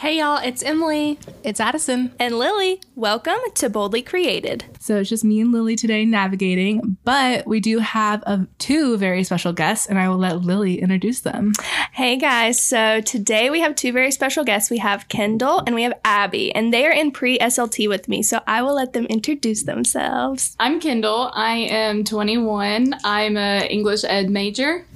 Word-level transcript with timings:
Hey 0.00 0.16
y'all, 0.18 0.40
it's 0.42 0.62
Emily 0.62 1.18
It's 1.44 1.60
Addison. 1.60 2.14
and 2.18 2.38
Lily. 2.38 2.80
Welcome 2.94 3.38
to 3.56 3.68
Boldly 3.68 4.00
Created. 4.00 4.64
So 4.80 4.96
it's 4.96 5.10
just 5.10 5.24
me 5.24 5.42
and 5.42 5.52
Lily 5.52 5.76
today 5.76 6.06
navigating, 6.06 6.96
but 7.04 7.46
we 7.46 7.60
do 7.60 7.80
have 7.80 8.22
uh, 8.24 8.46
two 8.56 8.96
very 8.96 9.24
special 9.24 9.52
guests, 9.52 9.86
and 9.86 9.98
I 9.98 10.08
will 10.08 10.16
let 10.16 10.40
Lily 10.40 10.80
introduce 10.80 11.20
them. 11.20 11.52
Hey 11.92 12.16
guys, 12.16 12.58
so 12.58 13.02
today 13.02 13.50
we 13.50 13.60
have 13.60 13.74
two 13.74 13.92
very 13.92 14.10
special 14.10 14.42
guests. 14.42 14.70
We 14.70 14.78
have 14.78 15.06
Kendall 15.08 15.62
and 15.66 15.74
we 15.74 15.82
have 15.82 15.92
Abbey, 16.02 16.50
and 16.54 16.72
they 16.72 16.86
are 16.86 16.92
in 16.92 17.10
pre 17.10 17.38
SLT 17.38 17.86
with 17.86 18.08
me, 18.08 18.22
so 18.22 18.40
I 18.46 18.62
will 18.62 18.74
let 18.74 18.94
them 18.94 19.04
introduce 19.04 19.64
themselves. 19.64 20.56
I'm 20.58 20.80
Kendall. 20.80 21.30
I 21.34 21.56
am 21.56 22.04
21. 22.04 22.94
I'm 23.04 23.36
a 23.36 23.66
English 23.66 24.04
ed 24.04 24.30
major. 24.30 24.86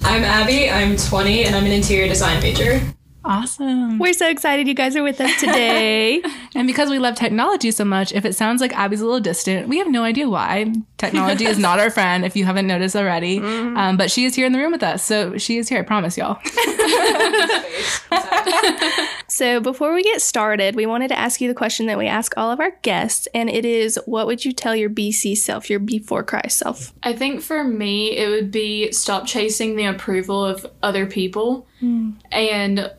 I'm 0.00 0.24
Abbey. 0.24 0.70
I'm 0.70 0.96
20 0.96 1.44
and 1.44 1.54
I'm 1.54 1.66
an 1.66 1.72
interior 1.72 2.08
design 2.08 2.40
major. 2.40 2.80
Awesome. 3.26 3.98
We're 3.98 4.12
so 4.12 4.28
excited 4.28 4.68
you 4.68 4.74
guys 4.74 4.94
are 4.94 5.02
with 5.02 5.20
us 5.20 5.40
today. 5.40 6.22
And 6.54 6.66
because 6.66 6.88
we 6.88 6.98
love 6.98 7.16
technology 7.16 7.70
so 7.70 7.84
much, 7.84 8.12
if 8.12 8.24
it 8.24 8.34
sounds 8.34 8.62
like 8.62 8.72
Abbey's 8.72 9.02
a 9.02 9.04
little 9.04 9.20
distant, 9.20 9.68
we 9.68 9.76
have 9.76 9.88
no 9.88 10.04
idea 10.04 10.26
why. 10.26 10.72
Technology 10.96 11.44
is 11.44 11.58
not 11.58 11.78
our 11.78 11.90
friend, 11.90 12.24
if 12.24 12.34
you 12.34 12.46
haven't 12.46 12.66
noticed 12.66 12.96
already. 12.96 13.40
Um, 13.76 13.98
but 13.98 14.10
she 14.10 14.24
is 14.24 14.34
here 14.34 14.46
in 14.46 14.52
the 14.52 14.58
room 14.58 14.72
with 14.72 14.82
us. 14.82 15.04
So 15.04 15.36
she 15.36 15.58
is 15.58 15.68
here, 15.68 15.80
I 15.80 15.82
promise 15.82 16.16
y'all. 16.16 16.38
so 19.28 19.60
before 19.60 19.92
we 19.92 20.02
get 20.02 20.22
started, 20.22 20.74
we 20.74 20.86
wanted 20.86 21.08
to 21.08 21.18
ask 21.18 21.42
you 21.42 21.48
the 21.48 21.54
question 21.54 21.84
that 21.86 21.98
we 21.98 22.06
ask 22.06 22.32
all 22.38 22.50
of 22.50 22.58
our 22.58 22.70
guests, 22.80 23.28
and 23.34 23.50
it 23.50 23.66
is 23.66 24.00
what 24.06 24.26
would 24.26 24.46
you 24.46 24.52
tell 24.52 24.74
your 24.74 24.88
BC 24.88 25.36
self, 25.36 25.68
your 25.68 25.78
before 25.78 26.22
Christ 26.22 26.56
self? 26.56 26.94
I 27.02 27.12
think 27.12 27.42
for 27.42 27.64
me, 27.64 28.16
it 28.16 28.30
would 28.30 28.50
be 28.50 28.90
stop 28.92 29.26
chasing 29.26 29.76
the 29.76 29.84
approval 29.84 30.42
of 30.42 30.64
other 30.82 31.04
people 31.04 31.66
and 32.32 32.90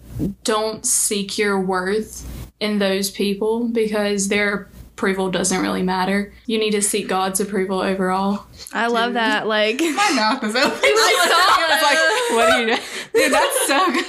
don't 0.44 0.85
seek 0.85 1.38
your 1.38 1.59
worth 1.59 2.26
in 2.59 2.80
those 2.80 3.12
people 3.12 3.67
because 3.67 4.30
their 4.30 4.70
approval 4.93 5.30
doesn't 5.30 5.62
really 5.62 5.84
matter. 5.84 6.34
You 6.48 6.57
need 6.57 6.71
to 6.71 6.82
seek 6.82 7.07
God's 7.07 7.40
approval 7.40 7.82
overall. 7.82 8.48
I 8.74 8.87
love 8.87 9.13
that. 9.13 9.46
Like, 9.46 9.79
My 9.79 10.12
mouth 10.15 10.43
is 10.43 10.55
open. 10.55 10.71
I 10.84 11.68
was 11.70 11.84
like, 11.84 11.99
what 12.35 12.49
are 12.49 12.59
you 12.59 12.65
doing? 12.65 12.79
Dude, 13.13 13.32
that's 13.32 13.68
so 13.68 13.91
good. 13.91 14.05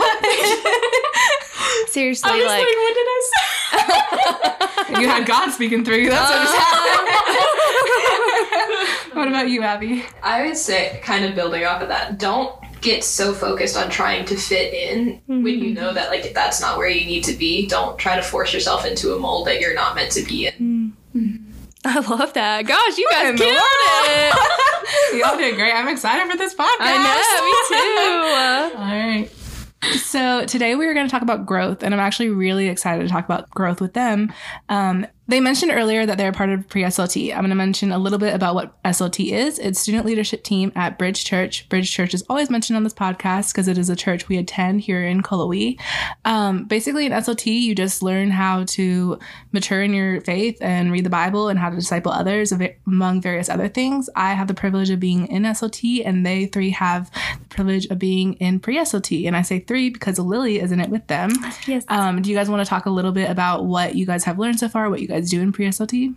seriously, 1.89 2.31
I 2.31 2.37
was 2.37 2.47
like, 2.47 2.61
like, 2.61 2.77
what 2.77 2.95
did 2.95 3.07
I 3.07 3.21
say? 3.31 3.39
You 5.03 5.09
had 5.09 5.27
God 5.27 5.51
speaking 5.51 5.85
through 5.85 5.99
you. 5.99 6.11
That's 6.11 6.31
what 6.31 6.43
just 6.43 6.55
happened. 6.57 7.09
Uh-huh. 7.09 9.13
what 9.19 9.29
about 9.29 9.49
you, 9.49 9.63
Abbey? 9.63 10.05
I 10.23 10.47
would 10.47 10.57
say, 10.57 11.01
kind 11.05 11.25
of 11.25 11.35
building 11.35 11.65
off 11.65 11.83
of 11.83 11.89
that, 11.89 12.19
don't 12.19 12.58
get 12.81 13.05
so 13.05 13.33
focused 13.33 13.77
on 13.77 13.91
trying 13.91 14.25
to 14.27 14.37
fit 14.37 14.73
in 14.73 15.21
when 15.27 15.47
you 15.47 15.59
mm-hmm. 15.59 15.75
know 15.75 15.93
that 15.93 16.11
like 16.11 16.33
that's 16.35 16.61
not 16.61 16.79
where 16.79 16.89
you 16.89 17.07
need 17.07 17.25
to 17.25 17.33
be. 17.33 17.67
Don't 17.67 17.99
try 17.99 18.17
to 18.17 18.23
force 18.23 18.53
yourself 18.53 18.85
into 18.85 19.15
a 19.15 19.19
mold 19.19 19.47
that 19.47 19.61
you're 19.61 19.75
not 19.75 19.95
meant 19.95 20.13
to 20.13 20.23
be 20.23 20.47
in. 20.47 20.55
Mm. 20.55 20.93
Mm-hmm. 21.19 21.49
I 21.85 22.01
love 22.01 22.33
that. 22.35 22.67
Gosh, 22.67 22.99
you 22.99 23.09
guys 23.11 23.39
killed 23.39 23.57
it. 23.57 25.19
Y'all 25.25 25.37
did 25.39 25.55
great. 25.57 25.73
I'm 25.73 25.89
excited 25.89 26.31
for 26.31 26.37
this 26.37 26.55
podcast. 26.55 26.77
I 26.81 28.73
know, 28.73 28.75
me 28.75 28.75
too. 28.75 28.79
All 28.79 28.85
right. 28.85 29.31
So 29.99 30.45
today 30.45 30.75
we 30.75 30.87
are 30.87 30.95
going 30.95 31.07
to 31.07 31.11
talk 31.11 31.23
about 31.23 31.47
growth, 31.47 31.83
and 31.83 31.95
I'm 31.95 32.01
actually 32.01 32.31
really 32.31 32.69
excited 32.69 33.03
to 33.05 33.09
talk 33.09 33.25
about 33.25 33.49
growth 33.51 33.81
with 33.81 33.95
them. 33.95 34.33
Um, 34.69 35.07
they 35.29 35.41
mentioned 35.41 35.71
earlier 35.71 36.07
that 36.07 36.17
they're 36.17 36.33
part 36.33 36.49
of 36.49 36.67
pre-SLT. 36.69 37.33
I'm 37.33 37.41
going 37.41 37.51
to 37.51 37.55
mention 37.55 37.93
a 37.93 37.99
little 37.99 38.19
bit 38.19 38.35
about 38.35 38.55
what 38.55 38.83
SLT 38.83 39.31
is. 39.31 39.59
It's 39.59 39.79
student 39.79 40.07
leadership 40.07 40.43
team 40.43 40.73
at 40.75 40.97
Bridge 40.97 41.23
Church. 41.23 41.69
Bridge 41.69 41.93
Church 41.93 42.15
is 42.15 42.25
always 42.31 42.49
mentioned 42.49 42.79
on 42.79 42.83
this 42.83 42.95
podcast 42.95 43.53
because 43.53 43.69
it 43.69 43.77
is 43.77 43.91
a 43.91 43.97
church 43.97 44.27
we 44.29 44.39
attend 44.39 44.81
here 44.81 45.05
in 45.05 45.23
Cullowhee. 45.23 45.79
Um, 46.25 46.65
basically, 46.65 47.05
in 47.05 47.13
SLT, 47.13 47.61
you 47.61 47.75
just 47.75 48.03
learn 48.03 48.31
how 48.31 48.65
to 48.65 49.19
mature 49.53 49.83
in 49.83 49.93
your 49.93 50.23
faith 50.23 50.57
and 50.63 50.91
read 50.91 51.05
the 51.05 51.11
Bible 51.11 51.49
and 51.49 51.59
how 51.59 51.69
to 51.69 51.77
disciple 51.77 52.11
others 52.11 52.51
among 52.87 53.21
various 53.21 53.51
other 53.51 53.69
things. 53.69 54.09
I 54.17 54.33
have 54.33 54.49
the 54.49 54.55
privilege 54.55 54.89
of 54.89 54.99
being 54.99 55.27
in 55.27 55.43
SLT, 55.43 56.07
and 56.07 56.25
they 56.25 56.47
three 56.47 56.71
have 56.71 57.11
privilege 57.59 57.87
of 57.87 57.99
being 57.99 58.35
in 58.35 58.61
pre 58.61 58.77
SLT. 58.77 59.27
And 59.27 59.37
I 59.37 59.43
say 59.43 59.59
three 59.59 59.91
because 59.91 60.19
Lily 60.19 60.61
is 60.61 60.71
in 60.71 60.81
it 60.81 60.91
with 60.91 61.07
them. 61.09 61.31
Yes. 61.67 61.85
Um, 61.89 62.23
do 62.23 62.31
you 62.31 62.37
guys 62.37 62.49
want 62.49 62.65
to 62.65 62.69
talk 62.69 62.87
a 62.87 62.91
little 62.91 63.13
bit 63.13 63.29
about 63.29 63.65
what 63.65 63.95
you 63.95 64.07
guys 64.07 64.25
have 64.25 64.39
learned 64.39 64.61
so 64.61 64.69
far, 64.69 64.89
what 64.89 65.01
you 65.01 65.09
guys 65.09 65.29
do 65.29 65.41
in 65.41 65.53
pre 65.53 65.67
SLT? 65.67 66.15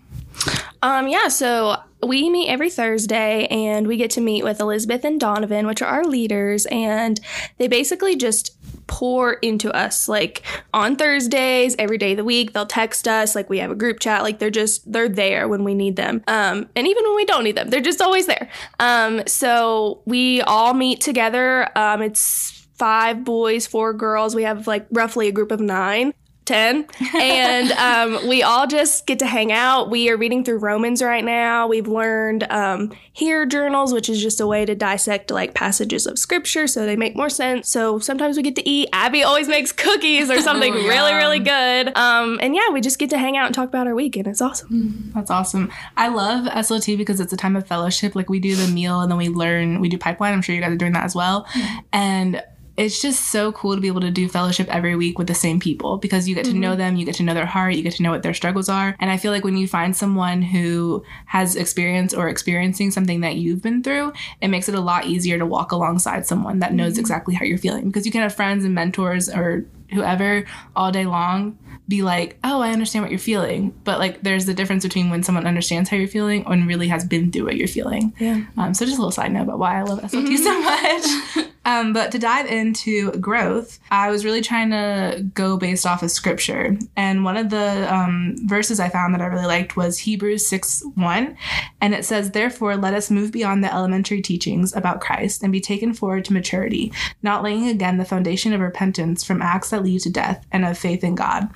Um, 0.81 1.07
yeah, 1.07 1.27
so 1.27 1.77
we 2.03 2.29
meet 2.29 2.49
every 2.49 2.69
Thursday 2.69 3.45
and 3.47 3.87
we 3.87 3.97
get 3.97 4.09
to 4.11 4.21
meet 4.21 4.43
with 4.43 4.59
Elizabeth 4.59 5.03
and 5.05 5.19
Donovan, 5.19 5.67
which 5.67 5.81
are 5.81 5.87
our 5.87 6.03
leaders, 6.03 6.65
and 6.67 7.19
they 7.57 7.67
basically 7.67 8.15
just 8.15 8.57
pour 8.87 9.33
into 9.33 9.71
us 9.73 10.09
like 10.09 10.43
on 10.73 10.97
Thursdays 10.97 11.77
every 11.79 11.97
day 11.97 12.11
of 12.11 12.17
the 12.17 12.25
week 12.25 12.51
they'll 12.51 12.65
text 12.65 13.07
us 13.07 13.35
like 13.35 13.49
we 13.49 13.57
have 13.59 13.71
a 13.71 13.75
group 13.75 14.01
chat 14.01 14.21
like 14.21 14.37
they're 14.37 14.49
just 14.49 14.91
they're 14.91 15.07
there 15.07 15.47
when 15.47 15.63
we 15.63 15.73
need 15.73 15.95
them. 15.95 16.21
Um 16.27 16.67
and 16.75 16.85
even 16.85 17.03
when 17.05 17.15
we 17.15 17.23
don't 17.23 17.45
need 17.45 17.55
them 17.55 17.69
they're 17.69 17.79
just 17.79 18.01
always 18.01 18.27
there. 18.27 18.49
Um 18.81 19.25
so 19.27 20.01
we 20.05 20.41
all 20.41 20.73
meet 20.73 20.99
together 20.99 21.69
um 21.77 22.01
it's 22.01 22.67
five 22.73 23.23
boys 23.23 23.65
four 23.65 23.93
girls 23.93 24.35
we 24.35 24.43
have 24.43 24.67
like 24.67 24.85
roughly 24.91 25.29
a 25.29 25.31
group 25.31 25.51
of 25.51 25.61
nine 25.61 26.13
10 26.45 26.87
and 27.15 27.71
um, 27.73 28.27
we 28.27 28.41
all 28.43 28.67
just 28.67 29.05
get 29.05 29.19
to 29.19 29.25
hang 29.25 29.51
out. 29.51 29.89
We 29.89 30.09
are 30.09 30.17
reading 30.17 30.43
through 30.43 30.57
romans 30.57 31.01
right 31.01 31.23
now. 31.23 31.67
We've 31.67 31.87
learned 31.87 32.43
um, 32.49 32.91
hear 33.13 33.45
journals 33.45 33.93
which 33.93 34.09
is 34.09 34.21
just 34.21 34.41
a 34.41 34.47
way 34.47 34.65
to 34.65 34.75
dissect 34.75 35.31
like 35.31 35.53
passages 35.53 36.07
of 36.07 36.17
scripture 36.17 36.67
so 36.67 36.85
they 36.85 36.95
make 36.95 37.15
more 37.15 37.29
sense. 37.29 37.69
So 37.69 37.99
sometimes 37.99 38.37
we 38.37 38.43
get 38.43 38.55
to 38.55 38.67
eat. 38.67 38.89
Abbey 38.91 39.23
always 39.23 39.47
makes 39.47 39.71
cookies 39.71 40.29
or 40.29 40.41
something 40.41 40.73
really 40.73 41.13
really 41.13 41.39
good. 41.39 41.95
Um, 41.97 42.39
and 42.41 42.55
yeah 42.55 42.69
we 42.71 42.81
just 42.81 42.99
get 42.99 43.09
to 43.11 43.17
hang 43.17 43.37
out 43.37 43.45
and 43.45 43.55
talk 43.55 43.69
about 43.69 43.87
our 43.87 43.95
week 43.95 44.15
and 44.15 44.27
it's 44.27 44.41
awesome. 44.41 45.11
That's 45.13 45.29
awesome. 45.29 45.71
I 45.97 46.07
love 46.07 46.45
SLT 46.45 46.97
because 46.97 47.19
it's 47.19 47.33
a 47.33 47.37
time 47.37 47.55
of 47.55 47.67
fellowship. 47.67 48.15
Like 48.15 48.29
we 48.29 48.39
do 48.39 48.55
the 48.55 48.67
meal 48.67 49.01
and 49.01 49.11
then 49.11 49.17
we 49.17 49.29
learn, 49.29 49.79
we 49.79 49.89
do 49.89 49.97
pipeline. 49.97 50.33
I'm 50.33 50.41
sure 50.41 50.55
you 50.55 50.61
guys 50.61 50.71
are 50.71 50.77
doing 50.77 50.93
that 50.93 51.03
as 51.03 51.15
well. 51.15 51.47
And 51.93 52.41
it's 52.81 52.99
just 52.99 53.29
so 53.29 53.51
cool 53.51 53.75
to 53.75 53.81
be 53.81 53.87
able 53.87 54.01
to 54.01 54.09
do 54.09 54.27
fellowship 54.27 54.67
every 54.73 54.95
week 54.95 55.19
with 55.19 55.27
the 55.27 55.35
same 55.35 55.59
people 55.59 55.97
because 55.97 56.27
you 56.27 56.33
get 56.33 56.45
to 56.45 56.53
know 56.53 56.69
mm-hmm. 56.69 56.79
them, 56.79 56.95
you 56.95 57.05
get 57.05 57.13
to 57.15 57.23
know 57.23 57.35
their 57.35 57.45
heart, 57.45 57.75
you 57.75 57.83
get 57.83 57.93
to 57.93 58.01
know 58.01 58.09
what 58.09 58.23
their 58.23 58.33
struggles 58.33 58.69
are. 58.69 58.95
And 58.99 59.11
I 59.11 59.17
feel 59.17 59.31
like 59.31 59.43
when 59.43 59.55
you 59.55 59.67
find 59.67 59.95
someone 59.95 60.41
who 60.41 61.05
has 61.27 61.55
experience 61.55 62.11
or 62.11 62.27
experiencing 62.27 62.89
something 62.89 63.21
that 63.21 63.35
you've 63.35 63.61
been 63.61 63.83
through, 63.83 64.13
it 64.41 64.47
makes 64.47 64.67
it 64.67 64.73
a 64.73 64.79
lot 64.79 65.05
easier 65.05 65.37
to 65.37 65.45
walk 65.45 65.71
alongside 65.71 66.25
someone 66.25 66.57
that 66.59 66.73
knows 66.73 66.93
mm-hmm. 66.93 67.01
exactly 67.01 67.35
how 67.35 67.45
you're 67.45 67.59
feeling 67.59 67.85
because 67.85 68.07
you 68.07 68.11
can 68.11 68.21
have 68.21 68.33
friends 68.33 68.65
and 68.65 68.73
mentors 68.73 69.29
or 69.29 69.63
whoever 69.91 70.45
all 70.75 70.91
day 70.91 71.05
long 71.05 71.59
be 71.87 72.01
like, 72.01 72.39
oh, 72.43 72.61
I 72.61 72.71
understand 72.71 73.03
what 73.03 73.11
you're 73.11 73.19
feeling. 73.19 73.75
But 73.83 73.99
like, 73.99 74.23
there's 74.23 74.45
the 74.47 74.53
difference 74.55 74.83
between 74.83 75.11
when 75.11 75.21
someone 75.21 75.45
understands 75.45 75.89
how 75.89 75.97
you're 75.97 76.07
feeling 76.07 76.45
and 76.47 76.65
really 76.67 76.87
has 76.87 77.05
been 77.05 77.31
through 77.31 77.45
what 77.45 77.57
you're 77.57 77.67
feeling. 77.67 78.13
Yeah. 78.17 78.45
Um, 78.57 78.73
so 78.73 78.85
just 78.85 78.97
a 78.97 79.01
little 79.01 79.11
side 79.11 79.31
note 79.31 79.43
about 79.43 79.59
why 79.59 79.77
I 79.77 79.83
love 79.83 79.99
SLT 79.99 80.27
mm-hmm. 80.27 80.35
so 80.37 80.61
much. 80.61 81.47
Um, 81.63 81.93
but 81.93 82.11
to 82.11 82.19
dive 82.19 82.47
into 82.47 83.11
growth, 83.13 83.79
I 83.91 84.09
was 84.09 84.25
really 84.25 84.41
trying 84.41 84.71
to 84.71 85.23
go 85.33 85.57
based 85.57 85.85
off 85.85 86.01
of 86.01 86.09
scripture. 86.09 86.77
And 86.95 87.23
one 87.23 87.37
of 87.37 87.49
the 87.49 87.93
um, 87.93 88.35
verses 88.45 88.79
I 88.79 88.89
found 88.89 89.13
that 89.13 89.21
I 89.21 89.27
really 89.27 89.45
liked 89.45 89.77
was 89.77 89.99
Hebrews 89.99 90.47
6 90.47 90.83
1. 90.95 91.37
And 91.79 91.93
it 91.93 92.03
says, 92.03 92.31
Therefore, 92.31 92.75
let 92.77 92.95
us 92.95 93.11
move 93.11 93.31
beyond 93.31 93.63
the 93.63 93.73
elementary 93.73 94.21
teachings 94.21 94.75
about 94.75 95.01
Christ 95.01 95.43
and 95.43 95.51
be 95.51 95.61
taken 95.61 95.93
forward 95.93 96.25
to 96.25 96.33
maturity, 96.33 96.91
not 97.21 97.43
laying 97.43 97.67
again 97.67 97.97
the 97.97 98.05
foundation 98.05 98.53
of 98.53 98.61
repentance 98.61 99.23
from 99.23 99.41
acts 99.41 99.69
that 99.69 99.83
lead 99.83 100.01
to 100.01 100.09
death 100.09 100.45
and 100.51 100.65
of 100.65 100.77
faith 100.77 101.03
in 101.03 101.13
God. 101.13 101.49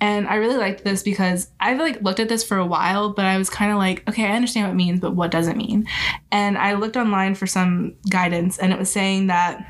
And 0.00 0.26
I 0.26 0.36
really 0.36 0.56
liked 0.56 0.82
this 0.82 1.02
because 1.02 1.50
I've 1.60 1.78
like 1.78 2.00
looked 2.02 2.20
at 2.20 2.28
this 2.28 2.42
for 2.42 2.56
a 2.56 2.66
while, 2.66 3.10
but 3.10 3.26
I 3.26 3.36
was 3.36 3.50
kind 3.50 3.70
of 3.70 3.78
like, 3.78 4.08
okay, 4.08 4.24
I 4.24 4.32
understand 4.32 4.66
what 4.66 4.72
it 4.72 4.76
means, 4.76 5.00
but 5.00 5.14
what 5.14 5.30
does 5.30 5.46
it 5.46 5.56
mean? 5.56 5.86
And 6.32 6.56
I 6.56 6.74
looked 6.74 6.96
online 6.96 7.34
for 7.34 7.46
some 7.46 7.94
guidance, 8.08 8.58
and 8.58 8.72
it 8.72 8.78
was 8.78 8.90
saying 8.90 9.26
that 9.26 9.66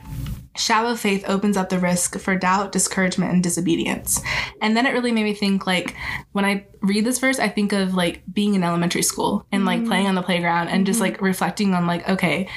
shallow 0.56 0.94
faith 0.94 1.24
opens 1.28 1.56
up 1.56 1.68
the 1.68 1.78
risk 1.78 2.18
for 2.18 2.36
doubt, 2.36 2.72
discouragement, 2.72 3.32
and 3.32 3.42
disobedience. 3.42 4.20
And 4.60 4.76
then 4.76 4.86
it 4.86 4.92
really 4.92 5.12
made 5.12 5.24
me 5.24 5.34
think 5.34 5.66
like 5.66 5.96
when 6.32 6.44
I 6.44 6.66
read 6.80 7.04
this 7.04 7.18
verse, 7.18 7.38
I 7.38 7.48
think 7.48 7.72
of 7.72 7.94
like 7.94 8.22
being 8.32 8.54
in 8.54 8.62
elementary 8.62 9.02
school 9.02 9.46
and 9.52 9.64
like 9.64 9.84
playing 9.86 10.06
mm. 10.06 10.10
on 10.10 10.14
the 10.14 10.22
playground 10.22 10.68
and 10.68 10.86
just 10.86 11.00
mm-hmm. 11.00 11.12
like 11.12 11.22
reflecting 11.22 11.74
on 11.74 11.86
like, 11.86 12.08
okay, 12.08 12.48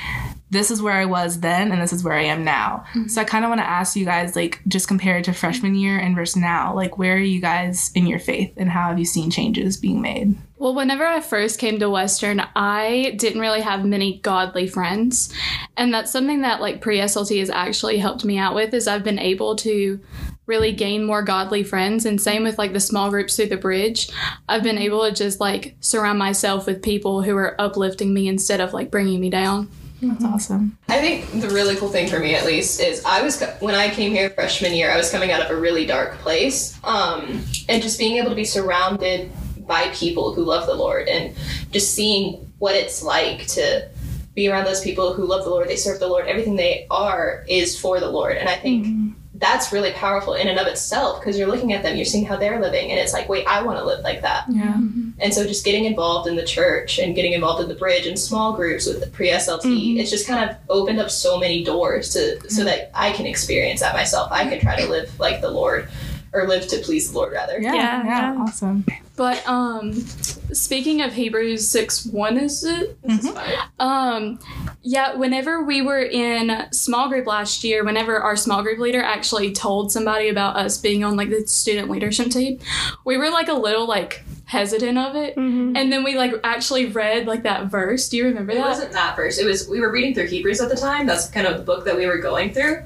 this 0.53 0.71
is 0.71 0.81
where 0.81 0.93
I 0.93 1.05
was 1.05 1.41
then 1.41 1.71
and 1.71 1.81
this 1.81 1.91
is 1.91 2.03
where 2.03 2.13
I 2.13 2.23
am 2.23 2.43
now. 2.43 2.85
Mm-hmm. 2.93 3.07
So 3.07 3.21
I 3.21 3.25
kind 3.25 3.43
of 3.43 3.49
want 3.49 3.59
to 3.59 3.69
ask 3.69 3.95
you 3.95 4.05
guys 4.05 4.35
like 4.35 4.61
just 4.67 4.87
compared 4.87 5.25
to 5.25 5.33
freshman 5.33 5.75
year 5.75 5.97
and 5.97 6.15
versus 6.15 6.37
now, 6.37 6.73
like 6.73 6.97
where 6.97 7.15
are 7.15 7.19
you 7.19 7.41
guys 7.41 7.91
in 7.95 8.07
your 8.07 8.19
faith 8.19 8.53
and 8.55 8.69
how 8.69 8.87
have 8.87 8.99
you 8.99 9.05
seen 9.05 9.29
changes 9.29 9.75
being 9.75 10.01
made? 10.01 10.35
Well, 10.57 10.75
whenever 10.75 11.05
I 11.05 11.19
first 11.19 11.59
came 11.59 11.79
to 11.79 11.89
Western, 11.89 12.41
I 12.55 13.15
didn't 13.17 13.41
really 13.41 13.59
have 13.59 13.83
many 13.83 14.19
godly 14.19 14.67
friends. 14.67 15.33
And 15.75 15.93
that's 15.93 16.11
something 16.11 16.41
that 16.41 16.61
like 16.61 16.79
pre-SLT 16.79 17.39
has 17.39 17.49
actually 17.49 17.97
helped 17.97 18.23
me 18.23 18.37
out 18.37 18.55
with 18.55 18.73
is 18.73 18.87
I've 18.87 19.03
been 19.03 19.19
able 19.19 19.57
to 19.57 19.99
really 20.45 20.71
gain 20.71 21.03
more 21.03 21.21
godly 21.21 21.63
friends 21.63 22.05
and 22.05 22.21
same 22.21 22.43
with 22.43 22.57
like 22.57 22.73
the 22.73 22.79
small 22.79 23.09
groups 23.09 23.35
through 23.35 23.47
the 23.47 23.57
bridge. 23.57 24.09
I've 24.47 24.63
been 24.63 24.77
able 24.77 25.03
to 25.03 25.11
just 25.11 25.39
like 25.39 25.75
surround 25.79 26.19
myself 26.19 26.65
with 26.65 26.81
people 26.81 27.21
who 27.21 27.35
are 27.35 27.59
uplifting 27.59 28.13
me 28.13 28.27
instead 28.27 28.61
of 28.61 28.73
like 28.73 28.91
bringing 28.91 29.19
me 29.19 29.29
down. 29.29 29.69
That's 30.09 30.25
awesome. 30.25 30.77
I 30.87 30.99
think 30.99 31.41
the 31.41 31.49
really 31.49 31.75
cool 31.75 31.89
thing 31.89 32.07
for 32.07 32.19
me, 32.19 32.35
at 32.35 32.45
least, 32.45 32.79
is 32.79 33.03
I 33.05 33.21
was 33.21 33.41
when 33.59 33.75
I 33.75 33.89
came 33.89 34.11
here 34.11 34.29
freshman 34.29 34.73
year, 34.73 34.91
I 34.91 34.97
was 34.97 35.09
coming 35.09 35.31
out 35.31 35.41
of 35.41 35.49
a 35.49 35.59
really 35.59 35.85
dark 35.85 36.17
place, 36.19 36.77
um, 36.83 37.43
and 37.69 37.81
just 37.81 37.97
being 37.97 38.17
able 38.17 38.29
to 38.29 38.35
be 38.35 38.45
surrounded 38.45 39.31
by 39.65 39.89
people 39.89 40.33
who 40.33 40.43
love 40.43 40.67
the 40.67 40.75
Lord, 40.75 41.07
and 41.07 41.35
just 41.71 41.93
seeing 41.93 42.51
what 42.59 42.75
it's 42.75 43.01
like 43.01 43.47
to 43.47 43.89
be 44.35 44.49
around 44.49 44.65
those 44.65 44.81
people 44.81 45.13
who 45.13 45.25
love 45.25 45.43
the 45.43 45.49
Lord, 45.49 45.67
they 45.69 45.75
serve 45.75 45.99
the 45.99 46.07
Lord, 46.07 46.27
everything 46.27 46.55
they 46.55 46.85
are 46.89 47.45
is 47.47 47.79
for 47.79 47.99
the 47.99 48.09
Lord, 48.09 48.37
and 48.37 48.49
I 48.49 48.55
think. 48.55 49.15
That's 49.35 49.73
really 49.73 49.91
powerful 49.91 50.35
in 50.35 50.47
and 50.47 50.59
of 50.59 50.67
itself 50.67 51.19
because 51.19 51.37
you're 51.37 51.47
looking 51.47 51.73
at 51.73 51.81
them, 51.81 51.95
you're 51.95 52.05
seeing 52.05 52.25
how 52.25 52.37
they're 52.37 52.61
living, 52.61 52.91
and 52.91 52.99
it's 52.99 53.13
like, 53.13 53.27
wait, 53.27 53.45
I 53.47 53.63
want 53.63 53.79
to 53.79 53.85
live 53.85 54.03
like 54.03 54.21
that. 54.21 54.45
Yeah. 54.47 54.73
Mm-hmm. 54.73 55.09
And 55.19 55.33
so 55.33 55.45
just 55.45 55.65
getting 55.65 55.85
involved 55.85 56.27
in 56.27 56.35
the 56.35 56.45
church 56.45 56.99
and 56.99 57.15
getting 57.15 57.33
involved 57.33 57.61
in 57.63 57.67
the 57.67 57.75
bridge 57.75 58.05
and 58.05 58.17
small 58.17 58.53
groups 58.53 58.85
with 58.85 58.99
the 58.99 59.07
pre 59.07 59.29
SLT, 59.29 59.63
mm-hmm. 59.63 59.97
it's 59.97 60.11
just 60.11 60.27
kind 60.27 60.49
of 60.49 60.55
opened 60.69 60.99
up 60.99 61.09
so 61.09 61.39
many 61.39 61.63
doors 61.63 62.13
to 62.13 62.49
so 62.49 62.63
that 62.63 62.91
I 62.93 63.11
can 63.11 63.25
experience 63.25 63.79
that 63.79 63.95
myself. 63.95 64.31
I 64.31 64.47
can 64.47 64.59
try 64.59 64.79
to 64.79 64.87
live 64.87 65.19
like 65.19 65.41
the 65.41 65.49
Lord 65.49 65.89
or 66.33 66.47
live 66.47 66.67
to 66.67 66.77
please 66.79 67.11
the 67.11 67.17
Lord 67.17 67.31
rather. 67.33 67.59
Yeah. 67.61 67.73
Yeah, 67.73 68.03
Yeah. 68.03 68.33
yeah. 68.33 68.41
Awesome. 68.41 68.85
But 69.15 69.47
um 69.47 69.93
speaking 69.93 71.01
of 71.01 71.13
Hebrews 71.13 71.67
6 71.67 72.05
1 72.07 72.37
is 72.37 72.63
it? 72.63 72.97
This 73.03 73.25
is 73.25 73.31
fine. 73.31 73.53
Um 73.79 74.39
yeah, 74.81 75.13
whenever 75.15 75.63
we 75.63 75.81
were 75.81 76.01
in 76.01 76.65
small 76.71 77.07
group 77.09 77.27
last 77.27 77.63
year, 77.63 77.83
whenever 77.85 78.19
our 78.19 78.35
small 78.35 78.63
group 78.63 78.79
leader 78.79 79.01
actually 79.01 79.51
told 79.51 79.91
somebody 79.91 80.29
about 80.29 80.55
us 80.57 80.77
being 80.77 81.03
on 81.03 81.15
like 81.15 81.29
the 81.29 81.47
student 81.47 81.89
leadership 81.89 82.31
team, 82.31 82.59
we 83.05 83.17
were 83.17 83.29
like 83.29 83.47
a 83.47 83.53
little 83.53 83.87
like 83.87 84.23
hesitant 84.45 84.97
of 84.97 85.15
it. 85.15 85.35
Mhm. 85.35 85.77
And 85.77 85.91
then 85.91 86.03
we 86.03 86.17
like 86.17 86.33
actually 86.43 86.87
read 86.87 87.27
like 87.27 87.43
that 87.43 87.67
verse. 87.67 88.09
Do 88.09 88.17
you 88.17 88.25
remember 88.25 88.51
It 88.51 88.55
that? 88.55 88.67
wasn't 88.67 88.91
that 88.93 89.15
verse. 89.15 89.37
It 89.37 89.45
was 89.45 89.69
we 89.69 89.79
were 89.79 89.91
reading 89.91 90.13
through 90.15 90.27
Hebrews 90.27 90.59
at 90.59 90.69
the 90.69 90.75
time. 90.75 91.05
That's 91.05 91.29
kind 91.29 91.45
of 91.47 91.57
the 91.57 91.63
book 91.63 91.85
that 91.85 91.95
we 91.95 92.05
were 92.07 92.17
going 92.17 92.51
through. 92.53 92.81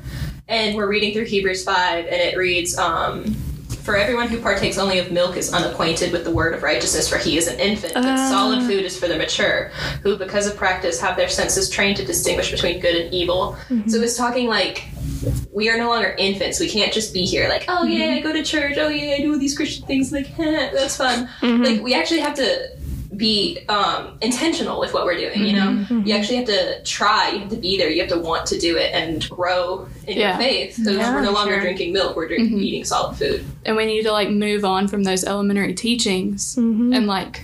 And 0.49 0.75
we're 0.75 0.87
reading 0.87 1.13
through 1.13 1.25
Hebrews 1.25 1.63
5 1.63 2.05
and 2.05 2.15
it 2.15 2.37
reads 2.37 2.77
um 2.77 3.35
for 3.83 3.95
everyone 3.95 4.27
who 4.27 4.41
partakes 4.41 4.77
only 4.77 4.99
of 4.99 5.13
milk 5.13 5.37
is 5.37 5.53
unacquainted 5.53 6.11
with 6.11 6.25
the 6.25 6.31
word 6.31 6.53
of 6.53 6.61
righteousness, 6.61 7.07
for 7.07 7.17
he 7.17 7.37
is 7.37 7.47
an 7.47 7.57
infant. 7.57 7.93
But 7.93 8.03
Ah. 8.05 8.29
solid 8.29 8.63
food 8.63 8.83
is 8.83 8.99
for 8.99 9.07
the 9.07 9.15
mature, 9.15 9.71
who, 10.03 10.17
because 10.17 10.45
of 10.45 10.57
practice, 10.57 10.99
have 10.99 11.15
their 11.15 11.29
senses 11.29 11.69
trained 11.69 11.95
to 11.97 12.05
distinguish 12.05 12.51
between 12.51 12.81
good 12.81 12.95
and 12.95 13.13
evil. 13.13 13.55
So 13.87 14.01
it's 14.01 14.17
talking 14.17 14.47
like 14.47 14.83
we 15.53 15.69
are 15.69 15.77
no 15.77 15.87
longer 15.89 16.13
infants. 16.17 16.59
We 16.59 16.67
can't 16.69 16.91
just 16.91 17.13
be 17.13 17.23
here 17.25 17.47
like, 17.47 17.63
oh 17.69 17.85
yeah, 17.85 18.15
I 18.15 18.19
go 18.19 18.33
to 18.33 18.43
church. 18.43 18.75
Oh 18.77 18.89
yeah, 18.89 19.15
I 19.15 19.19
do 19.21 19.31
all 19.31 19.39
these 19.39 19.55
Christian 19.55 19.85
things. 19.87 20.11
Like, 20.11 20.35
that's 20.37 20.97
fun. 20.97 21.29
Like 21.41 21.81
we 21.81 21.93
actually 21.93 22.19
have 22.19 22.33
to 22.35 22.69
be 23.17 23.59
um, 23.67 24.17
intentional 24.21 24.79
with 24.79 24.93
what 24.93 25.05
we're 25.05 25.17
doing. 25.17 25.43
You 25.43 25.53
know, 25.53 25.85
you 26.05 26.13
actually 26.15 26.37
have 26.37 26.45
to 26.47 26.83
try. 26.83 27.31
You 27.31 27.39
have 27.39 27.49
to 27.49 27.57
be 27.57 27.77
there. 27.77 27.89
You 27.89 28.01
have 28.01 28.09
to 28.11 28.19
want 28.19 28.45
to 28.47 28.59
do 28.59 28.77
it 28.77 28.93
and 28.93 29.27
grow 29.29 29.87
in 30.07 30.17
Yeah. 30.17 30.29
your 30.29 30.37
faith. 30.37 30.75
So 30.83 30.91
Yeah, 30.91 31.13
we're 31.13 31.21
no 31.21 31.31
longer 31.31 31.53
sure. 31.53 31.61
drinking 31.61 31.93
milk. 31.93 32.15
We're 32.15 32.27
drink- 32.27 32.51
eating 32.51 32.83
solid 32.85 33.17
food. 33.17 33.43
and 33.65 33.75
we 33.75 33.85
need 33.85 34.03
to 34.03 34.11
like 34.11 34.29
move 34.29 34.63
on 34.63 34.87
from 34.87 35.03
those 35.03 35.23
elementary 35.25 35.73
teachings 35.73 36.55
Mhm. 36.55 36.95
and 36.95 37.07
like 37.07 37.41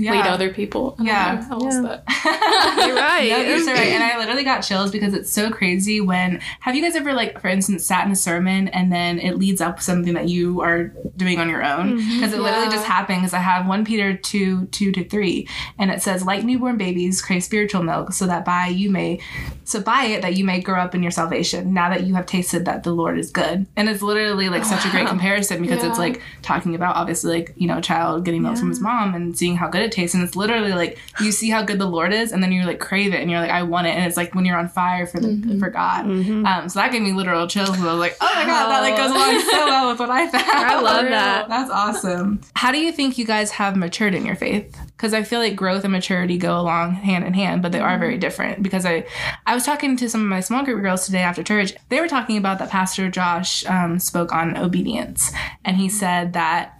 Yeah. 0.00 0.12
lead 0.12 0.26
other 0.26 0.50
people. 0.52 0.94
I 0.98 1.02
Yeah. 1.02 1.34
know. 1.34 1.46
How 1.48 1.58
was 1.60 1.74
Yeah. 1.74 1.82
that? 1.82 2.04
You're 2.86 2.94
right. 3.08 3.28
No, 3.30 3.38
you're 3.38 3.58
so 3.64 3.72
right. 3.72 3.88
And 3.88 4.02
I 4.02 4.16
literally 4.18 4.44
got 4.44 4.60
chills 4.60 4.90
because 4.92 5.12
it's 5.12 5.28
so 5.30 5.50
crazy 5.50 6.00
when 6.00 6.40
have 6.60 6.74
you 6.76 6.82
guys 6.82 6.94
ever 6.94 7.12
like 7.12 7.40
for 7.40 7.48
instance 7.48 7.84
sat 7.84 8.06
in 8.06 8.12
a 8.12 8.16
sermon 8.16 8.68
and 8.68 8.92
then 8.92 9.18
it 9.18 9.36
leads 9.38 9.60
up 9.60 9.80
something 9.82 10.14
that 10.14 10.28
you 10.28 10.60
are 10.60 10.92
doing 11.16 11.40
on 11.40 11.48
your 11.48 11.64
own? 11.64 11.98
Mm-hmm. 11.98 12.14
Because 12.20 12.32
it 12.32 12.40
literally 12.40 12.66
Yeah. 12.66 12.72
just 12.72 12.86
happened 12.86 13.20
because 13.22 13.34
I 13.34 13.40
have 13.40 13.66
one 13.66 13.84
Peter 13.84 14.16
two, 14.16 14.66
two 14.66 14.92
to 14.92 15.04
three 15.04 15.48
and 15.78 15.90
it 15.90 16.00
says 16.00 16.24
like 16.24 16.44
newborn 16.44 16.76
babies 16.78 17.20
crave 17.20 17.42
spiritual 17.42 17.82
milk 17.82 18.12
so 18.12 18.26
that 18.28 18.44
by 18.44 18.68
you 18.68 18.90
may 18.90 19.18
so 19.64 19.80
by 19.80 20.04
it 20.04 20.22
that 20.22 20.34
you 20.36 20.44
may 20.44 20.60
grow 20.60 20.80
up 20.80 20.94
in 20.94 21.02
your 21.02 21.10
salvation 21.10 21.74
now 21.74 21.90
that 21.90 22.04
you 22.04 22.14
have 22.14 22.24
tasted 22.26 22.64
that 22.66 22.84
the 22.84 22.92
Lord 22.92 23.18
is 23.18 23.30
good. 23.30 23.66
And 23.76 23.88
it's 23.88 24.00
literally 24.00 24.48
like 24.48 24.64
such 24.64 24.86
a 24.86 24.90
great 24.90 25.08
comparison 25.08 25.60
because 25.60 25.82
it's 25.84 25.98
like 25.98 26.22
talking 26.42 26.74
about 26.74 26.96
obviously 26.96 27.32
like, 27.34 27.52
you 27.56 27.66
know, 27.66 27.78
a 27.78 27.82
child 27.82 28.24
getting 28.24 28.42
milk 28.42 28.56
from 28.58 28.68
his 28.70 28.80
mom 28.80 29.14
and 29.14 29.36
seeing 29.36 29.56
how 29.56 29.68
good 29.68 29.87
it 29.88 29.92
tastes. 29.92 30.14
And 30.14 30.22
it's 30.22 30.36
literally 30.36 30.72
like 30.72 30.98
you 31.20 31.32
see 31.32 31.50
how 31.50 31.62
good 31.62 31.78
the 31.78 31.86
Lord 31.86 32.12
is 32.12 32.32
and 32.32 32.42
then 32.42 32.52
you 32.52 32.64
like 32.64 32.78
crave 32.78 33.12
it 33.12 33.20
and 33.20 33.30
you're 33.30 33.40
like, 33.40 33.50
I 33.50 33.62
want 33.62 33.86
it. 33.86 33.90
And 33.90 34.04
it's 34.04 34.16
like 34.16 34.34
when 34.34 34.44
you're 34.44 34.56
on 34.56 34.68
fire 34.68 35.06
for 35.06 35.18
the 35.20 35.56
for 35.58 35.70
God. 35.70 36.04
Um, 36.06 36.68
so 36.68 36.78
that 36.78 36.92
gave 36.92 37.02
me 37.02 37.12
literal 37.12 37.46
chills. 37.48 37.70
I 37.70 37.84
was 37.84 37.98
like, 37.98 38.16
oh 38.20 38.32
my 38.34 38.44
God, 38.46 38.68
that 38.68 38.80
like 38.80 38.96
goes 38.96 39.10
along 39.10 39.40
so 39.40 39.66
well 39.66 39.90
with 39.90 39.98
what 39.98 40.10
I 40.10 40.28
found. 40.28 40.44
I 40.46 40.80
love 40.80 41.06
that. 41.08 41.48
That's 41.48 41.70
awesome. 41.70 42.40
How 42.54 42.70
do 42.72 42.78
you 42.78 42.92
think 42.92 43.18
you 43.18 43.24
guys 43.24 43.50
have 43.52 43.76
matured 43.76 44.14
in 44.14 44.24
your 44.24 44.36
faith? 44.36 44.78
Because 44.96 45.14
I 45.14 45.22
feel 45.22 45.40
like 45.40 45.56
growth 45.56 45.84
and 45.84 45.92
maturity 45.92 46.38
go 46.38 46.58
along 46.58 46.92
hand 46.94 47.24
in 47.24 47.34
hand, 47.34 47.62
but 47.62 47.72
they 47.72 47.80
are 47.80 47.98
very 47.98 48.18
different. 48.18 48.62
Because 48.62 48.84
I, 48.84 49.06
I 49.46 49.54
was 49.54 49.64
talking 49.64 49.96
to 49.96 50.08
some 50.08 50.20
of 50.22 50.28
my 50.28 50.40
small 50.40 50.64
group 50.64 50.82
girls 50.82 51.06
today 51.06 51.18
after 51.22 51.42
church. 51.42 51.72
They 51.88 52.00
were 52.00 52.08
talking 52.08 52.36
about 52.36 52.58
that 52.58 52.70
Pastor 52.70 53.08
Josh 53.10 53.64
um, 53.66 53.98
spoke 53.98 54.32
on 54.32 54.56
obedience, 54.56 55.32
and 55.64 55.76
he 55.76 55.88
said 55.88 56.32
that 56.34 56.77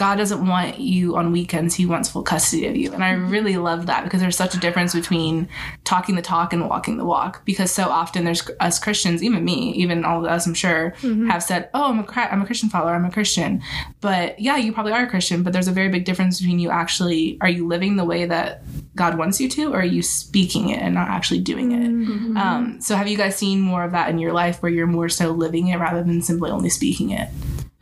God 0.00 0.16
doesn't 0.16 0.46
want 0.46 0.80
you 0.80 1.14
on 1.16 1.30
weekends. 1.30 1.74
He 1.74 1.84
wants 1.84 2.08
full 2.08 2.22
custody 2.22 2.66
of 2.66 2.74
you. 2.74 2.90
And 2.90 3.04
I 3.04 3.12
mm-hmm. 3.12 3.28
really 3.28 3.58
love 3.58 3.84
that 3.84 4.02
because 4.02 4.22
there's 4.22 4.34
such 4.34 4.54
a 4.54 4.58
difference 4.58 4.94
between 4.94 5.46
talking 5.84 6.16
the 6.16 6.22
talk 6.22 6.54
and 6.54 6.66
walking 6.70 6.96
the 6.96 7.04
walk. 7.04 7.44
Because 7.44 7.70
so 7.70 7.90
often 7.90 8.24
there's 8.24 8.48
us 8.60 8.78
Christians, 8.78 9.22
even 9.22 9.44
me, 9.44 9.74
even 9.74 10.06
all 10.06 10.24
of 10.24 10.32
us, 10.32 10.46
I'm 10.46 10.54
sure, 10.54 10.94
mm-hmm. 11.02 11.28
have 11.28 11.42
said, 11.42 11.68
Oh, 11.74 11.90
I'm 11.90 11.98
a, 11.98 12.32
I'm 12.32 12.40
a 12.40 12.46
Christian 12.46 12.70
follower. 12.70 12.94
I'm 12.94 13.04
a 13.04 13.10
Christian. 13.10 13.62
But 14.00 14.40
yeah, 14.40 14.56
you 14.56 14.72
probably 14.72 14.92
are 14.92 15.02
a 15.02 15.06
Christian, 15.06 15.42
but 15.42 15.52
there's 15.52 15.68
a 15.68 15.72
very 15.72 15.90
big 15.90 16.06
difference 16.06 16.40
between 16.40 16.60
you 16.60 16.70
actually, 16.70 17.36
are 17.42 17.50
you 17.50 17.68
living 17.68 17.96
the 17.96 18.06
way 18.06 18.24
that 18.24 18.62
God 18.96 19.18
wants 19.18 19.38
you 19.38 19.50
to, 19.50 19.74
or 19.74 19.80
are 19.80 19.84
you 19.84 20.00
speaking 20.00 20.70
it 20.70 20.80
and 20.80 20.94
not 20.94 21.08
actually 21.08 21.40
doing 21.40 21.72
it? 21.72 21.90
Mm-hmm. 21.90 22.38
Um, 22.38 22.80
so 22.80 22.96
have 22.96 23.06
you 23.06 23.18
guys 23.18 23.36
seen 23.36 23.60
more 23.60 23.84
of 23.84 23.92
that 23.92 24.08
in 24.08 24.18
your 24.18 24.32
life 24.32 24.62
where 24.62 24.72
you're 24.72 24.86
more 24.86 25.10
so 25.10 25.32
living 25.32 25.68
it 25.68 25.76
rather 25.76 26.02
than 26.02 26.22
simply 26.22 26.50
only 26.50 26.70
speaking 26.70 27.10
it? 27.10 27.28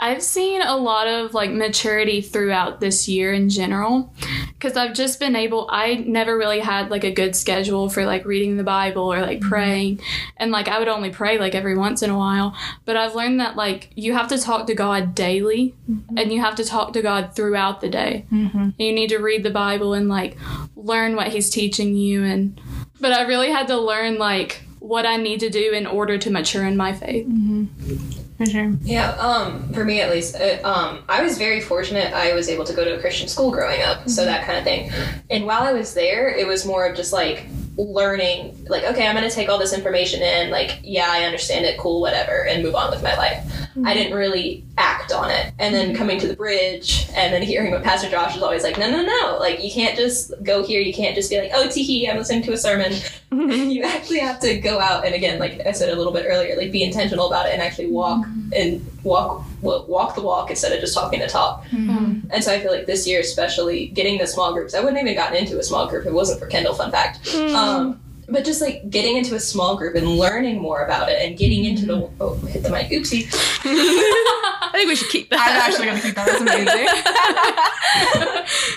I've 0.00 0.22
seen 0.22 0.62
a 0.62 0.76
lot 0.76 1.08
of 1.08 1.34
like 1.34 1.50
maturity 1.50 2.20
throughout 2.20 2.78
this 2.78 3.08
year 3.08 3.32
in 3.32 3.48
general 3.48 4.14
because 4.50 4.76
I've 4.76 4.94
just 4.94 5.18
been 5.18 5.34
able, 5.34 5.66
I 5.70 5.94
never 5.94 6.38
really 6.38 6.60
had 6.60 6.88
like 6.88 7.02
a 7.02 7.10
good 7.10 7.34
schedule 7.34 7.88
for 7.88 8.06
like 8.06 8.24
reading 8.24 8.56
the 8.56 8.62
Bible 8.62 9.12
or 9.12 9.20
like 9.20 9.40
mm-hmm. 9.40 9.48
praying. 9.48 10.00
And 10.36 10.52
like 10.52 10.68
I 10.68 10.78
would 10.78 10.86
only 10.86 11.10
pray 11.10 11.38
like 11.38 11.56
every 11.56 11.76
once 11.76 12.02
in 12.02 12.10
a 12.10 12.16
while. 12.16 12.56
But 12.84 12.96
I've 12.96 13.16
learned 13.16 13.40
that 13.40 13.56
like 13.56 13.90
you 13.96 14.12
have 14.14 14.28
to 14.28 14.38
talk 14.38 14.68
to 14.68 14.74
God 14.74 15.16
daily 15.16 15.74
mm-hmm. 15.90 16.16
and 16.16 16.32
you 16.32 16.40
have 16.40 16.54
to 16.56 16.64
talk 16.64 16.92
to 16.92 17.02
God 17.02 17.34
throughout 17.34 17.80
the 17.80 17.88
day. 17.88 18.24
Mm-hmm. 18.32 18.70
You 18.78 18.92
need 18.92 19.08
to 19.08 19.18
read 19.18 19.42
the 19.42 19.50
Bible 19.50 19.94
and 19.94 20.08
like 20.08 20.36
learn 20.76 21.16
what 21.16 21.28
He's 21.28 21.50
teaching 21.50 21.96
you. 21.96 22.22
And, 22.22 22.60
but 23.00 23.12
I 23.12 23.22
really 23.22 23.50
had 23.50 23.66
to 23.66 23.76
learn 23.76 24.18
like 24.18 24.62
what 24.78 25.06
I 25.06 25.16
need 25.16 25.40
to 25.40 25.50
do 25.50 25.72
in 25.72 25.88
order 25.88 26.18
to 26.18 26.30
mature 26.30 26.64
in 26.64 26.76
my 26.76 26.92
faith. 26.92 27.26
Mm-hmm. 27.26 28.27
For 28.38 28.46
sure. 28.46 28.72
Yeah, 28.82 29.10
um, 29.14 29.72
for 29.72 29.84
me 29.84 30.00
at 30.00 30.10
least, 30.10 30.36
um, 30.62 31.02
I 31.08 31.22
was 31.22 31.36
very 31.38 31.60
fortunate. 31.60 32.14
I 32.14 32.34
was 32.34 32.48
able 32.48 32.64
to 32.66 32.72
go 32.72 32.84
to 32.84 32.96
a 32.96 33.00
Christian 33.00 33.26
school 33.28 33.50
growing 33.50 33.82
up, 33.82 34.08
so 34.08 34.24
that 34.24 34.46
kind 34.46 34.58
of 34.58 34.64
thing. 34.64 34.92
And 35.28 35.44
while 35.44 35.62
I 35.62 35.72
was 35.72 35.92
there, 35.92 36.28
it 36.28 36.46
was 36.46 36.64
more 36.64 36.86
of 36.86 36.96
just 36.96 37.12
like 37.12 37.46
learning, 37.76 38.66
like, 38.68 38.84
okay, 38.84 39.06
I'm 39.06 39.16
going 39.16 39.28
to 39.28 39.34
take 39.34 39.48
all 39.48 39.58
this 39.58 39.72
information 39.72 40.22
in, 40.22 40.50
like, 40.50 40.80
yeah, 40.82 41.06
I 41.08 41.24
understand 41.24 41.64
it, 41.64 41.78
cool, 41.78 42.00
whatever, 42.00 42.46
and 42.46 42.62
move 42.62 42.74
on 42.74 42.90
with 42.90 43.02
my 43.02 43.16
life. 43.16 43.44
I 43.84 43.94
didn't 43.94 44.16
really 44.16 44.64
act 44.76 44.97
on 45.12 45.30
it. 45.30 45.52
And 45.58 45.74
then 45.74 45.88
mm-hmm. 45.88 45.96
coming 45.96 46.20
to 46.20 46.28
the 46.28 46.36
bridge 46.36 47.08
and 47.14 47.32
then 47.32 47.42
hearing 47.42 47.70
what 47.70 47.82
Pastor 47.82 48.10
Josh 48.10 48.36
is 48.36 48.42
always 48.42 48.62
like, 48.62 48.78
no, 48.78 48.90
no, 48.90 49.02
no, 49.02 49.38
like, 49.40 49.62
you 49.62 49.70
can't 49.70 49.96
just 49.96 50.32
go 50.42 50.64
here, 50.64 50.80
you 50.80 50.94
can't 50.94 51.14
just 51.14 51.30
be 51.30 51.38
like, 51.38 51.50
oh, 51.54 51.66
teehee, 51.66 52.10
I'm 52.10 52.16
listening 52.16 52.42
to 52.44 52.52
a 52.52 52.56
sermon. 52.56 52.92
Mm-hmm. 53.32 53.68
you 53.70 53.82
actually 53.82 54.20
have 54.20 54.40
to 54.40 54.58
go 54.58 54.80
out 54.80 55.04
and 55.04 55.14
again, 55.14 55.38
like 55.38 55.60
I 55.66 55.72
said 55.72 55.90
a 55.90 55.96
little 55.96 56.12
bit 56.12 56.24
earlier, 56.26 56.56
like 56.56 56.72
be 56.72 56.82
intentional 56.82 57.26
about 57.26 57.46
it 57.46 57.52
and 57.52 57.60
actually 57.60 57.90
walk 57.90 58.24
mm-hmm. 58.24 58.50
and 58.54 58.86
walk 59.04 59.44
walk 59.60 60.14
the 60.14 60.22
walk 60.22 60.50
instead 60.50 60.72
of 60.72 60.80
just 60.80 60.94
talking 60.94 61.20
the 61.20 61.26
talk. 61.26 61.64
And 62.30 62.42
so 62.42 62.52
I 62.52 62.60
feel 62.60 62.72
like 62.72 62.86
this 62.86 63.06
year, 63.06 63.20
especially 63.20 63.88
getting 63.88 64.18
the 64.18 64.26
small 64.26 64.52
groups, 64.52 64.74
I 64.74 64.80
wouldn't 64.80 64.96
have 64.96 65.06
even 65.06 65.16
gotten 65.16 65.36
into 65.36 65.58
a 65.58 65.62
small 65.62 65.86
group 65.88 66.02
if 66.02 66.08
it 66.08 66.14
wasn't 66.14 66.40
for 66.40 66.46
Kendall. 66.46 66.74
Fun 66.74 66.90
fact. 66.90 67.34
Um, 67.34 68.00
but 68.28 68.44
just 68.44 68.60
like 68.60 68.88
getting 68.90 69.16
into 69.16 69.34
a 69.34 69.40
small 69.40 69.76
group 69.76 69.94
and 69.94 70.06
learning 70.06 70.60
more 70.60 70.84
about 70.84 71.08
it 71.08 71.20
and 71.20 71.38
getting 71.38 71.64
into 71.64 71.86
the 71.86 71.94
mm-hmm. 71.94 72.22
oh 72.22 72.34
hit 72.46 72.62
the 72.62 72.70
mic 72.70 72.88
oopsie 72.88 73.26
I 74.68 74.70
think 74.72 74.88
we 74.88 74.96
should 74.96 75.08
keep 75.08 75.30
that. 75.30 75.40
I'm 75.40 75.70
actually 75.70 75.86
gonna 75.86 76.00
keep 76.00 76.14
that. 76.14 76.26
That's 76.26 76.40
amazing. 76.40 76.86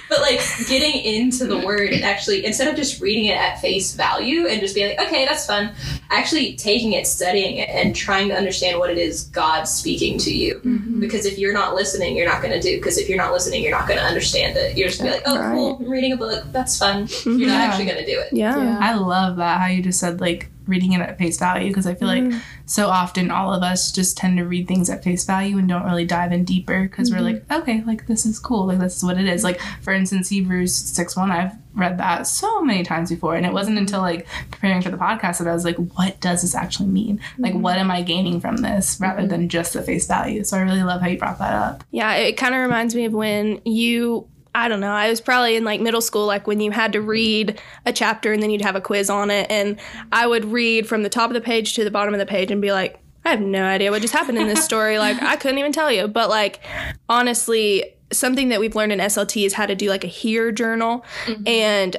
but 0.09 0.21
like 0.21 0.39
getting 0.67 1.01
into 1.03 1.45
the 1.45 1.59
word 1.59 1.91
and 1.91 2.03
actually 2.03 2.45
instead 2.45 2.67
of 2.67 2.75
just 2.75 3.01
reading 3.01 3.25
it 3.25 3.37
at 3.37 3.59
face 3.59 3.93
value 3.93 4.47
and 4.47 4.59
just 4.59 4.73
being 4.75 4.95
like 4.95 5.07
okay 5.07 5.25
that's 5.25 5.45
fun 5.45 5.71
actually 6.09 6.55
taking 6.55 6.93
it 6.93 7.05
studying 7.07 7.57
it 7.57 7.69
and 7.69 7.95
trying 7.95 8.27
to 8.27 8.35
understand 8.35 8.79
what 8.79 8.89
it 8.89 8.97
is 8.97 9.25
God 9.25 9.63
speaking 9.63 10.17
to 10.19 10.33
you 10.35 10.55
mm-hmm. 10.55 10.99
because 10.99 11.25
if 11.25 11.37
you're 11.37 11.53
not 11.53 11.75
listening 11.75 12.15
you're 12.15 12.27
not 12.27 12.41
going 12.41 12.53
to 12.53 12.59
do 12.59 12.77
because 12.77 12.97
if 12.97 13.07
you're 13.07 13.17
not 13.17 13.31
listening 13.31 13.61
you're 13.61 13.71
not 13.71 13.87
going 13.87 13.99
to 13.99 14.05
understand 14.05 14.57
it 14.57 14.77
you're 14.77 14.87
just 14.87 15.01
going 15.01 15.13
to 15.13 15.19
be 15.19 15.29
like 15.29 15.39
oh 15.39 15.51
cool 15.51 15.77
I'm 15.77 15.89
reading 15.89 16.13
a 16.13 16.17
book 16.17 16.45
that's 16.51 16.77
fun 16.77 17.05
mm-hmm. 17.05 17.37
you're 17.37 17.47
not 17.47 17.55
Yeah. 17.55 17.63
actually 17.63 17.85
going 17.85 18.03
to 18.03 18.05
do 18.05 18.19
it 18.19 18.33
Yeah. 18.33 18.57
Yeah. 18.57 18.77
I 18.81 18.95
love 18.95 19.37
that 19.37 19.40
how 19.45 19.67
you 19.67 19.81
just 19.81 19.99
said 19.99 20.21
like 20.21 20.49
reading 20.67 20.93
it 20.93 21.01
at 21.01 21.17
face 21.17 21.37
value 21.37 21.67
because 21.69 21.87
I 21.87 21.95
feel 21.95 22.07
like 22.07 22.23
mm. 22.23 22.41
so 22.65 22.87
often 22.87 23.31
all 23.31 23.53
of 23.53 23.63
us 23.63 23.91
just 23.91 24.15
tend 24.15 24.37
to 24.37 24.45
read 24.45 24.67
things 24.67 24.89
at 24.89 25.03
face 25.03 25.25
value 25.25 25.57
and 25.57 25.67
don't 25.67 25.83
really 25.83 26.05
dive 26.05 26.31
in 26.31 26.45
deeper 26.45 26.83
because 26.83 27.11
we're 27.11 27.17
mm-hmm. 27.17 27.49
like, 27.49 27.61
okay, 27.61 27.83
like 27.83 28.07
this 28.07 28.25
is 28.25 28.39
cool, 28.39 28.67
like 28.67 28.79
this 28.79 28.97
is 28.97 29.03
what 29.03 29.17
it 29.17 29.27
is. 29.27 29.43
Like 29.43 29.59
for 29.81 29.93
instance, 29.93 30.29
Hebrews 30.29 30.73
six 30.73 31.15
one, 31.15 31.31
I've 31.31 31.53
read 31.73 31.97
that 31.97 32.27
so 32.27 32.61
many 32.61 32.83
times 32.83 33.09
before, 33.09 33.35
and 33.35 33.45
it 33.45 33.53
wasn't 33.53 33.75
mm-hmm. 33.75 33.83
until 33.83 34.01
like 34.01 34.27
preparing 34.51 34.81
for 34.81 34.89
the 34.89 34.97
podcast 34.97 35.39
that 35.39 35.47
I 35.47 35.53
was 35.53 35.65
like, 35.65 35.77
what 35.77 36.19
does 36.19 36.41
this 36.41 36.55
actually 36.55 36.89
mean? 36.89 37.19
Like, 37.37 37.53
mm-hmm. 37.53 37.61
what 37.61 37.77
am 37.77 37.91
I 37.91 38.01
gaining 38.01 38.39
from 38.39 38.57
this 38.57 38.97
rather 38.99 39.27
than 39.27 39.49
just 39.49 39.73
the 39.73 39.81
face 39.81 40.07
value? 40.07 40.43
So 40.43 40.57
I 40.57 40.61
really 40.61 40.83
love 40.83 41.01
how 41.01 41.07
you 41.07 41.17
brought 41.17 41.39
that 41.39 41.53
up. 41.53 41.83
Yeah, 41.91 42.13
it 42.13 42.37
kind 42.37 42.53
of 42.53 42.61
reminds 42.61 42.95
me 42.95 43.05
of 43.05 43.13
when 43.13 43.61
you 43.65 44.27
I 44.53 44.67
don't 44.67 44.81
know. 44.81 44.91
I 44.91 45.09
was 45.09 45.21
probably 45.21 45.55
in 45.55 45.63
like 45.63 45.79
middle 45.79 46.01
school, 46.01 46.25
like 46.25 46.45
when 46.45 46.59
you 46.59 46.71
had 46.71 46.93
to 46.93 47.01
read 47.01 47.61
a 47.85 47.93
chapter 47.93 48.33
and 48.33 48.43
then 48.43 48.49
you'd 48.49 48.61
have 48.61 48.75
a 48.75 48.81
quiz 48.81 49.09
on 49.09 49.31
it. 49.31 49.49
And 49.49 49.79
I 50.11 50.27
would 50.27 50.45
read 50.45 50.87
from 50.87 51.03
the 51.03 51.09
top 51.09 51.29
of 51.29 51.33
the 51.33 51.41
page 51.41 51.73
to 51.75 51.83
the 51.83 51.91
bottom 51.91 52.13
of 52.13 52.19
the 52.19 52.25
page 52.25 52.51
and 52.51 52.61
be 52.61 52.71
like, 52.71 52.99
I 53.23 53.29
have 53.29 53.41
no 53.41 53.63
idea 53.63 53.91
what 53.91 54.01
just 54.01 54.13
happened 54.13 54.37
in 54.37 54.47
this 54.47 54.63
story. 54.65 54.97
like, 54.97 55.21
I 55.21 55.35
couldn't 55.37 55.59
even 55.59 55.71
tell 55.71 55.91
you. 55.91 56.07
But 56.07 56.29
like, 56.29 56.59
honestly, 57.07 57.93
something 58.11 58.49
that 58.49 58.59
we've 58.59 58.75
learned 58.75 58.91
in 58.91 58.99
SLT 58.99 59.45
is 59.45 59.53
how 59.53 59.65
to 59.65 59.75
do 59.75 59.89
like 59.89 60.03
a 60.03 60.07
hear 60.07 60.51
journal. 60.51 61.05
Mm-hmm. 61.25 61.47
And, 61.47 61.97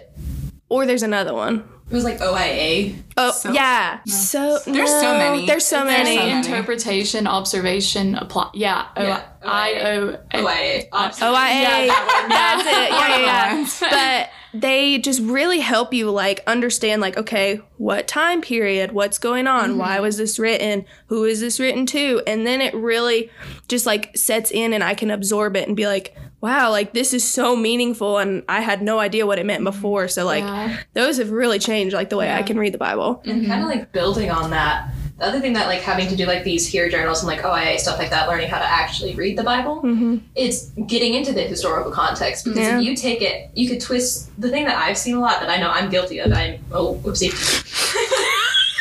or 0.69 0.85
there's 0.85 1.03
another 1.03 1.33
one. 1.33 1.65
It 1.93 1.95
was 1.97 2.05
like 2.05 2.23
OIA. 2.23 2.95
Oh, 3.19 3.33
So- 3.33 3.53
yeah. 3.53 3.99
So, 4.07 4.59
There's 4.65 4.89
so 4.89 5.13
many. 5.19 5.45
There's 5.45 5.67
so 5.67 5.85
There's 5.85 6.05
many. 6.05 6.17
so 6.17 6.23
many. 6.27 6.31
Interpretation, 6.39 7.27
observation, 7.27 8.15
apply. 8.15 8.49
Yeah. 8.55 8.87
O- 8.97 9.03
Yeah, 9.03 9.23
I 9.45 9.75
O. 9.75 10.17
OIA. 10.33 10.89
OIA. 10.91 11.61
Yeah, 11.61 11.87
that 11.89 12.05
one. 12.09 12.29
That's 12.31 12.67
it. 12.67 12.91
Yeah, 12.91 13.19
yeah, 13.91 13.91
yeah. 13.91 14.27
but 14.31 14.31
they 14.55 14.99
just 14.99 15.21
really 15.21 15.61
help 15.61 15.95
you 15.95 16.11
like 16.11 16.43
understand 16.47 17.01
like 17.01 17.17
okay, 17.17 17.61
what 17.79 18.07
time 18.07 18.41
period, 18.41 18.93
what's 18.93 19.19
going 19.19 19.47
on, 19.47 19.71
mm-hmm. 19.71 19.79
why 19.79 20.01
was 20.01 20.17
this 20.17 20.39
written, 20.39 20.85
who 21.07 21.25
is 21.25 21.41
this 21.41 21.59
written 21.59 21.87
to, 21.87 22.23
and 22.27 22.47
then 22.47 22.61
it 22.61 22.75
really 22.75 23.31
just 23.69 23.87
like 23.87 24.17
sets 24.17 24.51
in 24.51 24.73
and 24.73 24.85
I 24.85 24.95
can 24.95 25.11
absorb 25.11 25.57
it 25.57 25.67
and 25.67 25.77
be 25.77 25.87
like, 25.87 26.17
wow, 26.41 26.71
like 26.71 26.93
this 26.93 27.15
is 27.15 27.25
so 27.25 27.57
meaningful 27.57 28.19
and 28.19 28.43
I 28.49 28.61
had 28.61 28.83
no 28.83 28.99
idea 28.99 29.27
what 29.27 29.39
it 29.39 29.47
meant 29.47 29.65
mm-hmm. 29.65 29.77
before. 29.77 30.09
So 30.09 30.25
like 30.25 30.45
Yeah. 30.45 30.79
those 30.93 31.19
have 31.19 31.31
really 31.31 31.59
changed 31.59 31.95
like 31.95 32.11
the 32.11 32.17
way 32.17 32.33
I 32.33 32.43
can 32.43 32.59
read 32.59 32.75
the 32.75 32.79
Bible. 32.79 33.23
And 33.25 33.47
kind 33.47 33.63
of 33.63 33.69
mm-hmm. 33.69 33.79
like 33.79 33.93
building 33.93 34.31
on 34.31 34.51
that. 34.51 34.93
The 35.23 35.29
other 35.29 35.41
thing 35.41 35.53
that 35.53 35.69
like 35.69 35.83
having 35.83 36.09
to 36.09 36.17
do 36.17 36.27
like 36.27 36.43
these 36.43 36.67
HEAR 36.67 36.89
journals 36.89 37.21
and 37.21 37.29
like 37.29 37.45
OIA 37.45 37.79
stuff 37.79 37.97
like 37.97 38.11
that, 38.11 38.29
learning 38.29 38.49
how 38.49 38.59
to 38.59 38.65
actually 38.65 39.15
read 39.15 39.39
the 39.39 39.45
Bible, 39.45 39.77
mm-hmm. 39.77 40.17
it's 40.35 40.71
getting 40.89 41.15
into 41.15 41.33
the 41.33 41.43
historical 41.43 41.93
context. 41.93 42.45
Because 42.45 42.59
Yeah. 42.59 42.79
if 42.81 42.85
you 42.85 42.97
take 42.97 43.23
it, 43.23 43.49
you 43.55 43.69
could 43.69 43.81
twist 43.81 44.33
the 44.41 44.49
thing 44.49 44.65
that 44.65 44.77
I've 44.77 44.99
seen 44.99 45.15
a 45.15 45.21
lot 45.21 45.39
that 45.39 45.49
I 45.49 45.59
know 45.59 45.71
I'm 45.71 45.91
guilty 45.91 46.19
of. 46.19 46.33
I'm 46.33 46.59
oh 46.73 46.97
whoopsie. 47.05 47.31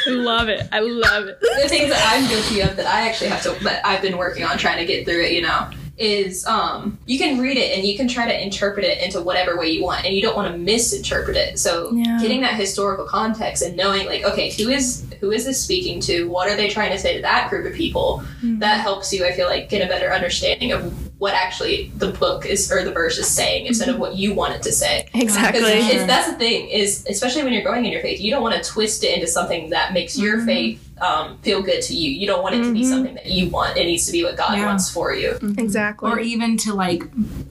I 0.07 0.09
love 0.09 0.49
it. 0.49 0.67
I 0.71 0.79
love 0.79 1.27
it. 1.27 1.39
the 1.61 1.69
things 1.69 1.89
that 1.89 2.03
I'm 2.11 2.27
guilty 2.27 2.61
of 2.61 2.75
that 2.75 2.87
I 2.87 3.07
actually 3.07 3.29
have 3.29 3.43
to 3.43 3.63
that 3.63 3.85
I've 3.85 4.01
been 4.01 4.17
working 4.17 4.43
on 4.43 4.57
trying 4.57 4.79
to 4.79 4.85
get 4.85 5.05
through 5.05 5.21
it, 5.21 5.33
you 5.33 5.43
know, 5.43 5.69
is 6.01 6.45
um 6.45 6.97
you 7.05 7.17
can 7.19 7.39
read 7.39 7.57
it 7.57 7.77
and 7.77 7.85
you 7.87 7.95
can 7.95 8.07
try 8.07 8.25
to 8.27 8.43
interpret 8.43 8.83
it 8.85 8.97
into 9.01 9.21
whatever 9.21 9.57
way 9.57 9.69
you 9.69 9.83
want 9.83 10.03
and 10.05 10.13
you 10.15 10.21
don't 10.21 10.35
want 10.35 10.51
to 10.51 10.57
misinterpret 10.57 11.37
it. 11.37 11.59
So 11.59 11.91
Yeah. 11.93 12.19
getting 12.21 12.41
that 12.41 12.55
historical 12.55 13.05
context 13.05 13.61
and 13.63 13.75
knowing 13.77 14.05
like, 14.07 14.23
okay, 14.23 14.51
who 14.51 14.69
is 14.69 15.05
who 15.19 15.31
is 15.31 15.45
this 15.45 15.61
speaking 15.61 15.99
to? 16.01 16.27
What 16.29 16.49
are 16.49 16.55
they 16.55 16.67
trying 16.69 16.91
to 16.91 16.97
say 16.97 17.15
to 17.15 17.21
that 17.21 17.49
group 17.49 17.65
of 17.65 17.73
people? 17.73 18.23
That 18.43 18.79
helps 18.79 19.13
you, 19.13 19.23
I 19.23 19.33
feel 19.33 19.47
like, 19.47 19.69
get 19.69 19.85
a 19.85 19.87
better 19.87 20.11
understanding 20.11 20.71
of 20.71 20.91
what 21.19 21.35
actually 21.35 21.91
the 21.97 22.07
book 22.07 22.43
is 22.47 22.71
or 22.71 22.83
the 22.83 22.91
verse 22.91 23.19
is 23.19 23.27
saying 23.27 23.67
instead 23.67 23.87
of 23.89 23.99
what 23.99 24.15
you 24.15 24.33
want 24.33 24.55
it 24.55 24.63
to 24.63 24.71
say. 24.71 25.07
Exactly. 25.13 25.61
Because 25.61 25.89
it's, 25.93 26.05
that's 26.07 26.27
the 26.31 26.37
thing 26.39 26.67
is, 26.69 27.05
especially 27.07 27.43
when 27.43 27.53
you're 27.53 27.61
growing 27.61 27.85
in 27.85 27.91
your 27.91 28.01
faith, 28.01 28.19
you 28.19 28.31
don't 28.31 28.41
want 28.41 28.55
to 28.61 28.67
twist 28.67 29.03
it 29.03 29.13
into 29.13 29.27
something 29.27 29.69
that 29.69 29.93
makes 29.93 30.17
your 30.17 30.37
Mm-hmm. 30.37 30.45
faith 30.47 30.90
um, 31.01 31.37
feel 31.39 31.61
good 31.61 31.81
to 31.83 31.95
you. 31.95 32.11
You 32.11 32.27
don't 32.27 32.43
want 32.43 32.55
it 32.55 32.63
to 32.63 32.71
be 32.73 32.81
mm-hmm. 32.81 32.89
something 32.89 33.15
that 33.15 33.25
you 33.25 33.49
want. 33.49 33.77
It 33.77 33.85
needs 33.85 34.05
to 34.05 34.11
be 34.11 34.23
what 34.23 34.37
God 34.37 34.57
Yeah. 34.57 34.65
wants 34.65 34.89
for 34.89 35.13
you. 35.13 35.31
Mm-hmm. 35.31 35.59
Exactly. 35.59 36.09
or 36.11 36.19
even 36.19 36.57
to 36.57 36.73
like 36.73 37.03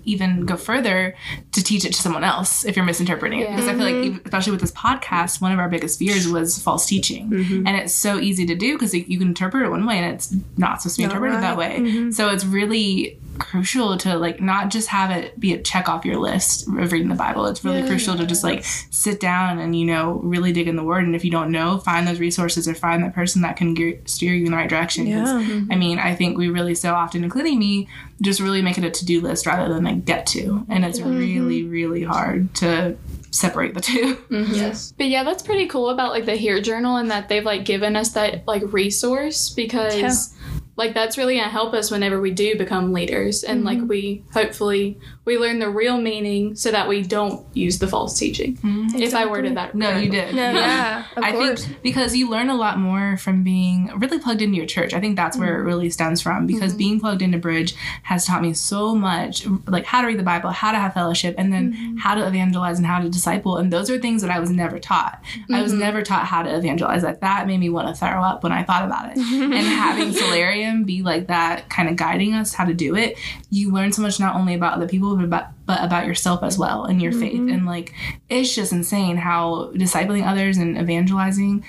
even 0.05 0.47
go 0.47 0.57
further 0.57 1.15
to 1.53 1.63
teach 1.63 1.85
it 1.85 1.93
to 1.93 2.01
someone 2.01 2.25
else 2.25 2.65
if 2.65 2.77
you're 2.77 2.85
misinterpreting 2.85 3.41
it 3.41 3.45
Yeah. 3.45 3.57
because 3.57 3.69
i 3.69 3.73
feel 3.75 3.85
like 3.85 3.95
mm-hmm. 3.95 4.05
even- 4.05 4.21
especially 4.25 4.53
with 4.53 4.61
this 4.61 4.73
podcast 4.73 5.41
one 5.41 5.53
of 5.53 5.59
our 5.59 5.69
biggest 5.69 5.99
fears 5.99 6.29
was 6.29 6.59
false 6.59 6.87
teaching 6.87 7.33
and 7.67 7.69
it's 7.69 7.95
so 7.95 8.19
easy 8.19 8.47
to 8.47 8.55
do 8.55 8.75
because 8.75 8.95
you 8.95 9.19
can 9.19 9.29
interpret 9.29 9.65
it 9.65 9.71
one 9.71 9.87
way 9.87 9.99
and 9.99 10.15
it's 10.15 10.35
not 10.57 10.81
supposed 10.83 10.97
to 10.97 11.03
be 11.03 11.07
Not 11.07 11.13
interpreted 11.13 11.43
that 11.43 11.57
right. 11.57 11.83
way 11.83 12.11
so 12.11 12.29
it's 12.31 12.45
really 12.45 13.19
crucial 13.41 13.97
to 13.97 14.17
like 14.17 14.41
not 14.41 14.71
just 14.71 14.89
have 14.89 15.11
it 15.11 15.39
be 15.41 15.53
a 15.53 15.63
check 15.63 15.89
off 15.89 16.05
your 16.05 16.17
list 16.17 16.69
of 16.69 16.93
reading 16.93 17.09
the 17.09 17.15
bible 17.15 17.47
it's 17.47 17.65
really 17.65 17.81
Yeah. 17.81 17.87
crucial 17.87 18.17
to 18.17 18.27
just 18.27 18.45
like 18.45 18.65
sit 18.65 19.19
down 19.19 19.59
and 19.59 19.75
you 19.75 19.87
know 19.87 20.21
really 20.23 20.53
dig 20.53 20.69
in 20.69 20.77
the 20.77 20.85
word 20.85 21.05
and 21.05 21.17
if 21.17 21.25
you 21.25 21.31
don't 21.31 21.51
know 21.51 21.79
find 21.79 22.07
those 22.07 22.21
resources 22.21 22.69
or 22.69 22.75
find 22.75 23.03
that 23.03 23.15
person 23.15 23.43
that 23.43 23.57
can 23.57 23.75
gear, 23.75 24.01
steer 24.05 24.35
you 24.35 24.47
in 24.47 24.51
the 24.51 24.57
right 24.57 24.69
direction. 24.69 25.07
Yeah. 25.07 25.25
Mm-hmm. 25.25 25.73
I 25.73 25.77
mean, 25.77 25.99
I 25.99 26.15
think 26.15 26.37
we 26.37 26.49
really 26.49 26.75
so 26.75 26.95
often, 26.95 27.25
including 27.25 27.59
me, 27.59 27.89
just 28.21 28.41
really 28.41 28.63
make 28.63 28.79
it 28.79 28.85
a 28.85 28.91
to 28.91 29.05
do 29.05 29.21
list 29.21 29.47
rather 29.47 29.73
than 29.73 29.87
a 29.87 29.95
get 29.95 30.27
to. 30.27 30.65
And 30.69 30.85
it's 30.85 31.01
mm-hmm. 31.01 31.19
really, 31.19 31.63
really 31.65 32.03
hard 32.05 32.55
to 32.57 32.97
separate 33.31 33.75
the 33.75 33.81
two. 33.81 34.19
Mm-hmm. 34.31 34.55
Yes. 34.55 34.95
But 34.97 35.09
yeah, 35.09 35.25
that's 35.25 35.43
pretty 35.43 35.67
cool 35.67 35.91
about 35.91 36.13
like 36.13 36.25
the 36.25 36.37
HEAR 36.37 36.61
Journal 36.61 36.97
and 36.97 37.11
that 37.11 37.29
they've 37.29 37.45
like 37.45 37.65
given 37.65 37.97
us 37.97 38.13
that 38.13 38.47
like 38.47 38.63
resource 38.73 39.51
because 39.51 40.33
like 40.81 40.95
that's 40.95 41.19
really 41.19 41.37
gonna 41.37 41.51
help 41.51 41.75
us 41.75 41.91
whenever 41.91 42.19
we 42.23 42.31
do 42.31 42.57
become 42.57 42.91
leaders 42.91 43.45
and 43.45 43.65
like 43.65 43.77
mm-hmm. 43.77 43.87
we 43.87 44.25
hopefully 44.33 44.99
we 45.31 45.39
learn 45.39 45.61
the 45.61 45.71
real 45.71 45.99
meaning 46.01 46.57
so 46.57 46.71
that 46.73 46.89
we 46.89 47.03
don't 47.03 47.47
use 47.55 47.79
the 47.79 47.87
false 47.87 48.19
teaching. 48.19 48.59
If 48.95 49.15
I 49.15 49.27
worded 49.27 49.57
that 49.57 49.75
No, 49.77 49.97
you 49.97 50.11
did. 50.11 50.35
No, 50.35 50.51
yeah, 50.53 51.05
of 51.17 51.23
I 51.23 51.31
course. 51.33 51.65
think 51.65 51.83
because 51.83 52.17
you 52.17 52.29
learn 52.29 52.49
a 52.51 52.55
lot 52.57 52.79
more 52.79 53.17
from 53.17 53.45
being 53.45 53.93
really 53.99 54.19
plugged 54.19 54.43
into 54.43 54.57
your 54.57 54.67
church. 54.67 54.93
I 54.93 55.01
think 55.01 55.15
that's 55.17 55.37
where 55.37 55.51
Mm-hmm. 55.51 55.61
it 55.69 55.71
really 55.71 55.91
stems 55.91 56.21
from 56.21 56.47
because 56.47 56.75
being 56.75 56.99
plugged 57.01 57.23
into 57.23 57.39
Bridge 57.39 57.75
has 58.03 58.27
taught 58.27 58.43
me 58.43 58.53
so 58.55 58.95
much 58.95 59.47
like 59.69 59.85
how 59.85 60.01
to 60.01 60.07
read 60.09 60.19
the 60.19 60.23
Bible, 60.25 60.51
how 60.51 60.73
to 60.73 60.79
have 60.79 60.95
fellowship, 60.95 61.35
and 61.39 61.53
then 61.53 61.73
Mm-hmm. 61.73 61.97
how 61.99 62.15
to 62.17 62.27
evangelize 62.27 62.79
and 62.79 62.87
how 62.87 63.01
to 63.01 63.09
disciple. 63.09 63.57
And 63.59 63.73
those 63.73 63.89
are 63.91 63.99
things 63.99 64.23
that 64.23 64.31
I 64.31 64.41
was 64.41 64.51
never 64.51 64.79
taught. 64.81 65.21
I 65.23 65.27
Mm-hmm. 65.39 65.63
was 65.63 65.73
never 65.73 66.03
taught 66.03 66.27
how 66.27 66.43
to 66.43 66.57
evangelize. 66.57 67.03
Like 67.05 67.21
that 67.21 67.47
made 67.47 67.59
me 67.61 67.71
want 67.71 67.87
to 67.89 67.95
throw 67.95 68.23
up 68.23 68.43
when 68.43 68.51
I 68.53 68.65
thought 68.65 68.85
about 68.85 69.11
it. 69.13 69.19
and 69.33 69.55
having 69.55 70.13
Soularium 70.13 70.85
be 70.85 71.03
like 71.03 71.29
that, 71.29 71.69
kind 71.71 71.89
of 71.89 71.95
guiding 71.97 72.35
us 72.35 72.53
how 72.55 72.65
to 72.65 72.75
do 72.75 72.97
it, 72.97 73.17
you 73.51 73.73
learn 73.73 73.93
so 73.93 74.03
much 74.03 74.19
not 74.19 74.35
only 74.35 74.55
about 74.55 74.75
other 74.75 74.89
people, 74.89 75.17
but 75.21 75.27
about 75.27 75.47
but 75.67 75.85
about 75.85 76.07
yourself 76.07 76.43
as 76.43 76.59
well 76.59 76.85
and 76.85 77.01
your 77.01 77.13
faith. 77.13 77.49
And 77.51 77.67
like 77.67 77.95
it's 78.29 78.55
just 78.55 78.73
insane 78.73 79.17
how 79.17 79.73
discipling 79.75 80.27
others 80.27 80.57
and 80.57 80.77
evangelizing 80.77 81.65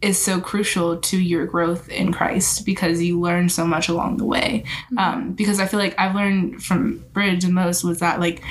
is 0.00 0.22
so 0.22 0.38
crucial 0.38 0.98
to 0.98 1.18
your 1.18 1.46
growth 1.46 1.88
in 1.88 2.12
Christ 2.12 2.66
because 2.66 3.02
you 3.02 3.18
learn 3.18 3.48
so 3.48 3.66
much 3.66 3.88
along 3.88 4.18
the 4.18 4.26
way. 4.26 4.64
Um, 4.98 5.32
because 5.32 5.58
I 5.58 5.66
feel 5.66 5.80
like 5.80 5.98
I've 5.98 6.14
learned 6.14 6.62
from 6.62 6.98
Bridge 7.12 7.44
the 7.44 7.50
most 7.50 7.84
was 7.84 8.00
that 8.00 8.20
like 8.20 8.42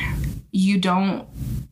you 0.54 0.78
don't 0.78 1.28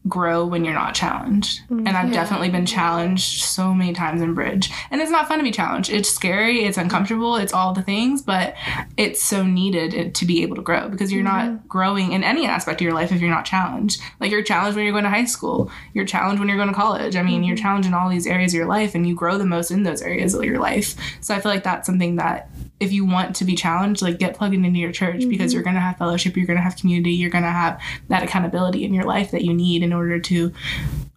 grow 0.07 0.43
when 0.43 0.65
you're 0.65 0.73
not 0.73 0.95
challenged. 0.95 1.61
Mm, 1.69 1.88
and 1.88 1.89
I've 1.89 2.11
definitely 2.11 2.50
been 2.50 2.65
challenged 2.65 3.43
so 3.43 3.75
many 3.75 3.93
times 3.93 4.21
in 4.21 4.33
Bridge. 4.33 4.71
And 4.89 5.00
it's 5.00 5.11
not 5.11 5.27
fun 5.27 5.38
to 5.38 5.43
be 5.43 5.51
challenged. 5.51 5.91
It's 5.91 6.09
scary, 6.09 6.65
it's 6.65 6.79
uncomfortable, 6.79 7.35
it's 7.35 7.53
all 7.53 7.73
the 7.73 7.83
things, 7.83 8.23
but 8.23 8.55
it's 8.97 9.21
so 9.21 9.43
needed 9.43 10.15
to 10.15 10.25
be 10.25 10.41
able 10.41 10.55
to 10.55 10.63
grow 10.63 10.89
because 10.89 11.13
you're 11.13 11.23
not 11.23 11.45
mm-hmm. 11.45 11.67
growing 11.67 12.13
in 12.13 12.23
any 12.23 12.47
aspect 12.47 12.81
of 12.81 12.85
your 12.85 12.95
life 12.95 13.11
if 13.11 13.21
you're 13.21 13.29
not 13.29 13.45
challenged. 13.45 14.01
Like 14.19 14.31
you're 14.31 14.41
challenged 14.41 14.75
when 14.75 14.85
you're 14.85 14.93
going 14.93 15.03
to 15.03 15.11
high 15.11 15.25
school, 15.25 15.71
you're 15.93 16.05
challenged 16.05 16.39
when 16.39 16.50
you're 16.50 16.57
going 16.57 16.69
to 16.69 16.73
college. 16.73 17.15
I 17.15 17.21
mean, 17.21 17.43
you're 17.43 17.55
mm-hmm. 17.55 17.63
challenged 17.63 17.88
in 17.88 17.93
all 17.93 18.09
these 18.09 18.25
areas 18.25 18.53
of 18.53 18.57
your 18.57 18.67
life 18.67 18.95
and 18.95 19.07
you 19.07 19.13
grow 19.13 19.38
the 19.38 19.45
most 19.45 19.69
in 19.69 19.83
those 19.83 20.01
areas 20.01 20.33
of 20.33 20.43
your 20.43 20.59
life. 20.59 20.95
So 21.21 21.35
I 21.35 21.39
feel 21.39 21.51
like 21.51 21.63
that's 21.63 21.85
something 21.85 22.15
that 22.15 22.50
if 22.79 22.91
you 22.91 23.05
want 23.05 23.35
to 23.35 23.45
be 23.45 23.53
challenged, 23.55 24.01
like 24.01 24.17
get 24.17 24.35
plugged 24.35 24.55
into 24.55 24.79
your 24.79 24.91
church 24.91 25.29
because 25.29 25.51
mm-hmm. 25.51 25.53
you're 25.53 25.63
going 25.63 25.75
to 25.75 25.79
have 25.79 25.97
fellowship, 25.97 26.35
you're 26.35 26.47
going 26.47 26.57
to 26.57 26.63
have 26.63 26.75
community, 26.75 27.11
you're 27.11 27.29
going 27.29 27.43
to 27.43 27.51
have 27.51 27.79
that 28.09 28.23
accountability 28.23 28.70
in 28.75 28.93
your 28.93 29.05
life 29.05 29.31
that 29.31 29.43
you 29.43 29.53
need 29.53 29.83
in 29.83 29.93
order 29.93 30.19
to 30.19 30.53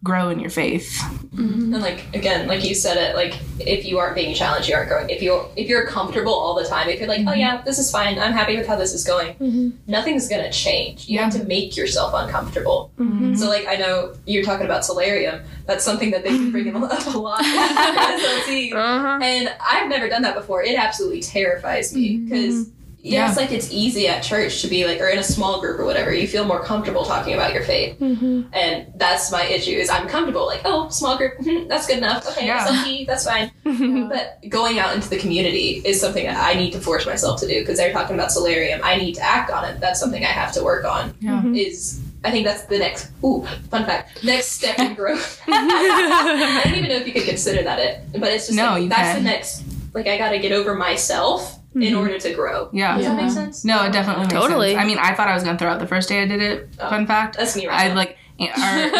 grow 0.05 0.29
in 0.29 0.39
your 0.39 0.51
faith. 0.51 1.01
Mm-hmm. 1.01 1.73
And 1.73 1.81
like 1.81 2.05
again, 2.15 2.47
like 2.47 2.63
you 2.63 2.75
said 2.75 2.95
it, 2.95 3.15
like 3.15 3.37
if 3.59 3.85
you 3.85 3.97
aren't 3.97 4.15
being 4.15 4.33
challenged, 4.33 4.69
you 4.69 4.75
aren't 4.75 4.87
growing. 4.87 5.09
If 5.09 5.21
you're 5.21 5.49
if 5.57 5.67
you're 5.67 5.85
comfortable 5.87 6.33
all 6.33 6.53
the 6.53 6.63
time, 6.63 6.87
if 6.87 6.99
you're 6.99 7.09
like, 7.09 7.21
oh 7.21 7.31
mm-hmm. 7.31 7.39
yeah, 7.39 7.61
this 7.63 7.79
is 7.79 7.91
fine, 7.91 8.17
I'm 8.17 8.31
happy 8.31 8.55
with 8.55 8.67
how 8.67 8.77
this 8.77 8.93
is 8.93 9.03
going, 9.03 9.33
mm-hmm. 9.33 9.69
nothing's 9.87 10.29
gonna 10.29 10.51
change. 10.51 11.09
You 11.09 11.19
have 11.19 11.33
to 11.33 11.43
make 11.45 11.75
yourself 11.75 12.13
uncomfortable. 12.15 12.91
So 13.35 13.49
like 13.49 13.67
I 13.67 13.75
know 13.75 14.13
you're 14.25 14.43
talking 14.43 14.65
about 14.65 14.83
Soularium. 14.83 15.43
That's 15.65 15.83
something 15.83 16.11
that 16.11 16.23
they've 16.23 16.39
been 16.39 16.51
bringing 16.51 16.75
up 16.75 17.05
a 17.07 17.17
lot. 17.17 17.39
SLT. 17.43 18.73
Uh-huh. 18.73 19.19
And 19.21 19.53
I've 19.59 19.89
never 19.89 20.07
done 20.07 20.21
that 20.21 20.35
before. 20.35 20.61
It 20.63 20.77
absolutely 20.77 21.21
terrifies 21.21 21.93
me 21.93 22.17
because. 22.17 22.69
Yeah, 23.07 23.27
it's 23.27 23.37
like 23.37 23.51
it's 23.51 23.71
easy 23.71 24.07
at 24.07 24.23
church 24.23 24.61
to 24.63 24.67
be 24.67 24.85
like, 24.85 24.99
or 24.99 25.07
in 25.09 25.19
a 25.19 25.23
small 25.23 25.61
group 25.61 25.79
or 25.79 25.85
whatever. 25.85 26.11
You 26.13 26.27
feel 26.27 26.43
more 26.43 26.63
comfortable 26.63 27.05
talking 27.05 27.33
about 27.35 27.53
your 27.53 27.63
faith, 27.63 28.01
and 28.01 28.87
that's 28.95 29.31
my 29.31 29.43
issue. 29.45 29.71
Is 29.77 29.89
I'm 29.89 30.07
comfortable, 30.07 30.45
like, 30.47 30.61
oh, 30.65 30.89
small 30.89 31.15
group, 31.17 31.37
mhm, 31.39 31.67
that's 31.69 31.85
good 31.87 31.97
enough. 31.99 32.27
Okay, 32.29 32.47
Yeah. 32.47 32.65
SLT, 32.65 33.05
that's 33.05 33.25
fine. 33.25 33.51
But 34.09 34.39
going 34.49 34.79
out 34.79 34.95
into 34.95 35.09
the 35.09 35.17
community 35.17 35.81
is 35.85 35.99
something 36.01 36.25
that 36.25 36.37
I 36.37 36.53
need 36.55 36.71
to 36.73 36.79
force 36.79 37.05
myself 37.05 37.39
to 37.41 37.47
do 37.47 37.59
because 37.59 37.77
they're 37.77 37.93
talking 37.93 38.15
about 38.15 38.29
Soularium. 38.29 38.79
I 38.83 38.95
need 38.97 39.13
to 39.15 39.21
act 39.21 39.51
on 39.51 39.65
it. 39.65 39.79
That's 39.79 39.99
something 39.99 40.23
I 40.23 40.29
have 40.29 40.51
to 40.53 40.63
work 40.63 40.85
on. 40.85 41.13
Yeah. 41.19 41.43
Is 41.53 42.01
I 42.23 42.31
think 42.31 42.45
that's 42.45 42.63
the 42.63 42.79
next. 42.79 43.11
Ooh, 43.23 43.45
fun 43.69 43.85
fact. 43.85 44.23
Next 44.23 44.47
step 44.53 44.79
in 44.79 44.95
growth. 44.95 45.39
I 45.47 46.61
don't 46.63 46.75
even 46.75 46.89
know 46.89 46.95
if 46.95 47.05
you 47.07 47.13
could 47.13 47.25
consider 47.25 47.61
that 47.63 47.79
it, 47.79 48.01
but 48.19 48.31
it's 48.31 48.47
just 48.47 48.57
No, 48.57 48.71
like, 48.71 48.83
you 48.83 48.89
that's 48.89 49.13
can. 49.13 49.23
the 49.23 49.29
next. 49.29 49.63
Like 49.93 50.07
I 50.07 50.17
got 50.17 50.31
to 50.31 50.39
get 50.39 50.51
over 50.51 50.73
myself 50.75 51.59
in 51.75 51.93
order 51.95 52.17
to 52.17 52.33
grow. 52.33 52.69
Yeah. 52.71 52.95
Does 52.97 53.05
that 53.05 53.15
make 53.21 53.31
sense? 53.31 53.65
No, 53.65 53.83
it 53.85 53.91
definitely 53.91 54.23
makes 54.23 54.33
sense. 54.33 54.43
Totally. 54.45 54.71
sense. 54.73 54.83
I 54.83 54.85
mean, 54.87 54.97
I 54.97 55.13
thought 55.13 55.27
I 55.27 55.33
was 55.33 55.43
gonna 55.43 55.57
throw 55.57 55.69
out 55.71 55.79
the 55.79 55.87
first 55.87 56.09
day 56.09 56.21
I 56.21 56.27
did 56.27 56.41
it. 56.41 56.69
Oh. 56.79 56.89
Fun 56.89 57.05
fact. 57.05 57.37
That's 57.37 57.55
me 57.55 57.67
right 57.67 57.85
I 57.85 57.87
now. 57.89 57.95
like 57.95 58.17
our, 58.41 58.47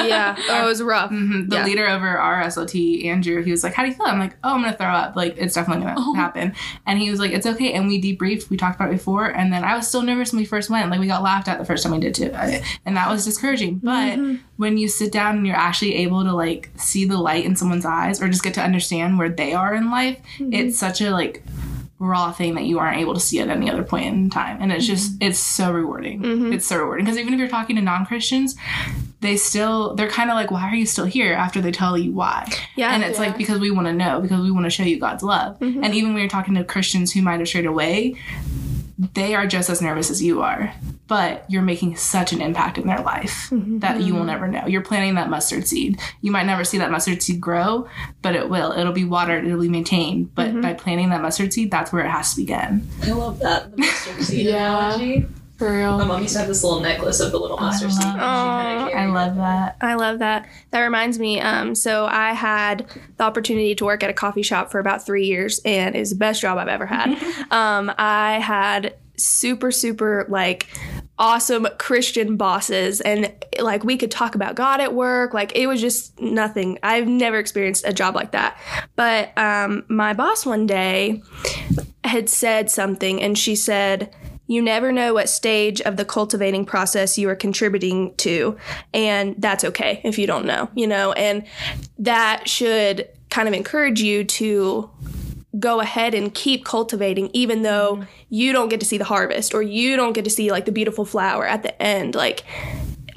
yeah. 0.08 0.34
Oh, 0.50 0.64
it 0.64 0.66
was 0.66 0.82
rough. 0.82 1.12
mhm, 1.12 1.50
the 1.50 1.58
Yeah. 1.58 1.66
leader 1.66 1.90
over 1.90 2.08
our 2.08 2.42
SLT, 2.44 3.04
Andrew. 3.06 3.44
He 3.44 3.52
was 3.52 3.66
like, 3.66 3.74
"How 3.74 3.84
do 3.84 3.90
you 3.90 3.94
feel?" 3.94 4.06
I'm 4.06 4.18
like, 4.18 4.38
"Oh, 4.46 4.54
I'm 4.54 4.62
gonna 4.62 4.78
throw 4.78 4.88
up. 4.88 5.18
Like, 5.18 5.36
it's 5.38 5.54
definitely 5.56 5.84
gonna 5.84 5.96
Oh. 6.00 6.14
happen." 6.14 6.54
And 6.88 7.00
he 7.00 7.12
was 7.12 7.20
like, 7.20 7.32
"It's 7.32 7.46
okay." 7.46 7.74
And 7.74 7.86
we 7.90 8.02
debriefed. 8.02 8.50
We 8.50 8.56
talked 8.56 8.78
about 8.78 8.88
it 8.88 8.94
before, 8.94 9.26
and 9.26 9.52
then 9.52 9.66
I 9.66 9.76
was 9.76 9.90
still 9.90 10.04
nervous 10.04 10.32
when 10.32 10.40
we 10.40 10.46
first 10.46 10.70
went. 10.70 10.90
Like, 10.90 11.02
we 11.02 11.08
got 11.08 11.22
laughed 11.22 11.50
at 11.50 11.60
the 11.60 11.66
first 11.66 11.84
time 11.84 11.92
we 11.92 12.00
did 12.00 12.16
too, 12.16 12.32
and 12.86 12.96
that 12.96 13.10
was 13.10 13.26
discouraging. 13.26 13.82
But 13.84 14.18
Mm-hmm. 14.18 14.36
when 14.56 14.78
you 14.78 14.88
sit 14.88 15.12
down 15.12 15.36
and 15.36 15.46
you're 15.46 15.58
actually 15.58 15.96
able 15.96 16.24
to 16.24 16.32
like 16.34 16.70
see 16.78 17.04
the 17.04 17.18
light 17.18 17.44
in 17.44 17.58
someone's 17.58 17.86
eyes, 17.86 18.22
or 18.22 18.30
just 18.30 18.42
get 18.44 18.54
to 18.54 18.62
understand 18.64 19.20
where 19.20 19.28
they 19.28 19.54
are 19.54 19.76
in 19.76 19.92
life, 19.92 20.18
Mm-hmm. 20.40 20.54
it's 20.54 20.80
such 20.80 21.02
a 21.02 21.12
like 21.12 21.44
raw 21.98 22.30
thing 22.32 22.56
that 22.56 22.66
you 22.66 22.78
aren't 22.78 22.98
able 23.00 23.14
to 23.14 23.20
see 23.22 23.40
at 23.40 23.48
any 23.48 23.70
other 23.70 23.82
point 23.84 24.06
in 24.06 24.30
time 24.30 24.58
and 24.62 24.70
it's 24.72 24.86
just 24.86 25.14
it's 25.22 25.40
so 25.40 25.72
rewarding 25.72 26.22
Mm-hmm. 26.22 26.52
it's 26.54 26.66
so 26.68 26.78
rewarding 26.78 27.06
because 27.06 27.18
even 27.18 27.34
if 27.34 27.40
you're 27.40 27.48
talking 27.48 27.78
to 27.78 27.82
non-christians 27.82 28.56
they 29.22 29.38
still 29.38 29.96
they're 29.96 30.10
kind 30.10 30.30
of 30.30 30.36
like 30.36 30.52
why 30.52 30.70
are 30.70 30.76
you 30.76 30.86
still 30.86 31.06
here 31.06 31.34
after 31.34 31.62
they 31.62 31.72
tell 31.72 31.98
you 31.98 32.12
why 32.12 32.48
Yeah. 32.76 32.94
and 32.94 33.02
it's 33.02 33.18
Yeah. 33.18 33.28
like 33.28 33.38
because 33.38 33.60
we 33.60 33.72
want 33.72 33.88
to 33.88 33.94
know 33.94 34.20
because 34.20 34.42
we 34.42 34.52
want 34.52 34.66
to 34.66 34.70
show 34.70 34.84
you 34.84 35.00
god's 35.00 35.24
love 35.24 35.58
Mm-hmm. 35.60 35.84
and 35.86 35.96
even 35.96 36.14
when 36.14 36.20
you're 36.22 36.30
talking 36.30 36.56
to 36.56 36.66
christians 36.66 37.14
who 37.14 37.22
might 37.22 37.40
have 37.40 37.48
strayed 37.48 37.66
away 37.66 38.16
they 38.98 39.36
are 39.36 39.46
just 39.46 39.70
as 39.70 39.82
nervous 39.82 40.10
as 40.10 40.24
you 40.24 40.42
are 40.42 40.74
but 41.08 41.46
you're 41.50 41.62
making 41.62 41.96
such 41.96 42.32
an 42.34 42.42
impact 42.42 42.78
in 42.78 42.88
their 42.88 43.02
life 43.02 43.50
Mm-hmm. 43.52 43.80
that 43.80 44.02
you 44.02 44.14
will 44.16 44.24
never 44.24 44.48
know 44.48 44.66
you're 44.68 44.82
planting 44.82 45.16
that 45.16 45.30
mustard 45.30 45.68
seed 45.68 46.00
you 46.22 46.32
might 46.32 46.46
never 46.46 46.64
see 46.64 46.78
that 46.78 46.92
mustard 46.92 47.22
seed 47.22 47.40
grow 47.42 47.88
but 48.22 48.36
it 48.36 48.50
will 48.50 48.72
it'll 48.72 48.94
be 48.94 49.04
watered 49.04 49.46
it'll 49.46 49.60
be 49.62 49.70
maintained 49.70 50.34
but 50.34 50.48
Mm-hmm. 50.48 50.62
by 50.62 50.74
planting 50.74 51.10
that 51.10 51.22
mustard 51.22 51.52
seed 51.54 51.70
that's 51.72 51.92
where 51.92 52.06
it 52.06 52.10
has 52.10 52.32
to 52.36 52.38
begin 52.42 52.88
I 53.04 53.12
love 53.12 53.40
that 53.40 53.72
the 53.72 53.78
mustard 53.78 54.24
seed 54.24 54.46
Yeah. 54.48 54.78
analogy. 54.96 55.26
For 55.58 55.72
real. 55.72 55.98
My 55.98 56.04
mom 56.04 56.22
used 56.22 56.34
to 56.34 56.40
have 56.40 56.48
this 56.50 56.64
little 56.64 56.82
necklace 56.82 57.22
of 57.22 57.32
the 57.32 57.40
little 57.40 57.58
mustard 57.58 57.92
seed. 57.92 58.04
love 58.04 58.14
She 58.14 58.20
kinda 58.20 58.26
Aw. 58.26 58.90
carried 58.90 58.96
i 58.96 59.06
love 59.06 59.36
that 59.38 59.78
I 59.80 59.94
love 59.96 60.20
that. 60.20 60.48
That 60.72 60.82
reminds 60.82 61.18
me. 61.18 61.40
Um, 61.40 61.76
so 61.76 62.06
I 62.06 62.34
had 62.34 62.86
the 63.18 63.24
opportunity 63.24 63.74
to 63.76 63.86
work 63.86 64.04
at 64.04 64.10
a 64.10 64.14
coffee 64.14 64.42
shop 64.42 64.70
for 64.70 64.80
about 64.80 65.06
three 65.06 65.26
years, 65.26 65.62
and 65.64 65.96
it 65.96 66.00
was 66.00 66.10
the 66.10 66.18
best 66.18 66.42
job 66.42 66.58
I've 66.58 66.68
ever 66.68 66.86
had. 66.86 67.18
um, 67.52 67.92
I 67.98 68.40
had 68.40 68.96
super, 69.18 69.72
super 69.72 70.26
like 70.28 70.68
awesome 71.18 71.68
Christian 71.78 72.36
bosses, 72.36 73.00
and 73.02 73.34
like 73.62 73.84
we 73.84 73.96
could 73.98 74.12
talk 74.12 74.36
about 74.36 74.56
God 74.56 74.82
at 74.82 74.94
work. 74.94 75.34
Like 75.34 75.56
it 75.56 75.68
was 75.68 75.80
just 75.80 76.20
nothing. 76.20 76.80
I've 76.84 77.08
never 77.08 77.40
experienced 77.40 77.86
a 77.88 77.94
job 77.94 78.16
like 78.16 78.32
that. 78.32 78.58
But 78.96 79.38
um, 79.38 79.86
my 79.88 80.14
boss 80.14 80.46
one 80.46 80.68
day 80.68 81.24
had 82.04 82.30
said 82.30 82.70
something, 82.70 83.22
and 83.22 83.38
she 83.38 83.56
said. 83.56 84.14
You 84.48 84.62
never 84.62 84.92
know 84.92 85.14
what 85.14 85.30
stage 85.30 85.82
of 85.82 85.98
the 85.98 86.06
cultivating 86.06 86.66
process 86.66 87.18
you 87.18 87.30
are 87.30 87.36
contributing 87.36 88.14
to, 88.18 88.58
and 88.94 89.36
that's 89.40 89.64
okay 89.64 90.02
if 90.04 90.20
you 90.20 90.28
don't 90.28 90.46
know, 90.46 90.70
you 90.76 90.88
know, 90.88 91.14
and 91.14 91.46
that 92.00 92.48
should 92.48 93.10
kind 93.30 93.48
of 93.48 93.54
encourage 93.54 94.02
you 94.02 94.24
to 94.24 94.90
go 95.60 95.80
ahead 95.80 96.14
and 96.14 96.34
keep 96.34 96.66
cultivating 96.66 97.30
even 97.34 97.62
though 97.62 97.96
mm-hmm. 97.96 98.04
you 98.30 98.52
don't 98.52 98.70
get 98.70 98.80
to 98.80 98.86
see 98.86 98.98
the 98.98 99.06
harvest 99.06 99.54
or 99.54 99.62
you 99.62 99.96
don't 99.96 100.14
get 100.14 100.26
to 100.26 100.30
see 100.30 100.52
like 100.52 100.66
the 100.66 100.72
beautiful 100.72 101.06
flower 101.06 101.48
at 101.48 101.64
the 101.64 101.82
end 101.82 102.14
like 102.14 102.44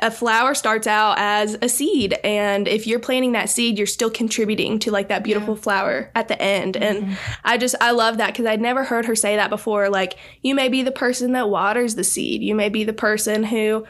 a 0.00 0.10
flower 0.10 0.54
starts 0.54 0.86
out 0.86 1.16
as 1.18 1.56
a 1.60 1.68
seed 1.68 2.14
and 2.24 2.66
if 2.66 2.86
you're 2.86 2.98
planting 2.98 3.32
that 3.32 3.50
seed 3.50 3.76
you're 3.76 3.86
still 3.86 4.10
contributing 4.10 4.78
to 4.78 4.90
like 4.90 5.08
that 5.08 5.22
beautiful 5.22 5.54
flower 5.56 6.10
at 6.14 6.28
the 6.28 6.40
end. 6.40 6.76
And 6.76 7.04
mm-hmm. 7.04 7.14
i 7.44 7.58
just 7.58 7.74
i 7.80 7.90
love 7.90 8.16
that 8.18 8.28
because 8.28 8.46
i'd 8.46 8.60
never 8.60 8.84
heard 8.84 9.06
her 9.06 9.14
say 9.14 9.36
that 9.36 9.50
before 9.50 9.88
like 9.88 10.16
you 10.42 10.54
may 10.54 10.68
be 10.68 10.82
the 10.82 10.92
person 10.92 11.32
that 11.32 11.48
waters 11.50 11.94
the 11.94 12.04
seed. 12.04 12.42
You 12.42 12.54
may 12.54 12.68
be 12.68 12.84
the 12.84 12.92
person 12.92 13.44
who 13.44 13.86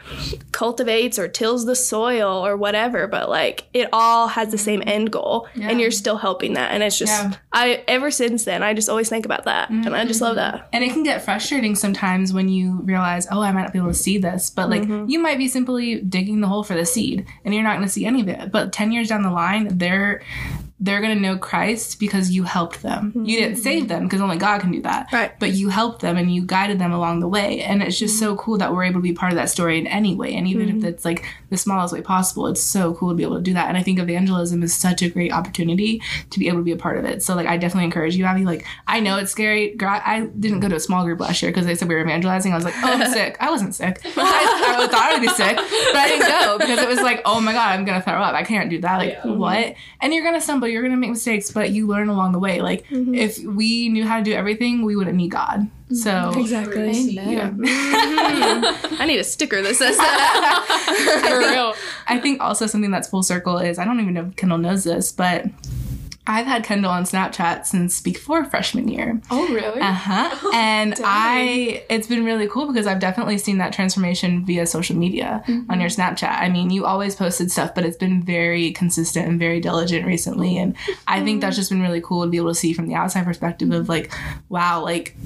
cultivates 0.53 1.19
or 1.19 1.29
tills 1.29 1.65
the 1.65 1.77
soil 1.77 2.45
or 2.45 2.57
whatever 2.57 3.07
but 3.07 3.29
like 3.29 3.69
it 3.73 3.89
all 3.93 4.29
has 4.29 4.51
the 4.51 4.59
same 4.59 4.81
mm-hmm. 4.81 4.89
end 4.89 5.13
goal 5.13 5.49
and 5.61 5.81
you're 5.81 5.91
still 5.91 6.17
helping 6.17 6.55
that 6.55 6.73
and 6.73 6.83
it's 6.83 6.99
just 6.99 7.13
Yeah. 7.13 7.35
i 7.53 7.85
ever 7.87 8.11
since 8.11 8.45
then 8.45 8.63
i 8.63 8.75
just 8.75 8.89
always 8.89 9.09
think 9.09 9.25
about 9.25 9.45
that 9.45 9.71
and 9.71 9.95
i 9.95 10.05
just 10.05 10.21
love 10.21 10.37
mm-hmm. 10.37 10.57
that. 10.57 10.69
And 10.73 10.83
it 10.83 10.93
can 10.93 11.03
get 11.03 11.25
frustrating 11.25 11.75
sometimes 11.75 12.33
when 12.33 12.49
you 12.49 12.81
realize 12.83 13.27
oh 13.31 13.41
i 13.41 13.53
might 13.53 13.63
not 13.63 13.73
be 13.73 13.79
able 13.79 13.89
to 13.89 13.95
see 13.95 14.19
this 14.19 14.51
but 14.51 14.69
like 14.69 14.89
Mm-hmm. 14.89 15.11
you 15.11 15.19
might 15.19 15.39
be 15.39 15.49
simply 15.49 15.98
digging 16.01 16.41
the 16.41 16.49
hole 16.49 16.65
for 16.65 16.75
the 16.75 16.87
seed 16.87 17.27
and 17.45 17.55
you're 17.55 17.63
not 17.63 17.77
going 17.77 17.87
to 17.87 17.93
see 17.93 18.07
any 18.07 18.21
of 18.21 18.29
it. 18.29 18.51
But 18.51 18.73
10 18.73 18.93
years 18.93 19.09
down 19.09 19.23
the 19.23 19.31
line 19.31 19.79
they're 19.79 20.23
they're 20.81 21.01
going 21.01 21.13
to 21.15 21.21
know 21.21 21.37
christ 21.37 21.99
because 21.99 22.31
you 22.31 22.45
helped 22.45 22.83
them. 22.83 23.13
You 23.25 23.41
didn't 23.41 23.57
save 23.57 23.89
them 23.89 24.05
because 24.05 24.21
only 24.21 24.37
god 24.37 24.61
can 24.61 24.71
do 24.71 24.81
that. 24.83 25.07
Mm-hmm. 25.09 25.17
Right. 25.17 25.39
but 25.41 25.51
you 25.53 25.71
helped 25.71 26.03
them 26.03 26.17
and 26.17 26.33
you 26.33 26.43
guided 26.43 26.79
them 26.79 26.93
along 26.93 27.19
the 27.19 27.27
way. 27.29 27.63
And 27.63 27.83
it's 27.83 27.99
just 27.99 28.19
so 28.19 28.37
cool 28.37 28.59
that 28.59 28.73
we're 28.73 28.85
able 28.85 29.01
to 29.01 29.03
be 29.03 29.13
part 29.13 29.33
of 29.33 29.37
that 29.39 29.51
story 29.51 29.79
in 29.79 29.87
any 29.89 30.15
way. 30.15 30.35
And 30.35 30.47
even 30.47 30.69
Mm-hmm. 30.69 30.79
if 30.79 30.85
it's 30.85 31.05
like 31.05 31.25
the 31.51 31.57
smallest 31.57 31.93
way 31.95 32.01
possible 32.03 32.47
it's 32.47 32.61
so 32.63 32.95
cool 32.95 33.09
to 33.11 33.15
be 33.17 33.23
able 33.25 33.37
to 33.37 33.43
do 33.43 33.55
that. 33.55 33.69
And 33.69 33.77
i 33.77 33.83
think 33.83 33.99
evangelism 33.99 34.63
is 34.63 34.73
such 34.75 35.03
a 35.03 35.09
great 35.09 35.33
opportunity 35.33 36.01
to 36.31 36.39
be 36.39 36.47
able 36.49 36.59
to 36.59 36.65
be 36.65 36.73
a 36.73 36.77
part 36.77 36.97
of 36.99 37.05
it. 37.05 37.23
So 37.25 37.35
like 37.35 37.47
i 37.49 37.57
definitely 37.57 37.85
encourage 37.87 38.15
you 38.15 38.25
abby. 38.25 38.45
Like 38.45 38.65
i 38.87 39.01
know 39.01 39.19
it's 39.19 39.33
scary. 39.33 39.75
Girl, 39.75 39.91
i 40.05 40.27
didn't 40.39 40.61
go 40.61 40.69
to 40.69 40.77
a 40.77 40.81
small 40.81 41.05
group 41.05 41.19
last 41.21 41.43
year 41.43 41.51
because 41.51 41.67
they 41.67 41.75
said 41.75 41.89
we 41.89 41.95
were 41.97 42.03
evangelizing. 42.03 42.53
I 42.53 42.55
was 42.55 42.65
like 42.65 42.75
oh 42.85 42.93
i'm 42.93 43.11
sick. 43.13 43.37
I 43.41 43.51
wasn't 43.51 43.75
sick. 43.75 44.01
I, 44.05 44.79
I 44.85 44.87
thought 44.87 45.13
i'd 45.15 45.21
be 45.21 45.29
sick 45.29 45.57
but 45.57 45.97
i 45.97 46.07
didn't 46.09 46.29
go 46.29 46.59
because 46.59 46.79
it 46.79 46.89
was 46.89 47.01
like 47.01 47.23
oh 47.25 47.41
my 47.41 47.53
god 47.53 47.77
i'm 47.77 47.85
gonna 47.85 48.01
throw 48.03 48.15
up. 48.23 48.35
I 48.35 48.45
can't 48.45 48.71
do 48.71 48.81
that. 48.83 48.99
Like 48.99 49.19
Yeah. 49.25 49.33
what? 49.33 49.75
And 50.01 50.15
you're 50.15 50.23
gonna 50.25 50.41
stumble 50.41 50.68
you're 50.69 50.83
gonna 50.83 50.97
make 50.97 51.11
mistakes 51.11 51.51
but 51.51 51.71
you 51.71 51.87
learn 51.87 52.09
along 52.09 52.33
the 52.33 52.39
way. 52.39 52.61
Like 52.61 52.87
mm-hmm. 52.87 53.15
if 53.15 53.39
we 53.39 53.89
knew 53.89 54.07
how 54.07 54.19
to 54.19 54.25
do 54.25 54.33
everything 54.33 54.85
we 54.85 54.97
wouldn't 54.97 55.17
need 55.17 55.31
god. 55.31 55.69
Mm-hmm. 55.91 55.95
So 55.95 56.39
exactly. 56.39 56.93
Yeah. 56.93 57.53
Mm-hmm. 58.29 59.03
i 59.03 59.07
need 59.07 59.19
a 59.19 59.25
sticker 59.25 59.63
that 59.63 59.75
says 59.75 59.97
that. 59.97 61.25
For 61.29 61.39
real. 61.39 61.75
I 62.07 62.19
think 62.19 62.41
also 62.41 62.67
something 62.67 62.91
that's 62.91 63.09
full 63.09 63.23
circle 63.23 63.59
is 63.59 63.79
I 63.79 63.85
don't 63.85 64.01
even 64.01 64.15
know 64.15 64.27
if 64.27 64.37
Kendall 64.37 64.59
knows 64.59 64.85
this, 64.85 65.13
but 65.13 65.47
I've 66.29 66.47
had 66.47 66.63
Kendall 66.63 66.91
on 66.91 67.05
Snapchat 67.05 67.65
since 67.65 68.03
before 68.03 68.45
freshman 68.45 68.87
year. 68.87 69.19
Oh, 69.31 69.49
really? 69.49 69.81
Uh 69.81 69.93
huh. 69.95 70.51
and 70.55 70.95
I, 71.03 71.83
it's 71.89 72.07
been 72.07 72.23
really 72.23 72.47
cool 72.47 72.67
because 72.67 72.87
I've 72.87 73.01
definitely 73.01 73.39
seen 73.39 73.57
that 73.59 73.73
transformation 73.73 74.45
via 74.45 74.67
social 74.67 74.95
media 74.95 75.43
on 75.71 75.81
your 75.81 75.89
Snapchat. 75.89 76.39
I 76.39 76.51
mean, 76.51 76.69
you 76.69 76.85
always 76.85 77.17
posted 77.17 77.51
stuff, 77.51 77.75
but 77.75 77.87
it's 77.87 77.97
been 77.97 78.23
very 78.23 78.73
consistent 78.73 79.27
and 79.27 79.39
very 79.39 79.59
diligent 79.59 80.07
recently. 80.07 80.59
And 80.59 80.77
I 81.07 81.25
think 81.25 81.41
that's 81.41 81.57
just 81.57 81.71
been 81.71 81.81
really 81.81 82.03
cool 82.03 82.25
to 82.25 82.29
be 82.29 82.37
able 82.37 82.51
to 82.51 82.55
see 82.55 82.75
from 82.75 82.89
the 82.89 82.95
outside 82.95 83.25
perspective 83.25 83.73
of 83.73 83.89
like, 83.89 84.13
wow, 84.51 84.83
like 84.83 85.17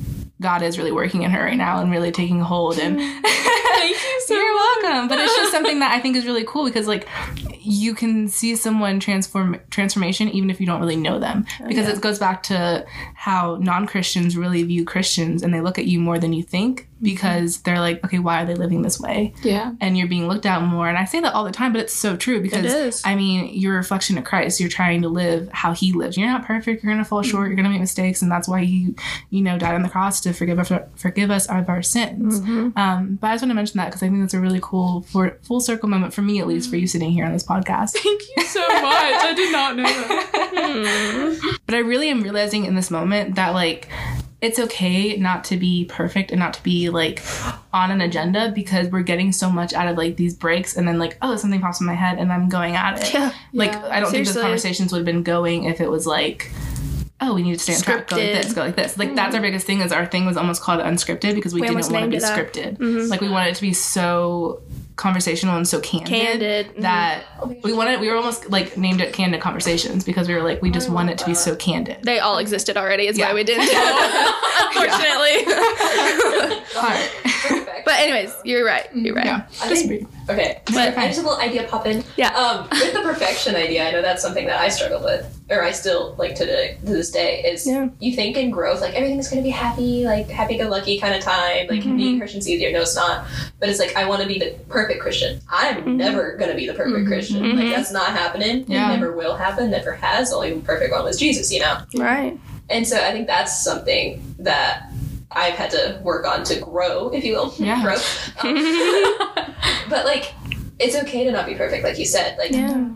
God 0.41 0.63
is 0.63 0.79
really 0.79 0.93
working 0.93 1.23
in 1.23 1.33
her 1.33 1.43
right 1.43 1.57
now 1.57 1.81
and 1.81 1.91
really 1.91 2.13
taking 2.13 2.39
hold. 2.39 2.79
And 2.79 3.01
Thank 3.83 3.97
you 3.97 4.21
so 4.27 4.35
you're 4.43 4.55
welcome. 4.55 5.09
But 5.09 5.19
it's 5.19 5.35
just 5.35 5.53
something 5.53 5.81
that 5.81 5.93
I 5.93 6.01
think 6.01 6.17
is 6.17 6.27
really 6.27 6.45
cool 6.45 6.65
because 6.65 6.87
like 6.87 7.09
you 7.65 7.95
can 7.95 8.29
see 8.29 8.57
someone 8.57 9.01
transform 9.01 9.61
transformation 9.71 10.29
even 10.29 10.51
if 10.51 10.61
you 10.61 10.67
don't 10.67 10.81
really 10.81 10.97
know 10.97 11.19
them. 11.19 11.47
Oh, 11.61 11.69
because 11.69 11.89
it 11.89 12.01
goes 12.01 12.19
back 12.19 12.43
to 12.45 12.85
how 13.15 13.57
non 13.61 13.87
Christians 13.87 14.37
really 14.37 14.63
view 14.63 14.85
Christians 14.85 15.43
and 15.43 15.53
they 15.53 15.61
look 15.61 15.79
at 15.79 15.87
you 15.87 16.01
more 16.01 16.19
than 16.19 16.33
you 16.33 16.43
think 16.43 16.89
Mm-hmm. 17.03 17.15
because 17.15 17.59
they're 17.59 17.81
like, 17.81 18.05
okay, 18.05 18.21
why 18.21 18.43
are 18.43 18.47
they 18.47 18.55
living 18.55 18.83
this 18.83 19.01
way? 19.01 19.35
Yeah. 19.43 19.73
And 19.81 19.99
you're 19.99 20.07
being 20.07 20.29
looked 20.29 20.47
at 20.47 20.63
more. 20.63 20.89
And 20.89 20.97
I 20.97 21.05
say 21.05 21.19
that 21.21 21.35
all 21.35 21.45
the 21.45 21.51
time, 21.51 21.73
but 21.73 21.81
it's 21.81 21.93
so 21.93 22.17
true 22.17 22.41
because. 22.41 23.03
I 23.05 23.17
mean, 23.17 23.51
you're 23.53 23.75
a 23.75 23.77
reflection 23.79 24.17
of 24.19 24.25
Christ. 24.25 24.61
You're 24.61 24.69
trying 24.69 25.03
to 25.03 25.09
live 25.09 25.49
how 25.53 25.73
he 25.73 25.93
lives. 25.93 26.17
You're 26.17 26.29
not 26.29 26.45
perfect. 26.45 26.83
You're 26.83 26.93
gonna 26.93 27.05
fall 27.05 27.23
mm-hmm. 27.23 27.31
short. 27.31 27.49
You're 27.49 27.57
gonna 27.57 27.71
make 27.71 27.81
mistakes, 27.81 28.23
and 28.23 28.31
that's 28.31 28.47
why 28.47 28.65
he, 28.65 28.95
you 29.31 29.43
know, 29.43 29.59
died 29.59 29.75
on 29.75 29.83
the 29.83 29.89
cross 29.89 30.21
to 30.21 30.33
forgive 30.33 30.59
us, 30.59 30.71
forgive 30.95 31.31
us 31.31 31.47
of 31.47 31.69
our 31.69 31.83
sins. 31.83 32.41
Mm-hmm. 32.41 32.79
Um, 32.79 33.19
but 33.21 33.29
I 33.29 33.35
just 33.35 33.43
want 33.43 33.51
to 33.51 33.55
mention 33.55 33.79
that 33.79 33.87
because 33.87 34.03
I 34.03 34.09
think 34.09 34.21
that's 34.21 34.35
a 34.35 34.41
really 34.41 34.61
cool 34.63 35.03
for 35.03 35.39
full 35.43 35.61
circle 35.61 35.89
moment 35.89 36.15
for 36.15 36.23
me, 36.23 36.41
at 36.41 36.47
least, 36.47 36.71
for 36.71 36.77
you 36.77 36.87
sitting 36.87 37.11
here 37.11 37.25
on 37.25 37.33
this 37.33 37.45
podcast. 37.45 37.93
Thank 37.93 38.23
you 38.37 38.45
so 38.45 38.61
much. 38.61 38.83
I 38.83 39.33
did 39.35 39.53
not 39.53 39.77
know 39.77 39.85
that. 39.85 41.59
But 41.67 41.75
I 41.77 41.79
really 41.79 42.09
am 42.09 42.23
realizing 42.23 42.65
in 42.65 42.75
this 42.75 42.91
moment 42.91 43.35
that 43.37 43.51
like 43.55 43.89
it's 44.43 44.59
okay 44.59 45.17
not 45.17 45.45
to 45.45 45.57
be 45.57 45.85
perfect 45.87 46.31
and 46.33 46.41
not 46.41 46.53
to 46.53 46.63
be 46.65 46.91
like 46.91 47.23
on 47.73 47.91
an 47.93 48.01
agenda 48.01 48.51
because 48.55 48.89
we're 48.89 49.01
getting 49.03 49.31
so 49.33 49.49
much 49.49 49.73
out 49.73 49.87
of 49.89 49.97
like 49.97 50.17
these 50.17 50.35
breaks 50.35 50.77
and 50.77 50.87
then 50.87 50.99
like 50.99 51.17
oh 51.23 51.37
something 51.37 51.61
pops 51.61 51.81
in 51.81 51.87
my 51.87 51.95
head 51.95 52.19
and 52.19 52.33
I'm 52.33 52.49
going 52.49 52.77
at 52.77 53.01
it. 53.01 53.15
Yeah. 53.15 53.33
Like 53.53 53.73
Yeah. 53.73 53.87
I 53.91 54.01
don't 54.01 54.11
think 54.11 54.27
Seriously. 54.27 54.35
those 54.35 54.43
conversations 54.43 54.93
would 54.93 54.99
have 54.99 55.07
been 55.07 55.23
going 55.23 55.65
if 55.65 55.81
it 55.81 55.89
was 55.91 56.07
like 56.07 56.51
oh 57.21 57.35
we 57.35 57.43
need 57.43 57.53
to 57.53 57.59
stay 57.61 57.75
on 57.77 57.81
track 57.83 58.09
go 58.09 58.17
like 58.17 58.25
this 58.43 58.53
go 58.53 58.61
like 58.63 58.75
this 58.77 58.99
like 58.99 59.15
that's 59.15 59.35
our 59.37 59.41
biggest 59.41 59.65
thing 59.65 59.81
is 59.81 59.93
our 59.93 60.07
thing 60.07 60.27
was 60.27 60.37
almost 60.37 60.61
called 60.61 60.81
unscripted 60.81 61.35
because 61.37 61.55
we, 61.55 61.61
We 61.61 61.69
didn't 61.69 61.77
want 61.83 61.87
to 61.87 61.93
be 61.93 62.01
named 62.01 62.15
it 62.15 62.21
that. 62.23 62.37
scripted 62.37 63.09
like 63.11 63.21
we 63.21 63.29
wanted 63.29 63.51
it 63.51 63.55
to 63.57 63.63
be 63.63 63.73
so 63.73 64.61
conversational 65.03 65.57
and 65.57 65.67
so 65.67 65.81
candid, 65.81 66.09
Candid, 66.09 66.67
mhm. 66.77 66.83
that 66.83 67.25
we 67.65 67.73
wanted 67.73 67.99
we 68.01 68.09
were 68.09 68.15
almost 68.15 68.49
like 68.51 68.77
named 68.77 69.01
it 69.01 69.13
candid 69.13 69.41
conversations 69.41 70.05
because 70.05 70.29
we 70.29 70.35
were 70.35 70.45
like 70.45 70.63
we 70.63 70.71
just 70.71 70.89
want 70.89 71.11
it 71.11 71.19
to 71.19 71.27
be 71.27 71.35
so 71.35 71.57
candid 71.57 71.99
They 72.05 72.21
all 72.21 72.39
existed 72.39 72.77
already. 72.77 73.09
Is 73.09 73.19
Yeah. 73.19 73.27
why 73.29 73.35
we 73.35 73.43
didn't 73.43 73.67
do 73.67 73.73
it. 73.75 73.77
Unfortunately. 74.69 77.53
Alright. 77.83 77.85
But 77.85 77.95
anyways, 78.01 78.35
you're 78.45 78.65
right. 78.65 78.89
You're 78.95 79.15
right. 79.15 79.27
Yeah. 79.27 79.47
I 79.63 79.69
Just 79.69 79.87
think- 79.87 80.01
be- 80.03 80.07
Okay, 80.31 80.61
But- 80.67 80.97
I 80.97 81.09
just 81.09 81.19
a 81.19 81.23
little 81.23 81.39
idea 81.41 81.65
pop 81.65 81.85
in. 81.87 82.05
Yeah. 82.17 82.29
Um, 82.35 82.69
with 82.71 82.93
the 82.95 83.01
perfection 83.01 83.57
idea, 83.57 83.89
I 83.89 83.91
know 83.91 84.03
that's 84.03 84.23
something 84.23 84.47
that 84.47 84.61
I 84.61 84.69
struggled 84.69 85.03
with, 85.03 85.27
or 85.51 85.65
I 85.65 85.73
still 85.73 86.15
like 86.17 86.37
to, 86.37 86.47
the, 86.47 86.77
to 86.87 86.93
this 86.93 87.11
day. 87.11 87.43
Is 87.43 87.67
Yeah. 87.67 87.89
you 87.99 88.15
think 88.15 88.37
in 88.37 88.51
growth, 88.53 88.81
like 88.81 88.95
everything's 88.95 89.29
gonna 89.29 89.43
be 89.43 89.51
happy, 89.51 90.05
like 90.05 90.31
happy-go-lucky 90.31 91.01
kind 91.01 91.15
of 91.17 91.23
time, 91.23 91.67
like 91.69 91.81
Mm-hmm. 91.81 91.97
being 91.97 92.19
Christian's 92.19 92.49
easier. 92.49 92.71
No, 92.71 92.83
it's 92.83 92.95
not. 92.95 93.27
But 93.59 93.69
it's 93.69 93.81
like 93.81 93.97
I 93.97 94.07
want 94.09 94.23
to 94.23 94.29
be 94.29 94.39
the 94.39 94.55
perfect 94.69 95.01
Christian. 95.01 95.41
I'm 95.51 95.77
Mm-hmm. 95.79 95.97
never 95.97 96.37
gonna 96.37 96.55
be 96.55 96.67
the 96.69 96.75
perfect 96.75 97.07
Christian. 97.09 97.57
Like 97.57 97.75
that's 97.75 97.91
not 97.93 98.11
happening. 98.11 98.65
Yeah. 98.69 98.93
It 98.93 98.95
never 99.01 99.13
will 99.13 99.35
happen. 99.37 99.71
Never 99.73 99.93
has. 99.93 100.31
The 100.31 100.37
only 100.37 100.61
perfect 100.61 100.93
one 100.93 101.03
was 101.05 101.19
Jesus. 101.19 101.53
You 101.53 101.61
know. 101.61 101.79
Right. 101.97 102.39
And 102.71 102.87
so 102.87 102.97
I 102.97 103.11
think 103.11 103.27
that's 103.27 103.63
something 103.65 104.23
that 104.39 104.85
I've 105.35 105.55
had 105.55 105.71
to 105.71 106.01
work 106.03 106.27
on 106.27 106.45
to 106.45 106.61
grow, 106.61 107.09
if 107.11 107.25
you 107.25 107.33
will. 107.35 107.55
Yeah. 107.59 107.83
grow. 107.83 107.95
Um, 107.95 108.55
but 109.89 110.05
like, 110.05 110.33
it's 110.79 110.97
okay 110.97 111.25
to 111.25 111.33
not 111.33 111.47
be 111.47 111.55
perfect, 111.55 111.85
like 111.85 111.99
you 111.99 112.07
said. 112.07 112.37
Like, 112.39 112.51
Yeah. 112.53 112.89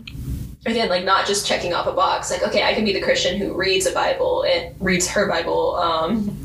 again, 0.65 0.89
like 0.89 1.05
not 1.05 1.25
just 1.25 1.45
checking 1.47 1.73
off 1.73 1.87
a 1.87 1.93
box. 1.93 2.29
Like, 2.31 2.43
okay, 2.43 2.63
I 2.63 2.73
can 2.73 2.83
be 2.85 2.93
the 2.93 3.01
Christian 3.01 3.37
who 3.37 3.53
reads 3.53 3.85
a 3.85 3.91
Bible 3.93 4.43
and 4.43 4.75
reads 4.79 5.07
her 5.07 5.27
Bible, 5.27 5.75
um, 5.75 6.37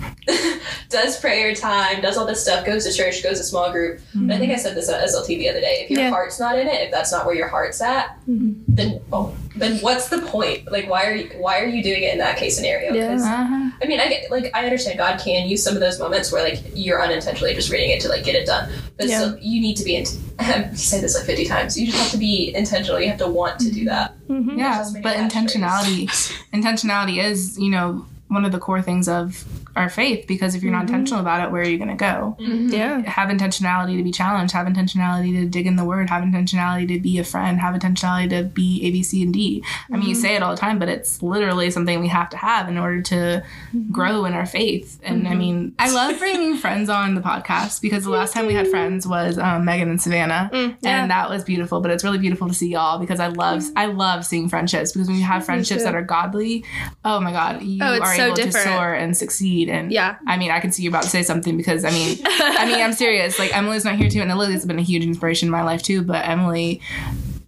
does 0.89 1.19
prayer 1.19 1.55
time, 1.55 2.01
does 2.01 2.17
all 2.17 2.27
this 2.27 2.43
stuff, 2.43 2.65
goes 2.65 2.85
to 2.87 2.93
church, 2.93 3.23
goes 3.23 3.39
to 3.39 3.45
small 3.45 3.73
group. 3.73 4.01
But 4.15 4.37
I 4.37 4.39
think 4.39 4.53
I 4.53 4.57
said 4.57 4.77
this 4.77 4.89
at 4.89 5.03
SLT 5.09 5.27
the 5.27 5.49
other 5.49 5.61
day. 5.61 5.81
If 5.85 5.91
your 5.91 6.01
Yeah. 6.01 6.11
heart's 6.11 6.39
not 6.39 6.59
in 6.59 6.69
it, 6.69 6.81
if 6.83 6.91
that's 6.93 7.11
not 7.11 7.27
where 7.27 7.35
your 7.35 7.49
heart's 7.49 7.81
at, 7.81 8.17
Mhm. 8.29 8.63
then 8.69 9.01
oh, 9.13 9.35
then 9.63 9.79
what's 9.79 10.09
the 10.09 10.19
point? 10.23 10.71
Like, 10.71 10.89
why 10.91 11.07
are 11.07 11.15
you 11.15 11.31
why 11.39 11.61
are 11.61 11.67
you 11.67 11.83
doing 11.83 12.03
it 12.03 12.13
in 12.13 12.19
that 12.19 12.37
case 12.37 12.57
scenario? 12.57 12.93
Yeah. 12.93 13.15
Uh-huh. 13.15 13.71
I 13.83 13.87
mean, 13.87 14.01
I 14.01 14.09
get 14.09 14.31
like 14.31 14.51
I 14.55 14.65
understand 14.65 14.99
God 14.99 15.19
can 15.21 15.49
use 15.49 15.63
some 15.65 15.75
of 15.75 15.81
those 15.81 15.99
moments 15.99 16.31
where 16.33 16.43
like 16.43 16.61
you're 16.75 17.03
unintentionally 17.03 17.55
just 17.55 17.71
reading 17.71 17.91
it 17.91 18.01
to 18.03 18.09
like 18.09 18.25
get 18.25 18.35
it 18.35 18.47
done, 18.47 18.71
but 18.99 19.09
Yeah. 19.09 19.19
still 19.19 19.39
you 19.41 19.61
need 19.61 19.77
to 19.77 19.85
be. 19.85 19.97
In- 19.97 20.07
you 20.71 20.77
say 20.77 21.01
this 21.01 21.15
like 21.17 21.25
fifty 21.27 21.47
times. 21.47 21.79
You 21.79 21.87
just 21.87 21.99
have 22.03 22.11
to 22.13 22.19
be 22.19 22.55
intentional. 22.55 23.01
You 23.01 23.09
have 23.09 23.19
to 23.19 23.29
want 23.29 23.59
to 23.61 23.71
do 23.71 23.85
that. 23.87 24.15
Mhm. 24.29 24.59
Yeah, 24.59 24.85
but 25.03 25.17
intentionality, 25.17 26.09
intentionality 26.53 27.23
is, 27.23 27.59
you 27.59 27.71
know, 27.71 28.07
one 28.33 28.45
of 28.45 28.53
the 28.53 28.59
core 28.59 28.83
things 28.83 29.09
of 29.09 29.45
our 29.77 29.89
faith 29.89 30.27
because 30.27 30.55
if 30.55 30.63
you're 30.63 30.73
not 30.73 30.87
mm-hmm. 30.87 30.95
intentional 30.95 31.21
about 31.21 31.47
it, 31.47 31.53
where 31.53 31.63
are 31.63 31.69
you 31.69 31.79
going 31.79 31.89
to 31.89 31.95
go? 31.95 32.37
Mm-hmm. 32.41 32.69
Yeah. 32.69 33.01
Have 33.09 33.29
intentionality 33.29 33.97
to 33.97 34.03
be 34.03 34.13
challenged, 34.13 34.53
have 34.53 34.67
intentionality 34.67 35.33
to 35.41 35.47
dig 35.47 35.67
in 35.67 35.77
the 35.77 35.85
word, 35.85 36.11
have 36.11 36.23
intentionality 36.23 36.89
to 36.89 37.01
be 37.01 37.19
a 37.19 37.25
friend, 37.25 37.61
have 37.61 37.75
intentionality 37.75 38.31
to 38.31 38.45
be 38.45 38.85
A, 38.87 38.91
B, 38.91 39.03
C, 39.03 39.23
and 39.23 39.33
D. 39.33 39.65
I 39.91 39.97
mean, 39.97 40.03
you 40.03 40.15
mm-hmm. 40.15 40.23
say 40.23 40.37
it 40.37 40.43
all 40.43 40.55
the 40.55 40.61
time, 40.61 40.79
but 40.79 40.89
it's 40.89 41.23
literally 41.23 41.71
something 41.71 42.01
we 42.01 42.09
have 42.09 42.31
to 42.31 42.37
have 42.37 42.69
in 42.69 42.79
order 42.79 43.03
to 43.03 43.45
grow 43.91 44.25
in 44.25 44.35
our 44.35 44.47
faith. 44.47 45.01
And 45.03 45.29
I 45.29 45.35
mean, 45.35 45.75
I 45.79 45.91
love 45.91 46.19
bringing 46.19 46.57
friends 46.57 46.89
on 46.89 47.15
the 47.15 47.21
podcast 47.21 47.81
because 47.81 48.05
the 48.05 48.11
last 48.11 48.35
time 48.35 48.47
we 48.47 48.55
had 48.55 48.69
friends 48.69 49.07
was 49.07 49.39
um, 49.39 49.65
Megan 49.65 49.91
and 49.91 50.01
Savannah, 50.01 50.51
Mm, 50.53 50.77
yeah. 50.81 51.03
and 51.03 51.11
that 51.11 51.31
was 51.31 51.45
beautiful. 51.45 51.81
But 51.81 51.91
it's 51.91 52.05
really 52.05 52.19
beautiful 52.19 52.49
to 52.49 52.55
see 52.55 52.69
y'all 52.69 52.99
because 52.99 53.21
I 53.21 53.29
love 53.29 53.63
I 53.77 53.87
love 53.87 54.25
seeing 54.27 54.49
friendships 54.49 54.93
because 54.93 55.09
when 55.09 55.17
you 55.17 55.25
have 55.25 55.45
friendships 55.45 55.85
that 55.85 55.95
are 55.95 56.03
godly, 56.03 56.65
oh 57.05 57.21
my 57.21 57.33
god, 57.33 57.59
oh, 57.61 57.65
you 57.65 57.83
Oh, 57.83 57.95
it's 57.95 58.05
are 58.05 58.15
so 58.23 58.27
able 58.27 58.37
different. 58.37 58.67
to 58.67 58.73
soar 58.73 58.95
and 58.95 59.17
succeed. 59.17 59.69
And 59.69 59.93
Yeah. 59.93 60.17
I 60.27 60.37
mean, 60.37 60.51
I 60.51 60.61
can 60.61 60.73
see 60.73 60.83
you're 60.83 60.91
about 60.91 61.03
to 61.05 61.11
say 61.11 61.23
something 61.23 61.57
because 61.57 61.85
I 61.85 61.91
mean, 61.91 62.19
I 62.25 62.67
mean, 62.67 62.81
I'm 62.81 62.93
serious. 62.93 63.39
Like 63.39 63.55
Emily's 63.57 63.85
not 63.85 63.97
here 63.97 64.09
too, 64.11 64.21
and 64.21 64.31
Lily's 64.39 64.65
been 64.65 64.79
a 64.79 64.83
huge 64.83 65.05
inspiration 65.05 65.49
in 65.49 65.51
my 65.53 65.63
life 65.63 65.83
too. 65.83 66.03
But 66.03 66.27
Emily, 66.29 66.81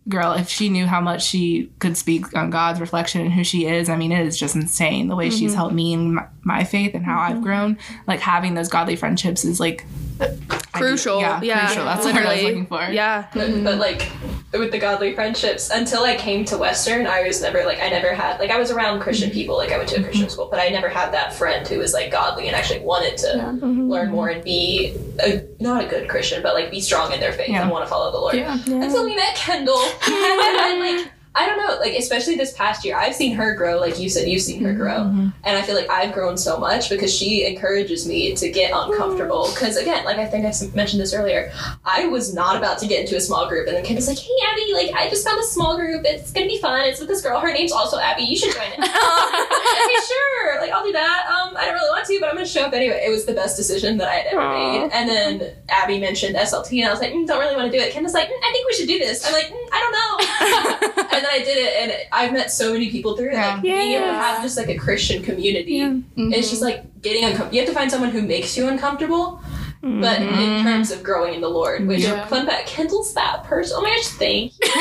girl, 0.09 0.33
if 0.33 0.49
she 0.49 0.69
knew 0.69 0.87
how 0.87 1.01
much 1.01 1.25
she 1.25 1.71
could 1.79 1.97
speak 1.97 2.37
on 2.37 2.51
God's 2.51 2.81
reflection 2.81 3.23
and 3.23 3.33
who 3.33 3.43
she 3.45 3.67
is, 3.67 3.89
I 3.89 3.97
mean, 3.97 4.13
it 4.13 4.27
is 4.27 4.39
just 4.39 4.55
insane 4.55 5.09
the 5.09 5.17
way 5.17 5.29
Mm-hmm. 5.29 5.39
she's 5.39 5.55
helped 5.55 5.75
me 5.75 5.93
in 5.95 6.15
my, 6.15 6.27
my 6.45 6.65
faith 6.65 6.95
and 6.95 7.05
how 7.05 7.19
I've 7.19 7.35
mm-hmm. 7.35 7.43
grown. 7.43 7.79
Like 8.07 8.21
having 8.21 8.55
those 8.55 8.69
godly 8.69 8.97
friendships 8.97 9.45
is 9.45 9.61
like 9.61 9.85
Crucial. 10.73 11.21
Yeah, 11.21 11.41
Yeah. 11.43 11.67
crucial. 11.67 11.85
That's 11.85 12.05
what 12.05 12.17
I 12.17 12.35
was 12.35 12.43
looking 12.43 12.67
for. 12.67 12.83
Yeah. 12.83 13.27
But, 13.33 13.65
but 13.65 13.79
like 13.79 14.09
with 14.53 14.71
the 14.73 14.79
godly 14.79 15.15
friendships, 15.15 15.71
until 15.71 16.03
I 16.05 16.17
came 16.17 16.45
to 16.47 16.59
Western, 16.59 17.07
I 17.07 17.23
was 17.23 17.43
never 17.43 17.65
like 17.65 17.81
I 17.81 17.89
never 17.89 18.15
had 18.15 18.39
like 18.39 18.51
I 18.51 18.59
was 18.59 18.71
around 18.71 19.01
Christian 19.01 19.31
mm-hmm. 19.31 19.39
people. 19.39 19.57
Like 19.57 19.73
I 19.73 19.79
went 19.79 19.89
to 19.91 20.01
a 20.01 20.03
Christian 20.03 20.29
school, 20.29 20.49
but 20.51 20.61
I 20.61 20.69
never 20.69 20.89
had 20.89 21.13
that 21.13 21.33
friend 21.33 21.67
who 21.67 21.79
was 21.79 21.93
like 21.93 22.11
godly 22.11 22.47
and 22.47 22.57
actually 22.57 22.81
wanted 22.81 23.17
to 23.19 23.27
mm-hmm. 23.27 23.89
learn 23.89 24.11
more 24.11 24.29
and 24.29 24.43
be 24.45 24.97
a, 25.23 25.45
not 25.61 25.85
a 25.85 25.89
good 25.89 26.09
Christian, 26.09 26.43
but 26.43 26.55
like 26.55 26.71
be 26.71 26.81
strong 26.81 27.13
in 27.13 27.21
their 27.21 27.33
faith 27.33 27.51
Yeah. 27.51 27.63
and 27.63 27.71
want 27.71 27.85
to 27.85 27.91
follow 27.91 28.11
the 28.11 28.19
Lord. 28.19 28.35
Yeah. 28.35 28.55
Until 28.55 29.05
we 29.05 29.15
met 29.15 29.35
Kendall, 29.35 29.79
and 29.79 29.93
I 30.07 30.77
like. 30.81 31.11
I 31.37 31.47
don't 31.47 31.59
know, 31.59 31.79
like 31.81 31.95
especially 31.95 32.37
this 32.37 32.53
past 32.53 32.85
year, 32.85 32.97
I've 32.97 33.15
seen 33.15 33.35
her 33.35 33.55
grow. 33.57 33.81
Like 33.81 33.99
you 33.99 34.09
said, 34.09 34.29
you've 34.29 34.43
seen 34.43 34.63
her 34.63 34.73
grow, 34.73 35.03
and 35.03 35.33
I 35.45 35.63
feel 35.63 35.75
like 35.75 35.91
I've 35.91 36.13
grown 36.15 36.37
so 36.37 36.59
much 36.59 36.89
because 36.89 37.13
she 37.13 37.45
encourages 37.45 38.07
me 38.07 38.35
to 38.37 38.51
get 38.51 38.71
uncomfortable. 38.73 39.51
Because 39.53 39.77
again, 39.77 40.05
like 40.05 40.19
I 40.19 40.27
think 40.27 40.47
I 40.47 40.53
mentioned 40.77 41.03
this 41.03 41.13
earlier, 41.13 41.53
I 41.85 42.07
was 42.07 42.33
not 42.35 42.57
about 42.57 42.79
to 42.79 42.87
get 42.87 43.01
into 43.01 43.17
a 43.17 43.21
small 43.21 43.49
group, 43.49 43.67
and 43.67 43.77
then 43.77 43.85
Kim 43.85 43.97
was 43.97 44.07
like, 44.07 44.19
"Hey, 44.19 44.31
Abbey, 44.49 44.73
like 44.75 44.95
I 44.95 45.11
just 45.11 45.27
found 45.27 45.41
a 45.41 45.45
small 45.45 45.77
group. 45.77 46.03
It's 46.05 46.31
gonna 46.31 46.47
be 46.47 46.61
fun. 46.61 46.87
It's 46.87 47.01
with 47.01 47.09
this 47.09 47.21
girl. 47.21 47.41
Her 47.41 47.53
name's 47.53 47.73
also 47.73 47.99
Abby. 47.99 48.23
You 48.23 48.37
should 48.37 48.55
join 48.55 48.71
it." 48.73 48.79
okay, 48.79 50.07
sure. 50.07 50.61
Like 50.61 50.71
I'll 50.71 50.85
do 50.85 50.93
that. 50.93 51.27
Um, 51.29 51.57
I 51.57 51.65
don't 51.65 51.75
really 51.75 51.89
want 51.89 52.07
to, 52.07 52.19
but 52.21 52.29
I'm 52.29 52.37
gonna 52.37 52.47
show 52.47 52.63
up 52.63 52.73
anyway. 52.73 53.03
It 53.05 53.11
was 53.11 53.25
the 53.25 53.35
best 53.35 53.57
decision 53.57 53.97
that 53.99 54.09
I 54.09 54.15
had 54.15 54.27
ever 54.27 54.41
Aw. 54.41 54.53
made. 54.83 54.91
And 54.93 55.09
then 55.09 55.53
Abby 55.69 55.99
mentioned 55.99 56.37
SLT, 56.37 56.79
and 56.79 56.89
I 56.89 56.93
was 56.93 57.01
like, 57.01 57.13
mm, 57.13 57.27
"Don't 57.27 57.41
really 57.41 57.57
want 57.57 57.73
to 57.73 57.77
do 57.77 57.83
it." 57.83 57.93
Kim 57.93 58.05
was 58.05 58.15
like, 58.15 58.29
mm, 58.29 58.39
"I 58.41 58.53
think 58.53 58.69
we 58.69 58.75
should 58.75 58.89
do 58.89 59.01
this." 59.01 59.27
I'm 59.27 59.33
like, 59.33 59.47
mm, 59.47 59.51
"I 59.51 59.57
don't 59.57 59.63
know." 59.63 59.64
And 60.45 61.11
then 61.11 61.27
I 61.31 61.39
did 61.45 61.57
it, 61.59 61.75
and 61.83 61.93
I've 62.13 62.33
met 62.33 62.51
so 62.51 62.73
many 62.73 62.91
people 62.91 63.17
through 63.17 63.29
it. 63.31 63.35
Yeah. 63.35 63.55
Like 63.55 63.63
being 63.63 63.93
able 63.93 64.07
to 64.07 64.13
have 64.15 64.43
just 64.43 64.57
like 64.57 64.69
a 64.69 64.77
Christian 64.77 65.23
community. 65.23 65.73
Yeah. 65.75 65.97
It's 66.17 66.51
just 66.51 66.63
like 66.63 67.03
getting 67.03 67.25
uncomfortable. 67.25 67.55
You 67.55 67.61
have 67.63 67.69
to 67.69 67.75
find 67.75 67.91
someone 67.91 68.11
who 68.11 68.23
makes 68.23 68.57
you 68.57 68.69
uncomfortable, 68.69 69.41
but 69.83 70.21
in 70.23 70.29
Mhm. 70.29 70.63
terms 70.63 70.91
of 70.91 71.03
growing 71.03 71.35
in 71.35 71.41
the 71.41 71.49
Lord, 71.49 71.87
which 71.87 72.01
Yeah. 72.01 72.25
fun 72.27 72.47
fact, 72.47 72.67
Kendall's 72.69 73.13
that 73.15 73.45
person. 73.45 73.77
Oh 73.79 73.83
my 73.83 73.91
gosh, 73.91 74.07
thank 74.09 74.53
you. 74.53 74.71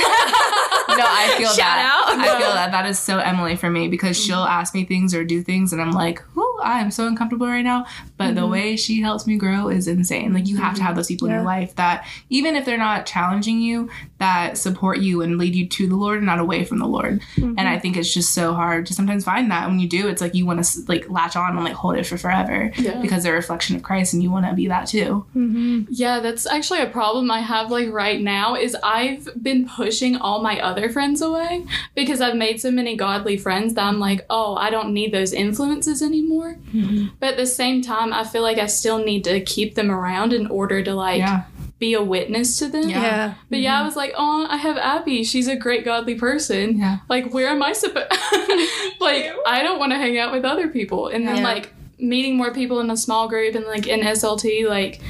no, 0.97 1.05
I 1.05 1.35
feel 1.37 1.49
Shout 1.49 1.57
that. 1.57 2.05
out. 2.07 2.17
I 2.19 2.39
feel 2.39 2.51
that. 2.53 2.71
That 2.71 2.85
is 2.85 2.99
so 2.99 3.17
Emily 3.19 3.55
for 3.55 3.69
me 3.69 3.87
because 3.87 4.17
she'll 4.17 4.37
ask 4.43 4.73
me 4.73 4.85
things 4.85 5.13
or 5.13 5.23
do 5.23 5.41
things, 5.41 5.73
and 5.73 5.81
I'm 5.81 5.91
like, 5.91 6.21
"Oh, 6.37 6.61
I 6.63 6.79
am 6.79 6.91
so 6.91 7.07
uncomfortable 7.07 7.47
right 7.47 7.63
now." 7.63 7.85
But 8.17 8.35
the 8.35 8.47
way 8.47 8.75
she 8.77 9.01
helps 9.01 9.27
me 9.27 9.35
grow 9.35 9.67
is 9.69 9.87
insane. 9.87 10.33
Like 10.33 10.47
you 10.47 10.57
have 10.57 10.75
to 10.75 10.83
have 10.83 10.95
those 10.95 11.07
people 11.07 11.27
in 11.27 11.33
your 11.33 11.43
life 11.43 11.75
that, 11.75 12.05
even 12.29 12.55
if 12.55 12.63
they're 12.65 12.77
not 12.77 13.05
challenging 13.05 13.59
you, 13.59 13.89
that 14.23 14.57
support 14.57 14.99
you 14.99 15.21
and 15.21 15.37
lead 15.37 15.53
you 15.53 15.67
to 15.67 15.85
the 15.85 15.97
Lord 15.97 16.17
and 16.17 16.25
not 16.25 16.39
away 16.39 16.63
from 16.63 16.79
the 16.79 16.87
Lord. 16.87 17.21
And 17.35 17.57
mm-hmm. 17.57 17.67
I 17.67 17.77
think 17.77 17.97
it's 17.97 18.13
just 18.13 18.33
so 18.33 18.53
hard 18.53 18.85
to 18.85 18.93
sometimes 18.93 19.25
find 19.25 19.51
that. 19.51 19.67
When 19.67 19.79
you 19.79 19.89
do, 19.89 20.07
it's 20.07 20.21
like 20.21 20.33
you 20.33 20.45
want 20.45 20.63
to 20.63 20.81
like 20.87 21.09
latch 21.09 21.35
on 21.35 21.57
and 21.57 21.65
like 21.65 21.73
hold 21.73 21.97
it 21.97 22.05
for 22.05 22.17
forever 22.17 22.71
Yeah. 22.77 23.01
because 23.01 23.23
they're 23.23 23.33
a 23.33 23.35
reflection 23.35 23.75
of 23.75 23.83
Christ, 23.83 24.13
and 24.13 24.23
you 24.23 24.31
want 24.31 24.45
to 24.45 24.53
be 24.53 24.67
that 24.69 24.87
too. 24.87 25.25
Mm-hmm. 25.35 25.83
Yeah, 25.89 26.21
that's 26.21 26.45
actually 26.47 26.79
a 26.81 26.89
problem 26.89 27.29
I 27.29 27.41
have 27.41 27.69
like 27.69 27.89
right 27.91 28.21
now 28.21 28.55
is 28.55 28.77
I've 28.81 29.27
been 29.43 29.67
pushing 29.67 30.15
all 30.15 30.41
my 30.41 30.57
other 30.61 30.89
friends 30.89 31.21
away 31.21 31.65
because 31.93 32.21
I've 32.21 32.37
made 32.37 32.61
so 32.61 32.71
many 32.71 32.95
godly 32.95 33.35
friends 33.35 33.73
that 33.73 33.83
I'm 33.83 33.99
like, 33.99 34.25
"Oh, 34.29 34.55
I 34.55 34.69
don't 34.69 34.93
need 34.93 35.13
those 35.13 35.33
influences 35.33 36.01
anymore." 36.01 36.55
Mm-hmm. 36.73 37.07
But 37.19 37.31
at 37.31 37.37
the 37.37 37.45
same 37.45 37.81
time, 37.81 38.13
I 38.13 38.23
feel 38.23 38.41
like 38.41 38.57
I 38.57 38.67
still 38.67 38.99
need 39.03 39.25
to 39.25 39.41
keep 39.41 39.75
them 39.75 39.91
around 39.91 40.31
in 40.31 40.47
order 40.47 40.81
to 40.81 40.93
like 40.93 41.19
Yeah. 41.19 41.43
Be 41.83 41.95
a 41.95 42.01
witness 42.01 42.57
to 42.59 42.69
them. 42.69 42.87
Yeah. 42.87 43.01
Yeah. 43.01 43.33
But 43.49 43.59
yeah, 43.59 43.73
I 43.73 43.77
mm-hmm. 43.79 43.87
was 43.87 43.95
like, 43.97 44.13
"Oh, 44.15 44.47
I 44.49 44.55
have 44.55 44.77
Abbey. 44.77 45.25
She's 45.25 45.49
a 45.49 45.57
great 45.57 45.83
godly 45.83 46.15
person." 46.15 46.77
Yeah. 46.77 46.99
Like, 47.09 47.33
where 47.33 47.49
am 47.49 47.61
I 47.61 47.73
supposed 47.73 48.07
Like, 49.01 49.29
I 49.45 49.61
don't 49.63 49.79
want 49.79 49.91
to 49.91 49.97
hang 49.97 50.17
out 50.17 50.31
with 50.31 50.45
other 50.45 50.69
people. 50.69 51.09
And 51.09 51.27
then 51.27 51.37
Yeah. 51.37 51.43
like 51.43 51.73
meeting 51.99 52.37
more 52.37 52.53
people 52.53 52.79
in 52.79 52.89
a 52.89 52.95
small 52.95 53.27
group 53.27 53.53
and 53.55 53.65
like 53.65 53.85
in 53.85 53.99
SLT, 53.99 54.65
like 54.65 55.01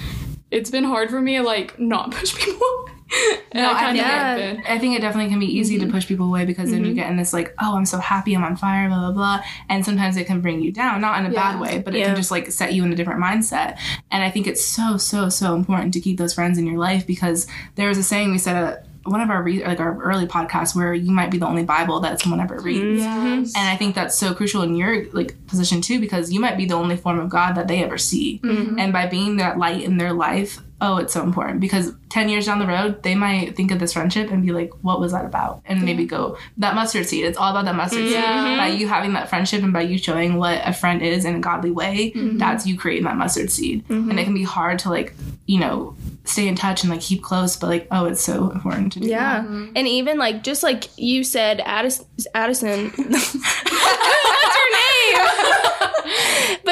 it's 0.50 0.72
been 0.72 0.84
hard 0.84 1.12
for 1.12 1.22
me 1.22 1.38
to 1.38 1.44
like 1.44 1.78
not 1.78 2.10
push 2.16 2.34
people. 2.34 2.83
And 3.14 3.40
No, 3.54 3.70
I 3.70 3.74
I 3.74 3.80
kind 3.80 3.98
of 4.00 4.06
think- 4.06 4.08
have 4.08 4.38
been. 4.38 4.64
I 4.68 4.80
think 4.80 4.98
it 4.98 5.02
definitely 5.02 5.30
can 5.30 5.40
be 5.40 5.46
easy 5.46 5.78
to 5.78 5.86
mm-hmm. 5.86 5.94
push 5.94 6.08
people 6.08 6.28
away 6.28 6.46
because 6.46 6.72
then 6.72 6.82
you 6.82 6.88
mm-hmm. 6.88 6.96
get 6.96 7.10
in 7.10 7.18
this 7.18 7.34
like, 7.34 7.54
oh, 7.62 7.76
I'm 7.76 7.86
so 7.86 8.00
happy, 8.00 8.36
I'm 8.36 8.44
on 8.44 8.56
fire, 8.56 8.88
blah 8.90 9.00
blah 9.00 9.12
blah, 9.12 9.44
and 9.70 9.86
sometimes 9.86 10.18
it 10.18 10.26
can 10.26 10.42
bring 10.42 10.62
you 10.62 10.72
down, 10.72 11.02
not 11.02 11.20
in 11.20 11.26
a 11.26 11.34
Yeah. 11.34 11.52
bad 11.52 11.60
way, 11.60 11.80
but 11.80 11.96
it 11.96 12.00
Yeah. 12.00 12.08
can 12.08 12.16
just 12.16 12.32
like 12.32 12.52
set 12.52 12.74
you 12.74 12.84
in 12.84 12.92
a 12.92 12.96
different 12.96 13.22
mindset. 13.22 13.78
And 14.12 14.24
I 14.24 14.30
think 14.30 14.48
it's 14.48 14.66
so 14.66 14.98
so 14.98 15.30
so 15.30 15.56
important 15.56 15.94
to 15.96 16.00
keep 16.02 16.18
those 16.18 16.34
friends 16.34 16.58
in 16.58 16.66
your 16.66 16.78
life 16.78 17.06
because 17.06 17.48
there 17.76 17.88
was 17.88 17.98
a 17.98 18.04
saying 18.04 18.32
we 18.32 18.38
said 18.38 18.56
at 18.56 18.88
one 19.06 19.20
of 19.20 19.30
our 19.30 19.44
re- 19.44 19.66
like 19.66 19.82
our 19.82 20.02
early 20.02 20.26
podcasts 20.26 20.74
where 20.74 20.94
you 20.94 21.12
might 21.12 21.30
be 21.30 21.38
the 21.38 21.46
only 21.46 21.64
Bible 21.64 22.00
that 22.00 22.22
someone 22.22 22.40
ever 22.40 22.58
reads. 22.60 23.02
Mm-hmm. 23.04 23.40
Yes. 23.40 23.54
And 23.56 23.68
I 23.68 23.76
think 23.76 23.96
that's 23.96 24.18
so 24.18 24.34
crucial 24.34 24.62
in 24.62 24.76
your 24.76 25.12
like 25.12 25.36
position 25.48 25.82
too, 25.82 26.00
because 26.00 26.32
you 26.32 26.40
might 26.40 26.56
be 26.58 26.66
the 26.66 26.76
only 26.76 26.96
form 26.96 27.20
of 27.20 27.30
God 27.30 27.54
that 27.56 27.68
they 27.68 27.84
ever 27.84 27.98
see. 27.98 28.40
And 28.44 28.94
by 28.94 29.08
being 29.08 29.38
that 29.38 29.58
light 29.58 29.84
in 29.84 29.98
their 29.98 30.14
life, 30.14 30.60
oh, 30.82 30.98
it's 30.98 31.14
so 31.14 31.24
important 31.24 31.60
because 31.60 31.94
ten 32.10 32.30
years 32.30 32.46
down 32.46 32.60
the 32.60 32.68
road, 32.68 33.02
they 33.04 33.16
might 33.16 33.56
think 33.56 33.72
of 33.72 33.80
this 33.80 33.94
friendship 33.94 34.32
and 34.32 34.46
be 34.46 34.52
like, 34.52 34.72
"What 34.82 35.00
was 35.00 35.12
that 35.14 35.26
about?" 35.26 35.62
And 35.66 35.84
maybe 35.84 36.06
go 36.06 36.38
that 36.58 36.76
mustard 36.76 37.08
seed. 37.08 37.26
It's 37.26 37.38
all 37.38 37.52
about 37.52 37.66
that 37.66 37.76
mustard 37.76 38.02
Yeah. 38.06 38.10
seed. 38.10 38.24
Mm-hmm. 38.24 38.58
By 38.58 38.68
you 38.68 38.88
having 38.88 39.14
that 39.14 39.30
friendship 39.30 39.64
and 39.64 39.72
by 39.74 39.82
you 39.82 39.98
showing 39.98 40.36
what 40.36 40.62
a 40.66 40.74
friend 40.74 41.02
is 41.02 41.26
in 41.26 41.36
a 41.36 41.40
godly 41.40 41.72
way, 41.72 42.12
mm-hmm. 42.16 42.38
that's 42.38 42.66
you 42.68 42.78
creating 42.78 43.06
that 43.06 43.18
mustard 43.18 43.50
seed. 43.50 43.88
Mm-hmm. 43.88 44.10
And 44.10 44.20
it 44.20 44.26
can 44.26 44.34
be 44.34 44.44
hard 44.44 44.80
to 44.80 44.90
like, 44.90 45.14
you 45.46 45.60
know, 45.60 45.96
stay 46.26 46.48
in 46.48 46.56
touch 46.56 46.84
and 46.84 46.92
like 46.92 47.02
keep 47.02 47.22
close, 47.24 47.56
but 47.56 47.68
like, 47.68 47.88
oh, 47.92 48.06
it's 48.06 48.22
so 48.22 48.50
important 48.52 48.94
to 48.94 49.00
do. 49.00 49.08
Yeah. 49.08 49.42
that. 49.42 49.72
And 49.76 49.88
even 49.88 50.18
like 50.18 50.44
just 50.44 50.64
like 50.64 50.90
you 50.98 51.24
said, 51.24 51.62
Addis- 51.62 52.06
Addison. 52.34 52.90
What's 52.96 53.36
her 54.58 54.70
name? 54.72 55.54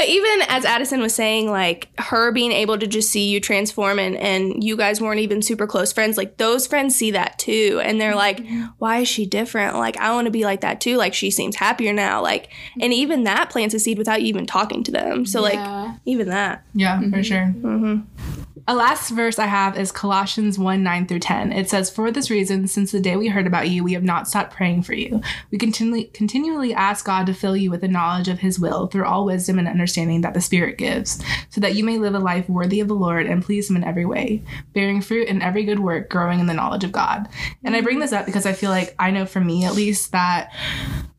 but 0.02 0.10
even 0.10 0.42
as 0.48 0.66
Addison 0.66 1.00
was 1.00 1.14
saying, 1.14 1.52
like 1.52 1.90
her 2.00 2.32
being 2.32 2.52
able 2.52 2.76
to 2.80 2.88
just 2.88 3.12
see 3.12 3.30
you 3.30 3.40
transform 3.40 4.00
and, 4.00 4.18
and 4.18 4.64
you 4.64 4.76
guys 4.76 5.00
weren't 5.00 5.20
even 5.20 5.44
super 5.44 5.68
close 5.68 5.94
friends, 5.94 6.18
like 6.18 6.38
those 6.38 6.66
friends 6.66 6.96
see 6.96 7.12
that 7.12 7.38
too. 7.38 7.80
And 7.84 8.02
they're 8.02 8.16
like, 8.16 8.44
why 8.80 9.02
is 9.02 9.08
she 9.08 9.28
different? 9.28 9.76
Like, 9.76 9.98
I 9.98 10.12
want 10.12 10.26
to 10.26 10.32
be 10.32 10.44
like 10.44 10.62
that 10.62 10.82
too. 10.82 10.98
Like, 10.98 11.14
she 11.14 11.30
seems 11.30 11.56
happier 11.56 11.94
now. 11.94 12.20
Like, 12.20 12.52
and 12.80 12.92
even 12.92 13.26
that 13.26 13.52
plants 13.52 13.76
a 13.76 13.80
seed 13.80 14.00
without 14.00 14.24
you 14.24 14.28
even 14.30 14.48
talking 14.48 14.84
to 14.86 14.92
them. 14.92 15.24
So, 15.28 15.46
Yeah. 15.48 15.84
like, 15.84 15.96
even 16.08 16.30
that. 16.30 16.66
Yeah, 16.74 17.00
for 17.12 17.22
sure. 17.22 17.54
Mm-hmm. 17.60 18.42
A 18.68 18.76
last 18.76 19.10
verse 19.10 19.40
I 19.40 19.48
have 19.48 19.78
is 19.78 19.92
Colossians 19.92 20.60
1 20.60 20.84
9 20.84 21.08
through 21.08 21.20
10. 21.20 21.52
It 21.52 21.70
says, 21.70 21.90
For 21.90 22.12
this 22.12 22.30
reason, 22.30 22.68
since 22.68 22.92
the 22.92 23.00
day 23.00 23.16
we 23.16 23.28
heard 23.28 23.48
about 23.48 23.70
you, 23.70 23.84
we 23.84 23.94
have 23.94 24.04
not 24.04 24.28
stopped 24.28 24.54
praying 24.54 24.84
for 24.84 24.94
you. 24.94 25.22
We 25.52 25.58
continually, 25.58 26.06
continually 26.06 26.74
ask 26.74 27.06
God 27.06 27.26
to 27.26 27.34
fill 27.34 27.58
you 27.58 27.72
with 27.72 27.82
the 27.82 27.88
knowledge 27.88 28.28
of 28.28 28.40
his 28.40 28.60
will 28.60 28.88
through 28.88 29.06
all 29.06 29.26
wisdom 29.26 29.58
and 29.58 29.68
understanding 29.68 30.22
that 30.22 30.34
the 30.34 30.42
Spirit 30.42 30.78
gives, 30.78 31.24
so 31.50 31.62
that 31.62 31.76
you 31.76 31.84
may 31.84 31.98
live 31.98 32.14
a 32.14 32.20
life 32.20 32.48
worthy 32.50 32.80
of 32.80 32.88
the 32.88 32.94
Lord 32.94 33.26
and 33.26 33.44
please 33.44 33.70
him 33.70 33.78
in 33.78 33.84
every 33.84 34.06
way, 34.06 34.44
bearing 34.74 35.02
fruit 35.02 35.28
in 35.28 35.42
every 35.42 35.64
good 35.64 35.80
work, 35.80 36.10
growing 36.10 36.40
in 36.40 36.48
the 36.48 36.54
knowledge 36.54 36.84
of 36.84 36.92
God. 36.92 37.28
And 37.64 37.76
I 37.76 37.82
bring 37.82 38.00
this 38.00 38.14
up 38.14 38.26
because 38.26 38.46
I 38.46 38.54
feel 38.54 38.70
like 38.70 38.96
I 39.00 39.12
know 39.12 39.26
for 39.26 39.40
me 39.40 39.66
at 39.66 39.76
least 39.76 40.12
that 40.12 40.52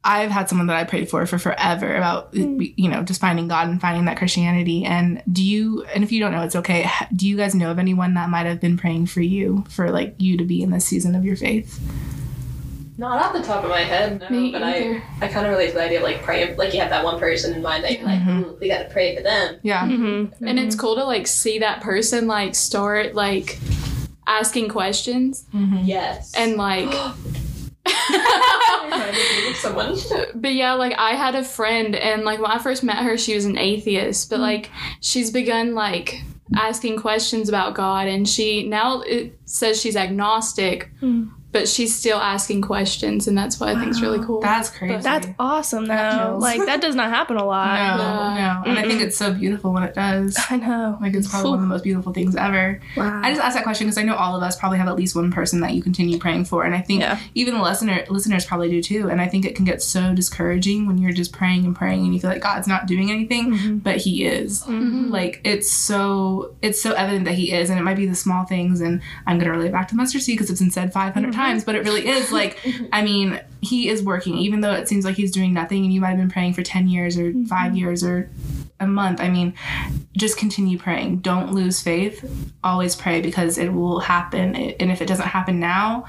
I've 0.04 0.30
had 0.30 0.48
someone 0.48 0.66
that 0.66 0.76
I 0.76 0.84
prayed 0.84 1.08
for 1.08 1.24
for 1.26 1.38
forever 1.38 1.94
about 1.94 2.34
hmm. 2.34 2.60
you 2.60 2.88
know 2.88 3.02
just 3.04 3.20
finding 3.20 3.46
God 3.46 3.68
and 3.68 3.80
finding 3.80 4.06
that 4.06 4.16
Christianity. 4.16 4.84
And 4.84 5.22
do 5.30 5.44
you? 5.44 5.84
And 5.94 6.02
if 6.02 6.10
you 6.10 6.18
don't 6.20 6.32
know, 6.32 6.42
it's 6.42 6.56
okay. 6.56 6.88
Do 7.14 7.28
you 7.28 7.36
guys 7.36 7.54
know 7.54 7.70
of 7.70 7.78
anyone 7.78 8.14
that 8.14 8.28
might 8.28 8.46
have 8.46 8.60
been 8.60 8.76
praying 8.76 9.06
for 9.06 9.20
you 9.20 9.64
for 9.70 9.90
like 9.90 10.16
you 10.18 10.36
to 10.38 10.44
be 10.44 10.62
in 10.62 10.70
this 10.70 10.84
season 10.84 11.14
of 11.14 11.24
your 11.24 11.36
faith? 11.36 11.80
Not 12.98 13.22
off 13.22 13.32
the 13.32 13.42
top 13.42 13.64
of 13.64 13.70
my 13.70 13.80
head, 13.80 14.20
no. 14.20 14.28
Me 14.28 14.52
but 14.52 14.62
either. 14.62 15.02
I, 15.20 15.26
I 15.26 15.28
kind 15.28 15.46
of 15.46 15.52
relate 15.52 15.68
to 15.68 15.74
the 15.74 15.82
idea 15.82 15.98
of 15.98 16.04
like 16.04 16.22
praying, 16.22 16.56
like 16.56 16.74
you 16.74 16.80
have 16.80 16.90
that 16.90 17.04
one 17.04 17.18
person 17.18 17.54
in 17.54 17.62
mind 17.62 17.84
that 17.84 17.92
you're 17.92 18.06
like, 18.06 18.20
mm-hmm. 18.20 18.42
"Ooh, 18.42 18.58
we 18.60 18.68
got 18.68 18.82
to 18.82 18.90
pray 18.90 19.16
for 19.16 19.22
them. 19.22 19.58
Yeah. 19.62 19.86
Mm-hmm. 19.86 20.04
mm-hmm. 20.04 20.46
And 20.46 20.58
it's 20.58 20.74
cool 20.74 20.96
to 20.96 21.04
like 21.04 21.26
see 21.26 21.60
that 21.60 21.80
person 21.80 22.26
like 22.26 22.54
start 22.54 23.14
like 23.14 23.58
asking 24.26 24.68
questions 24.68 25.46
mm-hmm. 25.54 25.78
Yes. 25.84 26.32
and 26.36 26.56
like 26.56 26.92
trying 29.02 29.14
to 29.14 29.20
think 29.20 29.50
of 29.50 29.56
someone. 29.56 30.30
but 30.34 30.54
yeah 30.54 30.74
like 30.74 30.94
i 30.98 31.12
had 31.12 31.34
a 31.34 31.44
friend 31.44 31.94
and 31.94 32.24
like 32.24 32.40
when 32.40 32.50
i 32.50 32.58
first 32.58 32.82
met 32.82 32.98
her 32.98 33.16
she 33.16 33.34
was 33.34 33.44
an 33.44 33.58
atheist 33.58 34.30
but 34.30 34.38
mm. 34.38 34.42
like 34.42 34.70
she's 35.00 35.30
begun 35.30 35.74
like 35.74 36.22
asking 36.56 36.98
questions 36.98 37.48
about 37.48 37.74
god 37.74 38.06
and 38.08 38.28
she 38.28 38.66
now 38.68 39.00
it 39.02 39.38
says 39.44 39.80
she's 39.80 39.96
agnostic 39.96 40.90
mm. 41.00 41.30
But 41.52 41.68
she's 41.68 41.94
still 41.94 42.18
asking 42.18 42.62
questions 42.62 43.28
and 43.28 43.36
that's 43.36 43.60
what 43.60 43.68
i 43.68 43.78
think 43.78 43.90
is 43.90 44.02
really 44.02 44.24
cool 44.24 44.40
That's 44.40 44.70
crazy. 44.70 45.02
That's 45.02 45.28
awesome, 45.38 45.86
though. 45.86 46.10
chills. 46.16 46.42
Like, 46.52 46.66
that 46.66 46.80
does 46.80 46.94
not 46.94 47.10
happen 47.10 47.36
a 47.36 47.40
no, 47.40 47.46
lot. 47.46 48.36
no. 48.36 48.70
And 48.70 48.78
I 48.78 48.82
think 48.82 49.00
it's 49.00 49.16
so 49.16 49.32
beautiful 49.32 49.72
when 49.72 49.82
it 49.82 49.94
does. 49.94 50.36
I 50.50 50.56
know. 50.56 50.98
Like 51.00 51.14
it's 51.14 51.28
probably 51.28 51.50
one 51.50 51.58
of 51.60 51.62
the 51.64 51.68
most 51.68 51.84
beautiful 51.84 52.12
things 52.12 52.34
ever. 52.36 52.80
Wow. 52.96 53.20
I 53.22 53.30
just 53.30 53.42
asked 53.42 53.56
that 53.56 53.64
question 53.64 53.86
because 53.86 53.98
I 53.98 54.02
know 54.02 54.14
all 54.16 54.36
of 54.36 54.42
us 54.42 54.56
probably 54.56 54.78
have 54.78 54.88
at 54.88 54.96
least 54.96 55.14
one 55.14 55.30
person 55.30 55.60
that 55.60 55.74
you 55.74 55.82
continue 55.82 56.18
praying 56.18 56.46
for, 56.46 56.64
and 56.64 56.74
I 56.74 56.80
think 56.80 57.00
Yeah. 57.00 57.18
even 57.34 57.54
the 57.54 57.62
listener 57.62 58.04
listeners 58.08 58.44
probably 58.44 58.70
do 58.70 58.82
too. 58.82 59.08
And 59.08 59.20
I 59.20 59.28
think 59.28 59.44
it 59.44 59.54
can 59.54 59.64
get 59.64 59.82
so 59.82 60.14
discouraging 60.14 60.86
when 60.86 60.98
you're 60.98 61.12
just 61.12 61.32
praying 61.32 61.64
and 61.64 61.74
praying 61.76 62.04
and 62.04 62.14
you 62.14 62.20
feel 62.20 62.30
like 62.30 62.42
God's 62.42 62.66
not 62.66 62.86
doing 62.86 63.10
anything, 63.10 63.52
mm-hmm. 63.52 63.76
but 63.78 63.96
He 63.98 64.24
is. 64.24 64.62
Mm-hmm. 64.62 65.10
Like 65.10 65.40
it's 65.44 65.70
so 65.70 66.54
it's 66.62 66.80
so 66.80 66.92
evident 66.92 67.24
that 67.26 67.34
He 67.34 67.52
is, 67.52 67.70
and 67.70 67.78
it 67.78 67.82
might 67.82 67.96
be 67.96 68.06
the 68.06 68.14
small 68.14 68.44
things. 68.44 68.80
And 68.80 69.00
I'm 69.26 69.38
gonna 69.38 69.52
relate 69.52 69.72
back 69.72 69.88
to 69.88 69.94
mustard 69.96 70.22
seed 70.22 70.36
because 70.36 70.50
it's 70.50 70.60
been 70.60 70.70
said 70.70 70.92
500 70.92 71.32
times, 71.32 71.36
mm-hmm. 71.36 71.41
But 71.64 71.74
it 71.74 71.84
really 71.84 72.06
is. 72.08 72.32
Like 72.32 72.58
I 72.92 73.02
mean, 73.02 73.40
He 73.60 73.88
is 73.88 74.02
working, 74.02 74.38
even 74.38 74.60
though 74.60 74.72
it 74.72 74.88
seems 74.88 75.04
like 75.04 75.16
He's 75.16 75.32
doing 75.32 75.52
nothing, 75.52 75.84
and 75.84 75.92
you 75.92 76.00
might 76.00 76.10
have 76.10 76.18
been 76.18 76.30
praying 76.30 76.54
for 76.54 76.62
10 76.62 76.88
years 76.88 77.18
or 77.18 77.30
mm-hmm. 77.30 77.44
five 77.44 77.76
years 77.76 78.02
or 78.02 78.30
a 78.80 78.86
month. 78.86 79.20
I 79.20 79.28
mean, 79.28 79.54
just 80.16 80.36
continue 80.36 80.78
praying. 80.78 81.18
Don't 81.18 81.52
lose 81.52 81.80
faith. 81.80 82.24
Always 82.64 82.96
pray 82.96 83.20
because 83.20 83.58
it 83.58 83.72
will 83.72 84.00
happen. 84.00 84.56
And 84.56 84.90
if 84.90 85.00
it 85.00 85.06
doesn't 85.06 85.28
happen 85.28 85.60
now, 85.60 86.04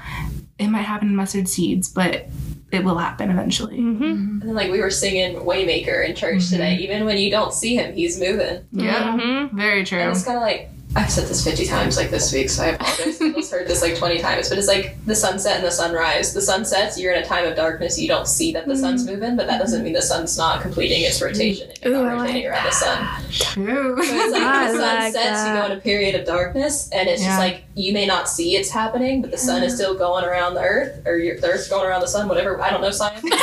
it 0.58 0.68
might 0.68 0.82
happen 0.82 1.08
in 1.08 1.16
mustard 1.16 1.48
seeds, 1.48 1.88
but 1.88 2.26
it 2.72 2.84
will 2.84 2.98
happen 2.98 3.30
eventually. 3.30 3.78
Mm-hmm. 3.78 4.04
Mm-hmm. 4.04 4.12
And 4.12 4.42
then 4.42 4.54
like 4.54 4.70
we 4.70 4.80
were 4.80 4.90
singing 4.90 5.36
Waymaker 5.36 6.06
in 6.08 6.14
church 6.16 6.48
today. 6.50 6.76
Even 6.76 7.04
when 7.04 7.18
you 7.18 7.30
don't 7.30 7.52
see 7.52 7.76
him, 7.76 7.94
he's 7.94 8.18
moving. 8.18 8.64
Yeah, 8.72 9.16
Mm-hmm. 9.16 9.56
very 9.56 9.84
true. 9.84 9.98
And 9.98 10.10
it's 10.10 10.24
kind 10.24 10.36
of 10.36 10.42
like 10.42 10.70
I've 10.96 11.10
said 11.10 11.26
this 11.26 11.42
50 11.42 11.66
times 11.66 11.96
like 11.96 12.10
this 12.10 12.32
week, 12.32 12.48
so 12.48 12.62
I 12.62 12.66
apologize. 12.68 13.20
I've 13.20 13.50
heard 13.50 13.68
this 13.68 13.82
like 13.82 13.96
20 13.96 14.20
times, 14.20 14.48
but 14.48 14.58
it's 14.58 14.68
like 14.68 14.96
the 15.06 15.14
sunset 15.14 15.56
and 15.56 15.64
the 15.64 15.70
sunrise. 15.70 16.32
The 16.32 16.40
sun 16.40 16.64
sets, 16.64 16.98
you're 16.98 17.12
in 17.12 17.22
a 17.22 17.26
time 17.26 17.46
of 17.46 17.56
darkness, 17.56 17.98
you 17.98 18.06
don't 18.06 18.28
see 18.28 18.52
that 18.52 18.66
the 18.66 18.76
sun's 18.76 19.04
mm-hmm. 19.04 19.14
moving, 19.14 19.36
but 19.36 19.48
that 19.48 19.58
doesn't 19.58 19.82
mean 19.82 19.92
the 19.92 20.02
sun's 20.02 20.38
not 20.38 20.62
completing 20.62 21.02
its 21.02 21.16
mm-hmm. 21.16 21.26
rotation 21.26 21.68
and 21.70 21.78
you're 21.82 22.00
Ooh, 22.00 22.04
not 22.04 22.20
rotating 22.20 22.44
like 22.44 22.52
around 22.52 22.64
the 22.64 22.70
sun. 22.70 23.22
True. 23.30 24.04
So 24.04 24.14
it's 24.14 24.32
like 24.32 24.42
I 24.44 24.72
the 24.72 24.78
sun 24.78 24.96
like 24.96 25.12
sets, 25.12 25.46
you 25.46 25.54
go 25.54 25.66
in 25.66 25.72
a 25.72 25.80
period 25.80 26.14
of 26.14 26.26
darkness, 26.26 26.88
and 26.90 27.08
it's 27.08 27.22
Yeah. 27.22 27.28
just 27.28 27.38
like 27.40 27.64
you 27.74 27.92
may 27.92 28.06
not 28.06 28.28
see 28.28 28.56
it's 28.56 28.70
happening, 28.70 29.20
but 29.20 29.32
the 29.32 29.38
sun 29.38 29.64
is 29.64 29.74
still 29.74 29.94
going 29.94 30.24
around 30.24 30.54
the 30.54 30.62
earth, 30.62 31.02
or 31.06 31.16
your, 31.16 31.40
the 31.40 31.48
earth's 31.48 31.68
going 31.68 31.86
around 31.86 32.02
the 32.02 32.08
sun, 32.08 32.28
whatever. 32.28 32.60
I 32.62 32.70
don't 32.70 32.80
know 32.80 32.92
science. 32.92 33.20
Same. 33.22 33.34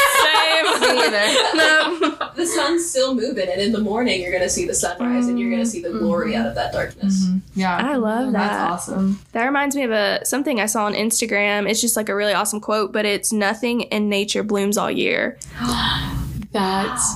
either. 0.98 1.56
no. 1.56 2.32
the 2.36 2.46
sun's 2.46 2.90
still 2.90 3.14
moving, 3.14 3.50
and 3.50 3.62
in 3.62 3.72
the 3.74 3.82
morning 3.82 4.22
you're 4.22 4.32
gonna 4.32 4.50
see 4.50 4.66
the 4.66 4.74
sunrise, 4.74 5.28
and 5.28 5.38
you're 5.38 5.52
gonna 5.52 5.66
see 5.66 5.82
the 5.82 5.92
glory 5.92 6.32
mm-hmm. 6.32 6.42
out 6.42 6.48
of 6.48 6.56
that 6.56 6.72
darkness. 6.72 7.28
Yeah. 7.56 7.76
I 7.76 7.96
love 7.96 8.32
that. 8.32 8.40
That's 8.40 8.90
awesome. 8.90 9.20
That 9.34 9.46
reminds 9.46 9.76
me 9.76 9.84
of 9.84 9.92
a 9.92 10.26
something 10.26 10.60
I 10.60 10.66
saw 10.66 10.86
on 10.86 10.94
Instagram. 10.94 11.70
It's 11.70 11.82
just 11.82 11.96
like 11.96 12.10
a 12.10 12.16
really 12.16 12.34
awesome 12.34 12.62
quote, 12.62 12.92
but 12.92 13.06
it's 13.06 13.34
nothing 13.34 13.82
in 13.82 14.10
nature 14.10 14.44
blooms 14.44 14.78
all 14.78 14.92
year. 14.92 15.38
that's 16.52 17.16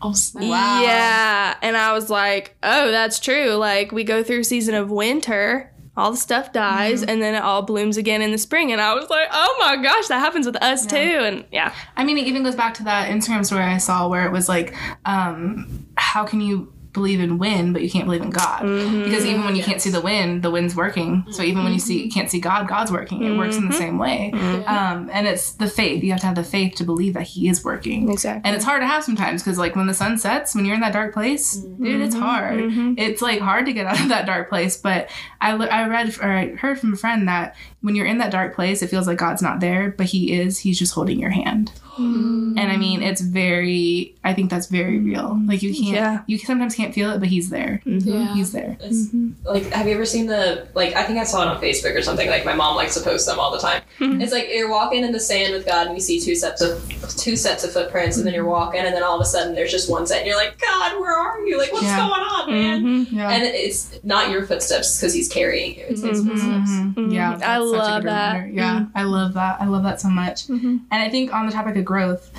awesome 0.00 0.48
Wow. 0.48 0.82
Yeah. 0.82 1.56
And 1.62 1.76
I 1.76 1.92
was 1.92 2.10
like, 2.10 2.56
oh, 2.62 2.90
that's 2.90 3.18
true. 3.18 3.52
Like 3.52 3.92
we 3.92 4.04
go 4.04 4.22
through 4.22 4.44
season 4.44 4.74
of 4.74 4.90
winter, 4.90 5.72
all 5.96 6.10
the 6.10 6.16
stuff 6.16 6.52
dies, 6.52 7.02
and 7.02 7.22
then 7.22 7.34
it 7.34 7.42
all 7.42 7.62
blooms 7.62 7.96
again 7.96 8.20
in 8.20 8.30
the 8.30 8.38
spring. 8.38 8.70
And 8.70 8.80
I 8.80 8.94
was 8.94 9.08
like, 9.08 9.28
oh 9.32 9.56
my 9.60 9.82
gosh, 9.82 10.08
that 10.08 10.20
happens 10.20 10.46
with 10.46 10.56
us 10.62 10.86
too. 10.86 10.96
And 10.96 11.44
yeah. 11.50 11.74
I 11.96 12.04
mean, 12.04 12.18
it 12.18 12.26
even 12.26 12.42
goes 12.42 12.54
back 12.54 12.74
to 12.74 12.84
that 12.84 13.10
Instagram 13.10 13.44
story 13.44 13.62
I 13.62 13.78
saw 13.78 14.08
where 14.08 14.26
it 14.26 14.32
was 14.32 14.48
like, 14.48 14.74
um, 15.06 15.86
how 15.96 16.24
can 16.24 16.40
you 16.40 16.72
believe 16.96 17.20
in 17.20 17.38
wind 17.38 17.72
but 17.72 17.82
you 17.82 17.90
can't 17.90 18.06
believe 18.06 18.22
in 18.22 18.30
God? 18.30 18.62
Mm-hmm. 18.62 19.04
Because 19.04 19.24
even 19.24 19.44
when 19.44 19.54
you 19.54 19.62
can't 19.62 19.80
see 19.80 19.90
the 19.90 20.00
wind, 20.00 20.42
the 20.42 20.50
wind's 20.50 20.74
working. 20.74 21.24
So 21.30 21.42
even 21.42 21.62
when 21.62 21.72
you 21.72 21.78
see 21.78 22.00
mm-hmm. 22.00 22.10
can't 22.10 22.30
see 22.30 22.40
God, 22.40 22.66
God's 22.66 22.90
working. 22.90 23.22
It 23.22 23.36
works 23.36 23.56
in 23.56 23.62
the 23.62 23.68
mm-hmm. 23.68 23.78
same 23.78 23.98
way. 23.98 24.32
Um, 24.66 25.08
and 25.12 25.26
it's 25.26 25.52
the 25.52 25.68
faith. 25.68 26.02
You 26.02 26.10
have 26.12 26.20
to 26.20 26.26
have 26.26 26.34
the 26.34 26.44
faith 26.44 26.74
to 26.76 26.84
believe 26.84 27.14
that 27.14 27.22
He 27.22 27.48
is 27.48 27.64
working. 27.64 28.10
Exactly. 28.10 28.42
And 28.44 28.56
it's 28.56 28.64
hard 28.64 28.82
to 28.82 28.86
have 28.86 29.04
sometimes 29.04 29.42
because, 29.42 29.58
like, 29.58 29.76
when 29.76 29.86
the 29.86 29.94
sun 29.94 30.18
sets, 30.18 30.54
when 30.54 30.64
you're 30.64 30.74
in 30.74 30.80
that 30.80 30.92
dark 30.92 31.14
place, 31.14 31.54
dude, 31.54 32.00
it's 32.00 32.14
hard. 32.14 32.58
It's 32.98 33.22
like 33.22 33.40
hard 33.40 33.66
to 33.66 33.72
get 33.72 33.86
out 33.86 34.00
of 34.00 34.08
that 34.08 34.26
dark 34.26 34.48
place. 34.48 34.76
But 34.76 35.10
I, 35.40 35.52
I 35.52 35.88
read 35.88 36.16
or 36.20 36.30
I 36.30 36.54
heard 36.56 36.80
from 36.80 36.92
a 36.92 36.96
friend 36.96 37.28
that 37.28 37.54
when 37.86 37.94
you're 37.94 38.06
in 38.06 38.18
that 38.18 38.32
dark 38.32 38.56
place, 38.56 38.82
it 38.82 38.88
feels 38.88 39.06
like 39.06 39.16
God's 39.16 39.42
not 39.42 39.60
there, 39.60 39.94
but 39.96 40.06
He 40.06 40.32
is. 40.32 40.58
He's 40.58 40.76
just 40.76 40.92
holding 40.92 41.20
your 41.20 41.30
hand. 41.30 41.70
Mm. 41.96 42.58
And 42.58 42.72
I 42.72 42.76
mean, 42.76 43.00
it's 43.00 43.20
very. 43.20 44.16
I 44.24 44.34
think 44.34 44.50
that's 44.50 44.66
very 44.66 44.98
real. 44.98 45.30
Mm. 45.30 45.48
Like 45.48 45.62
you 45.62 45.72
can't. 45.72 45.94
Yeah. 45.94 46.22
You 46.26 46.36
sometimes 46.36 46.74
can't 46.74 46.92
feel 46.92 47.12
it, 47.12 47.20
but 47.20 47.28
He's 47.28 47.48
there. 47.48 47.80
Mm-hmm. 47.86 48.08
yeah 48.08 48.34
He's 48.34 48.50
there. 48.50 48.76
It's 48.80 49.06
mm-hmm. 49.06 49.46
like, 49.46 49.64
have 49.70 49.86
you 49.86 49.94
ever 49.94 50.04
seen 50.04 50.26
the 50.26 50.66
like? 50.74 50.94
I 50.94 51.04
think 51.04 51.20
I 51.20 51.24
saw 51.24 51.42
it 51.42 51.48
on 51.48 51.62
Facebook 51.62 51.94
or 51.96 52.02
something. 52.02 52.28
Like 52.28 52.44
my 52.44 52.54
mom 52.54 52.74
likes 52.74 52.94
to 52.94 53.00
post 53.02 53.26
them 53.26 53.38
all 53.38 53.52
the 53.52 53.58
time. 53.58 53.82
Hmm. 53.98 54.20
it's 54.20 54.32
like 54.32 54.48
you're 54.50 54.70
walking 54.70 55.04
in 55.04 55.12
the 55.12 55.20
sand 55.20 55.52
with 55.54 55.64
God, 55.64 55.86
and 55.86 55.94
you 55.94 56.00
see 56.00 56.20
two 56.20 56.34
sets 56.34 56.60
of 56.60 56.82
two 57.16 57.36
sets 57.36 57.62
of 57.64 57.72
footprints, 57.72 58.16
and 58.16 58.26
then 58.26 58.34
you're 58.34 58.44
walking, 58.44 58.80
and 58.80 58.94
then 58.94 59.02
all 59.02 59.14
of 59.14 59.20
a 59.20 59.24
sudden 59.24 59.54
there's 59.54 59.70
just 59.70 59.88
one 59.88 60.06
set, 60.06 60.18
and 60.18 60.26
you're 60.26 60.36
like, 60.36 60.58
God, 60.60 61.00
where 61.00 61.16
are 61.16 61.40
you? 61.46 61.56
Like, 61.56 61.72
what's 61.72 61.84
Yeah. 61.84 61.98
going 61.98 62.10
on, 62.10 62.50
man? 62.50 62.82
Mm-hmm. 62.82 63.16
Yeah. 63.16 63.30
And 63.30 63.44
it's 63.44 63.98
not 64.02 64.30
your 64.30 64.44
footsteps 64.44 64.98
because 64.98 65.14
He's 65.14 65.28
carrying 65.28 65.76
you. 65.78 65.84
It's 65.88 66.02
His 66.02 66.22
footsteps. 66.26 66.70
Mhm. 66.70 67.14
Yeah, 67.14 67.32
I 67.34 67.36
that's 67.36 67.70
such 67.70 67.74
a 67.74 67.75
love 67.76 68.02
that. 68.04 68.52
Yeah, 68.52 68.80
mm-hmm. 68.80 68.98
I 68.98 69.02
love 69.04 69.34
that. 69.34 69.60
I 69.60 69.66
love 69.66 69.82
that 69.84 70.00
so 70.00 70.08
much. 70.08 70.46
Mm-hmm. 70.46 70.76
And 70.90 71.02
I 71.02 71.08
think 71.08 71.32
on 71.32 71.46
the 71.46 71.52
topic 71.52 71.76
of 71.76 71.84
growth, 71.84 72.30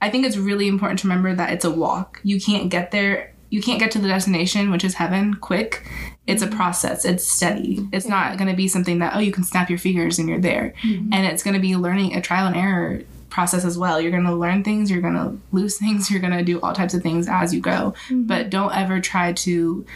I 0.00 0.10
think 0.10 0.26
it's 0.26 0.36
really 0.36 0.68
important 0.68 1.00
to 1.00 1.08
remember 1.08 1.34
that 1.34 1.52
it's 1.52 1.64
a 1.64 1.70
walk. 1.70 2.20
You 2.22 2.40
can't 2.40 2.68
get 2.70 2.90
there. 2.90 3.32
You 3.50 3.60
can't 3.60 3.78
get 3.78 3.90
to 3.92 3.98
the 3.98 4.08
destination, 4.08 4.70
which 4.70 4.84
is 4.84 4.94
heaven, 4.94 5.34
quick. 5.34 5.86
It's 6.26 6.42
a 6.42 6.46
mm-hmm. 6.46 6.56
process. 6.56 7.04
It's 7.04 7.26
steady. 7.26 7.86
It's 7.92 8.06
not 8.06 8.38
going 8.38 8.48
to 8.48 8.56
be 8.56 8.68
something 8.68 9.00
that 9.00 9.14
oh 9.14 9.18
you 9.18 9.32
can 9.32 9.44
snap 9.44 9.68
your 9.68 9.78
fingers 9.78 10.18
and 10.18 10.28
you're 10.28 10.40
there. 10.40 10.74
And 10.82 11.26
it's 11.26 11.42
going 11.42 11.54
to 11.54 11.60
be 11.60 11.76
learning 11.76 12.14
a 12.16 12.20
trial 12.20 12.46
and 12.46 12.56
error 12.56 13.02
process 13.28 13.64
as 13.64 13.78
well. 13.78 14.00
You're 14.00 14.10
going 14.10 14.24
to 14.24 14.34
learn 14.34 14.62
things, 14.62 14.90
you're 14.90 15.00
going 15.00 15.14
to 15.14 15.38
lose 15.52 15.78
things, 15.78 16.10
you're 16.10 16.20
going 16.20 16.36
to 16.36 16.44
do 16.44 16.60
all 16.60 16.74
types 16.74 16.94
of 16.94 17.02
things 17.02 17.26
as 17.28 17.52
you 17.52 17.60
go. 17.60 17.94
But 18.10 18.50
don't 18.50 18.74
ever 18.74 19.00
try 19.00 19.32
to 19.32 19.86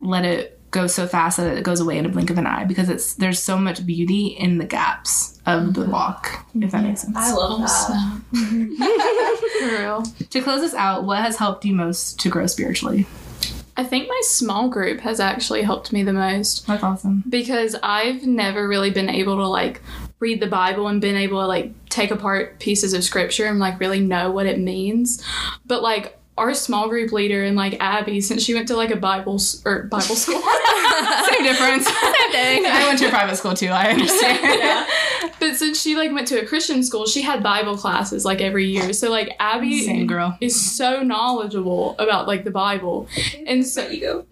let 0.00 0.24
it 0.24 0.53
go 0.74 0.88
so 0.88 1.06
fast 1.06 1.36
that 1.36 1.56
it 1.56 1.62
goes 1.62 1.78
away 1.78 1.96
in 1.96 2.04
a 2.04 2.08
blink 2.08 2.30
of 2.30 2.36
an 2.36 2.46
eye 2.46 2.64
because 2.64 2.88
it's 2.88 3.14
there's 3.14 3.40
so 3.40 3.56
much 3.56 3.86
beauty 3.86 4.26
in 4.26 4.58
the 4.58 4.64
gaps 4.64 5.40
of 5.46 5.72
the 5.74 5.82
mm-hmm. 5.82 5.92
walk 5.92 6.44
if 6.60 6.72
that 6.72 6.82
makes 6.82 7.02
sense 7.02 7.16
I 7.16 7.32
love 7.32 7.60
that. 7.60 8.20
Mm-hmm. 8.32 9.68
For 9.68 9.82
real. 9.82 10.02
to 10.02 10.40
close 10.42 10.62
us 10.62 10.74
out 10.74 11.04
what 11.04 11.18
has 11.18 11.36
helped 11.36 11.64
you 11.64 11.74
most 11.74 12.18
to 12.20 12.28
grow 12.28 12.46
spiritually 12.46 13.06
I 13.76 13.84
think 13.84 14.08
my 14.08 14.20
small 14.24 14.68
group 14.68 15.00
has 15.00 15.20
actually 15.20 15.62
helped 15.62 15.92
me 15.92 16.02
the 16.02 16.12
most 16.12 16.66
that's 16.66 16.82
awesome 16.82 17.22
because 17.28 17.76
I've 17.80 18.24
never 18.24 18.66
really 18.66 18.90
been 18.90 19.08
able 19.08 19.36
to 19.36 19.46
like 19.46 19.80
read 20.18 20.40
the 20.40 20.46
Bible 20.48 20.88
and 20.88 21.00
been 21.00 21.16
able 21.16 21.40
to 21.40 21.46
like 21.46 21.72
take 21.88 22.10
apart 22.10 22.58
pieces 22.58 22.94
of 22.94 23.04
scripture 23.04 23.46
and 23.46 23.58
like 23.58 23.78
really 23.78 24.00
know 24.00 24.30
what 24.30 24.46
it 24.46 24.58
means. 24.58 25.24
But 25.66 25.82
like 25.82 26.18
our 26.36 26.52
small 26.54 26.88
group 26.88 27.12
leader 27.12 27.44
and 27.44 27.56
like 27.56 27.76
Abbey, 27.80 28.20
since 28.20 28.42
she 28.42 28.54
went 28.54 28.68
to 28.68 28.76
like 28.76 28.90
a 28.90 28.96
Bible 28.96 29.36
s- 29.36 29.62
or 29.64 29.84
Bible 29.84 30.16
school, 30.16 30.40
Same 31.26 31.42
difference. 31.44 31.86
Same 32.00 32.32
thing. 32.32 32.66
I 32.66 32.84
went 32.86 32.98
to 33.00 33.06
a 33.06 33.10
private 33.10 33.36
school 33.36 33.54
too. 33.54 33.68
I 33.68 33.90
understand. 33.90 34.86
but 35.40 35.54
since 35.56 35.80
she 35.80 35.94
like 35.96 36.12
went 36.12 36.26
to 36.28 36.40
a 36.42 36.46
Christian 36.46 36.82
school, 36.82 37.06
she 37.06 37.22
had 37.22 37.42
Bible 37.42 37.76
classes 37.76 38.24
like 38.24 38.40
every 38.40 38.66
year. 38.66 38.92
So 38.92 39.10
like 39.10 39.30
Abbey 39.38 39.82
Same 39.82 40.06
girl. 40.06 40.36
is 40.40 40.60
so 40.60 41.02
knowledgeable 41.02 41.94
about 41.98 42.26
like 42.26 42.44
the 42.44 42.50
Bible, 42.50 43.08
and 43.46 43.64
so 43.66 43.86
you 43.88 44.00
go. 44.00 44.26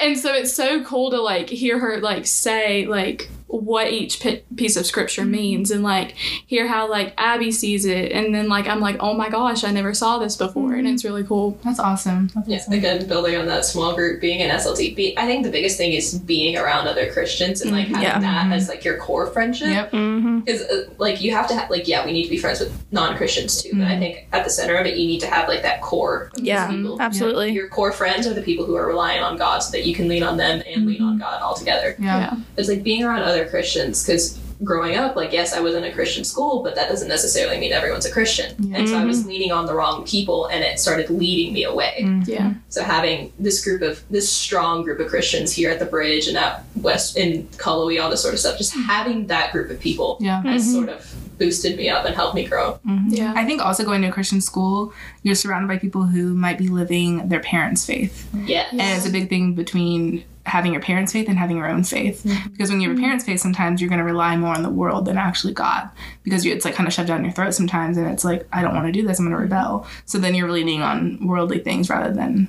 and 0.00 0.16
so 0.18 0.32
it's 0.32 0.52
so 0.52 0.82
cool 0.84 1.10
to 1.10 1.20
like 1.20 1.48
hear 1.48 1.78
her 1.78 1.98
like 2.00 2.26
say 2.26 2.86
like 2.86 3.28
what 3.50 3.90
each 3.90 4.20
pi 4.20 4.42
piece 4.56 4.76
of 4.76 4.86
scripture 4.86 5.24
means 5.24 5.70
and 5.70 5.82
like 5.82 6.12
hear 6.46 6.68
how 6.68 6.88
like 6.88 7.12
Abbey 7.18 7.50
sees 7.50 7.84
it 7.84 8.12
and 8.12 8.34
then 8.34 8.48
like 8.48 8.66
I'm 8.68 8.80
like 8.80 8.96
oh 9.00 9.14
my 9.14 9.28
gosh 9.28 9.64
I 9.64 9.72
never 9.72 9.92
saw 9.92 10.18
this 10.18 10.36
before 10.36 10.74
and 10.74 10.86
it's 10.86 11.02
mm-hmm. 11.02 11.12
really 11.12 11.24
cool 11.26 11.58
That's 11.64 11.80
awesome. 11.80 12.28
That's 12.34 12.48
Yeah, 12.48 12.58
awesome. 12.58 12.72
again, 12.74 13.08
building 13.08 13.36
on 13.36 13.46
that 13.46 13.64
small 13.64 13.94
group, 13.94 14.20
being 14.20 14.40
an 14.40 14.50
SLT. 14.56 14.94
Be, 14.94 15.18
I 15.18 15.26
think 15.26 15.44
the 15.44 15.50
biggest 15.50 15.76
thing 15.76 15.92
is 15.92 16.18
being 16.18 16.56
around 16.56 16.86
other 16.86 17.12
Christians 17.12 17.60
and 17.60 17.72
like 17.72 17.86
mm-hmm. 17.86 17.94
having 17.96 18.22
Yeah. 18.22 18.44
that 18.46 18.52
as 18.54 18.62
mm-hmm. 18.64 18.70
like 18.70 18.84
your 18.84 18.98
core 18.98 19.26
friendship. 19.26 19.68
Yep. 19.68 19.92
Mm-hmm. 19.92 20.40
Because 20.40 20.62
uh, 20.62 20.88
like 20.98 21.20
you 21.20 21.32
have 21.32 21.48
to 21.48 21.54
have 21.54 21.70
like 21.70 21.88
yeah, 21.88 22.04
we 22.06 22.12
need 22.12 22.24
to 22.24 22.30
be 22.30 22.38
friends 22.38 22.60
with 22.60 22.72
non-Christians 22.92 23.62
too. 23.62 23.70
But 23.74 23.88
I 23.88 23.98
think 23.98 24.28
at 24.32 24.44
the 24.44 24.50
center 24.50 24.76
of 24.76 24.86
it, 24.86 24.96
you 24.96 25.06
need 25.06 25.20
to 25.20 25.26
have 25.26 25.48
like 25.48 25.62
that 25.62 25.80
core. 25.82 26.30
of 26.36 26.44
Yeah, 26.44 26.68
people. 26.70 27.00
absolutely. 27.00 27.52
Your 27.52 27.68
core 27.68 27.92
friends 27.92 28.26
are 28.26 28.34
the 28.34 28.42
people 28.42 28.64
who 28.64 28.76
are 28.76 28.86
relying 28.86 29.22
on 29.22 29.36
God, 29.36 29.60
so 29.60 29.72
that 29.72 29.86
you 29.86 29.94
can 29.94 30.08
lean 30.08 30.22
on 30.22 30.36
them 30.36 30.62
and 30.66 30.86
lean 30.86 31.02
on 31.02 31.18
God 31.18 31.40
all 31.42 31.54
together. 31.54 31.96
Yeah. 31.98 32.36
It's 32.56 32.68
like 32.68 32.82
being 32.82 33.04
around 33.04 33.22
other 33.22 33.39
Christians 33.48 34.04
because 34.04 34.38
growing 34.62 34.96
up, 34.96 35.16
like 35.16 35.32
yes, 35.32 35.54
I 35.54 35.60
was 35.60 35.74
in 35.74 35.84
a 35.84 35.92
Christian 35.92 36.24
school, 36.24 36.62
but 36.62 36.74
that 36.74 36.88
doesn't 36.88 37.08
necessarily 37.08 37.58
mean 37.58 37.72
everyone's 37.72 38.04
a 38.04 38.12
Christian. 38.12 38.54
Yeah. 38.58 38.78
And 38.78 38.88
so 38.88 38.98
I 38.98 39.04
was 39.04 39.20
mm-hmm. 39.20 39.28
leaning 39.28 39.52
on 39.52 39.66
the 39.66 39.74
wrong 39.74 40.04
people, 40.04 40.46
and 40.46 40.62
it 40.62 40.78
started 40.78 41.10
leading 41.10 41.52
me 41.52 41.64
away. 41.64 42.00
Mm-hmm. 42.02 42.30
yeah 42.30 42.54
So 42.68 42.82
having 42.82 43.32
this 43.38 43.64
group 43.64 43.82
of 43.82 44.02
this 44.10 44.30
strong 44.30 44.82
group 44.82 45.00
of 45.00 45.08
Christians 45.08 45.52
here 45.52 45.70
at 45.70 45.78
the 45.78 45.86
bridge 45.86 46.28
and 46.28 46.36
at 46.36 46.64
West 46.76 47.16
in 47.16 47.46
Cullowhee, 47.56 48.02
all 48.02 48.10
this 48.10 48.22
sort 48.22 48.34
of 48.34 48.40
stuff, 48.40 48.58
just 48.58 48.72
mm-hmm. 48.72 48.82
having 48.82 49.26
that 49.28 49.52
group 49.52 49.70
of 49.70 49.80
people 49.80 50.18
Yeah. 50.20 50.42
has 50.42 50.70
sort 50.70 50.88
of 50.88 51.14
boosted 51.38 51.78
me 51.78 51.88
up 51.88 52.04
and 52.04 52.14
helped 52.14 52.34
me 52.34 52.46
grow. 52.46 52.78
yeah 53.08 53.32
I 53.34 53.46
think 53.46 53.62
also 53.62 53.82
going 53.82 54.02
to 54.02 54.08
a 54.08 54.12
Christian 54.12 54.42
school, 54.42 54.92
you're 55.22 55.34
surrounded 55.34 55.68
by 55.68 55.78
people 55.78 56.04
who 56.04 56.34
might 56.34 56.58
be 56.58 56.68
living 56.68 57.28
their 57.28 57.40
parents' 57.40 57.86
faith. 57.86 58.28
Yeah. 58.34 58.66
And 58.70 58.80
it's 58.80 59.06
a 59.06 59.10
big 59.10 59.30
thing 59.30 59.54
between 59.54 60.24
having 60.50 60.72
your 60.72 60.82
parents' 60.82 61.12
faith 61.12 61.28
and 61.28 61.38
having 61.38 61.56
your 61.56 61.68
own 61.68 61.84
faith. 61.84 62.22
Mm-hmm. 62.24 62.50
Because 62.50 62.70
when 62.70 62.80
you 62.80 62.88
have 62.88 62.96
your 62.96 62.96
mm-hmm. 62.96 63.04
parents' 63.04 63.24
faith, 63.24 63.40
sometimes 63.40 63.80
you're 63.80 63.88
going 63.88 64.00
to 64.00 64.04
rely 64.04 64.36
more 64.36 64.54
on 64.54 64.62
the 64.62 64.70
world 64.70 65.06
than 65.06 65.16
actually 65.16 65.54
God. 65.54 65.88
Because 66.22 66.44
you, 66.44 66.52
it's 66.52 66.64
like 66.64 66.74
kind 66.74 66.86
of 66.86 66.92
shoved 66.92 67.08
down 67.08 67.24
your 67.24 67.32
throat 67.32 67.54
sometimes, 67.54 67.96
and 67.96 68.06
it's 68.10 68.24
like, 68.24 68.46
I 68.52 68.62
don't 68.62 68.74
want 68.74 68.86
to 68.86 68.92
do 68.92 69.06
this, 69.06 69.18
I'm 69.18 69.26
going 69.26 69.36
to 69.36 69.42
mm-hmm. 69.42 69.54
rebel. 69.54 69.86
So 70.04 70.18
then 70.18 70.34
you're 70.34 70.50
leaning 70.50 70.82
on 70.82 71.26
worldly 71.26 71.60
things 71.60 71.88
rather 71.88 72.12
than 72.12 72.48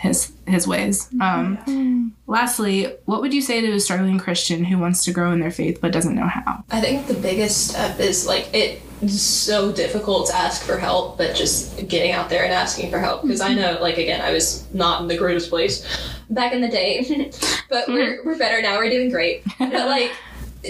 his 0.00 0.32
his 0.46 0.66
ways. 0.66 1.08
Um, 1.20 2.14
lastly, 2.26 2.94
what 3.04 3.20
would 3.20 3.34
you 3.34 3.42
say 3.42 3.60
to 3.60 3.70
a 3.72 3.80
struggling 3.80 4.18
Christian 4.18 4.64
who 4.64 4.78
wants 4.78 5.04
to 5.04 5.12
grow 5.12 5.30
in 5.32 5.40
their 5.40 5.50
faith 5.50 5.78
but 5.82 5.92
doesn't 5.92 6.14
know 6.14 6.26
how? 6.26 6.64
I 6.70 6.80
think 6.80 7.06
the 7.06 7.14
biggest 7.14 7.68
step 7.68 8.00
is 8.00 8.26
like 8.26 8.48
it's 8.52 9.20
so 9.20 9.70
difficult 9.72 10.28
to 10.28 10.36
ask 10.36 10.62
for 10.62 10.78
help, 10.78 11.18
but 11.18 11.36
just 11.36 11.86
getting 11.86 12.12
out 12.12 12.30
there 12.30 12.44
and 12.44 12.52
asking 12.52 12.90
for 12.90 12.98
help. 12.98 13.22
Because 13.22 13.42
I 13.42 13.52
know, 13.52 13.78
like 13.80 13.98
again, 13.98 14.22
I 14.22 14.32
was 14.32 14.66
not 14.72 15.02
in 15.02 15.08
the 15.08 15.18
greatest 15.18 15.50
place 15.50 15.86
back 16.30 16.52
in 16.52 16.60
the 16.60 16.68
day, 16.68 17.30
but 17.68 17.88
we're 17.88 18.22
hmm. 18.22 18.26
we're 18.28 18.38
better 18.38 18.62
now. 18.62 18.78
We're 18.78 18.90
doing 18.90 19.10
great. 19.10 19.44
But 19.58 19.72
like 19.72 20.12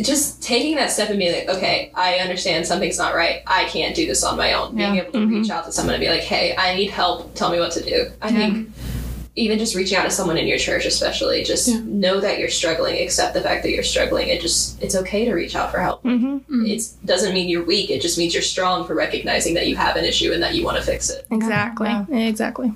just 0.03 0.43
taking 0.43 0.77
that 0.77 0.91
step 0.91 1.11
and 1.11 1.19
being 1.19 1.33
like, 1.33 1.49
okay, 1.57 1.91
I 1.95 2.17
understand 2.17 2.67
something's 2.67 2.99
not 2.99 3.15
right. 3.15 3.43
I 3.47 3.65
can't 3.65 3.95
do 3.95 4.07
this 4.07 4.23
on 4.23 4.37
my 4.37 4.53
own. 4.53 4.77
Being 4.77 4.95
Yeah. 4.95 5.03
able 5.03 5.13
to 5.13 5.27
reach 5.27 5.49
mm-hmm. 5.49 5.53
out 5.53 5.65
to 5.65 5.73
someone 5.73 5.95
and 5.95 6.01
be 6.01 6.09
like, 6.09 6.23
hey, 6.23 6.55
I 6.57 6.77
need 6.77 6.91
help. 6.91 7.35
Tell 7.35 7.51
me 7.51 7.59
what 7.59 7.73
to 7.73 7.83
do. 7.83 8.07
I 8.23 8.29
Yeah. 8.29 8.37
think 8.37 8.69
even 9.37 9.59
just 9.59 9.75
reaching 9.75 9.97
out 9.97 10.05
to 10.05 10.11
someone 10.11 10.37
in 10.37 10.47
your 10.47 10.59
church 10.59 10.85
especially 10.85 11.45
just 11.45 11.69
Yeah. 11.69 11.81
know 11.85 12.21
that 12.21 12.39
you're 12.41 12.49
struggling 12.49 13.01
accept 13.01 13.33
the 13.33 13.41
fact 13.41 13.63
that 13.63 13.71
you're 13.71 13.85
struggling 13.85 14.29
it 14.29 14.41
just 14.41 14.83
it's 14.83 14.97
okay 14.97 15.25
to 15.25 15.33
reach 15.33 15.55
out 15.55 15.71
for 15.71 15.79
help 15.79 16.03
Mm-hmm. 16.03 16.27
mm-hmm. 16.27 16.67
it 16.67 16.83
doesn't 17.05 17.33
mean 17.33 17.49
you're 17.49 17.65
weak 17.65 17.91
it 17.91 18.03
just 18.03 18.19
means 18.19 18.35
you're 18.35 18.43
strong 18.43 18.87
for 18.87 18.95
recognizing 18.95 19.55
that 19.55 19.69
you 19.69 19.77
have 19.77 19.97
an 19.97 20.05
issue 20.05 20.33
and 20.33 20.43
that 20.43 20.55
you 20.57 20.65
want 20.65 20.79
to 20.79 20.83
fix 20.83 21.11
it 21.11 21.27
Exactly. 21.31 21.89
Exactly. 21.89 22.17
Yeah. 22.19 22.29
Exactly. 22.29 22.73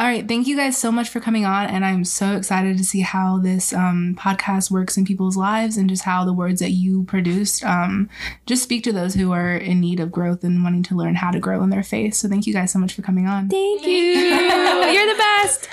All 0.00 0.06
right, 0.06 0.28
thank 0.28 0.46
you 0.46 0.56
guys 0.56 0.78
so 0.78 0.92
much 0.92 1.08
for 1.08 1.18
coming 1.18 1.44
on, 1.44 1.66
and 1.66 1.84
I'm 1.84 2.04
so 2.04 2.36
excited 2.36 2.78
to 2.78 2.84
see 2.84 3.00
how 3.00 3.38
this 3.38 3.72
um, 3.72 4.14
podcast 4.16 4.70
works 4.70 4.96
in 4.96 5.04
people's 5.04 5.36
lives 5.36 5.76
and 5.76 5.88
just 5.88 6.04
how 6.04 6.24
the 6.24 6.32
words 6.32 6.60
that 6.60 6.70
you 6.70 7.02
produced 7.02 7.64
um, 7.64 8.08
just 8.46 8.62
speak 8.62 8.84
to 8.84 8.92
those 8.92 9.14
who 9.14 9.32
are 9.32 9.56
in 9.56 9.80
need 9.80 9.98
of 9.98 10.12
growth 10.12 10.44
and 10.44 10.62
wanting 10.62 10.84
to 10.84 10.94
learn 10.94 11.16
how 11.16 11.32
to 11.32 11.40
grow 11.40 11.64
in 11.64 11.70
their 11.70 11.82
faith. 11.82 12.14
So 12.14 12.28
thank 12.28 12.46
you 12.46 12.54
guys 12.54 12.70
so 12.70 12.78
much 12.78 12.94
for 12.94 13.02
coming 13.02 13.26
on. 13.26 13.48
Thank 13.48 13.84
you. 13.84 13.92
You're 13.92 15.14
the 15.14 15.18
best. 15.18 15.68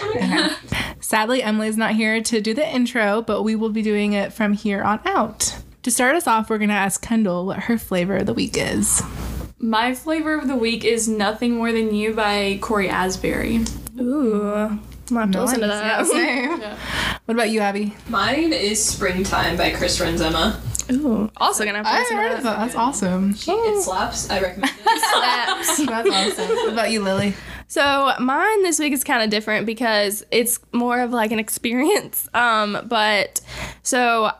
Sadly, 1.01 1.43
Emily's 1.43 1.77
not 1.77 1.93
here 1.93 2.19
to 2.19 2.41
do 2.41 2.55
the 2.55 2.67
intro, 2.67 3.21
but 3.21 3.43
we 3.43 3.55
will 3.55 3.69
be 3.69 3.83
doing 3.83 4.13
it 4.13 4.33
from 4.33 4.53
here 4.53 4.81
on 4.81 5.01
out. 5.05 5.55
To 5.83 5.91
start 5.91 6.15
us 6.15 6.25
off, 6.25 6.49
we're 6.49 6.57
going 6.57 6.69
to 6.69 6.73
ask 6.73 6.99
Kendall 6.99 7.45
what 7.45 7.59
her 7.59 7.77
flavor 7.77 8.17
of 8.17 8.25
the 8.25 8.33
week 8.33 8.57
is. 8.57 9.03
My 9.59 9.95
flavor 9.95 10.35
of 10.37 10.47
the 10.47 10.55
week 10.55 10.83
is 10.83 11.07
Nothing 11.07 11.55
More 11.55 11.71
Than 11.71 11.93
You 11.93 12.13
by 12.13 12.59
Cory 12.61 12.89
Asbury 12.89 13.63
Ooh. 13.99 14.51
I'm 14.53 14.79
gonna 15.07 15.21
have 15.21 15.31
to 15.31 15.41
listen 15.41 15.59
to 15.61 15.67
that. 15.67 16.05
Yeah. 16.13 16.57
Yeah. 16.59 16.77
What 17.25 17.35
about 17.35 17.49
you, 17.49 17.59
Abbey? 17.61 17.95
mine 18.09 18.53
is 18.53 18.83
springtime 18.83 19.55
by 19.57 19.71
chris 19.71 19.99
Renzema. 19.99 20.59
Ooh. 20.91 21.31
Also 21.37 21.63
gonna 21.65 21.77
have 21.83 21.85
to 21.85 21.91
I 21.91 21.99
listen 21.99 22.17
heard 22.17 22.29
to 22.29 22.35
that. 22.35 22.43
that. 22.43 22.57
That's 22.59 22.75
awesome. 22.75 23.31
it 23.31 23.81
slaps 23.83 24.29
i 24.29 24.39
recommend 24.41 24.71
it 24.77 24.83
Slaps. 25.13 25.77
That's 25.85 26.09
awesome. 26.09 26.55
What 26.55 26.73
about 26.73 26.91
you, 26.91 27.01
Lily? 27.01 27.33
So 27.67 28.13
mine 28.19 28.63
this 28.63 28.77
week 28.79 28.93
is 28.93 29.03
kind 29.03 29.23
of 29.23 29.29
different 29.29 29.65
because 29.65 30.23
it's 30.31 30.59
more 30.71 30.99
of 31.01 31.11
like 31.11 31.31
an 31.31 31.39
experience. 31.39 32.27
Um, 32.33 32.85
but 32.87 33.41
so 33.81 34.31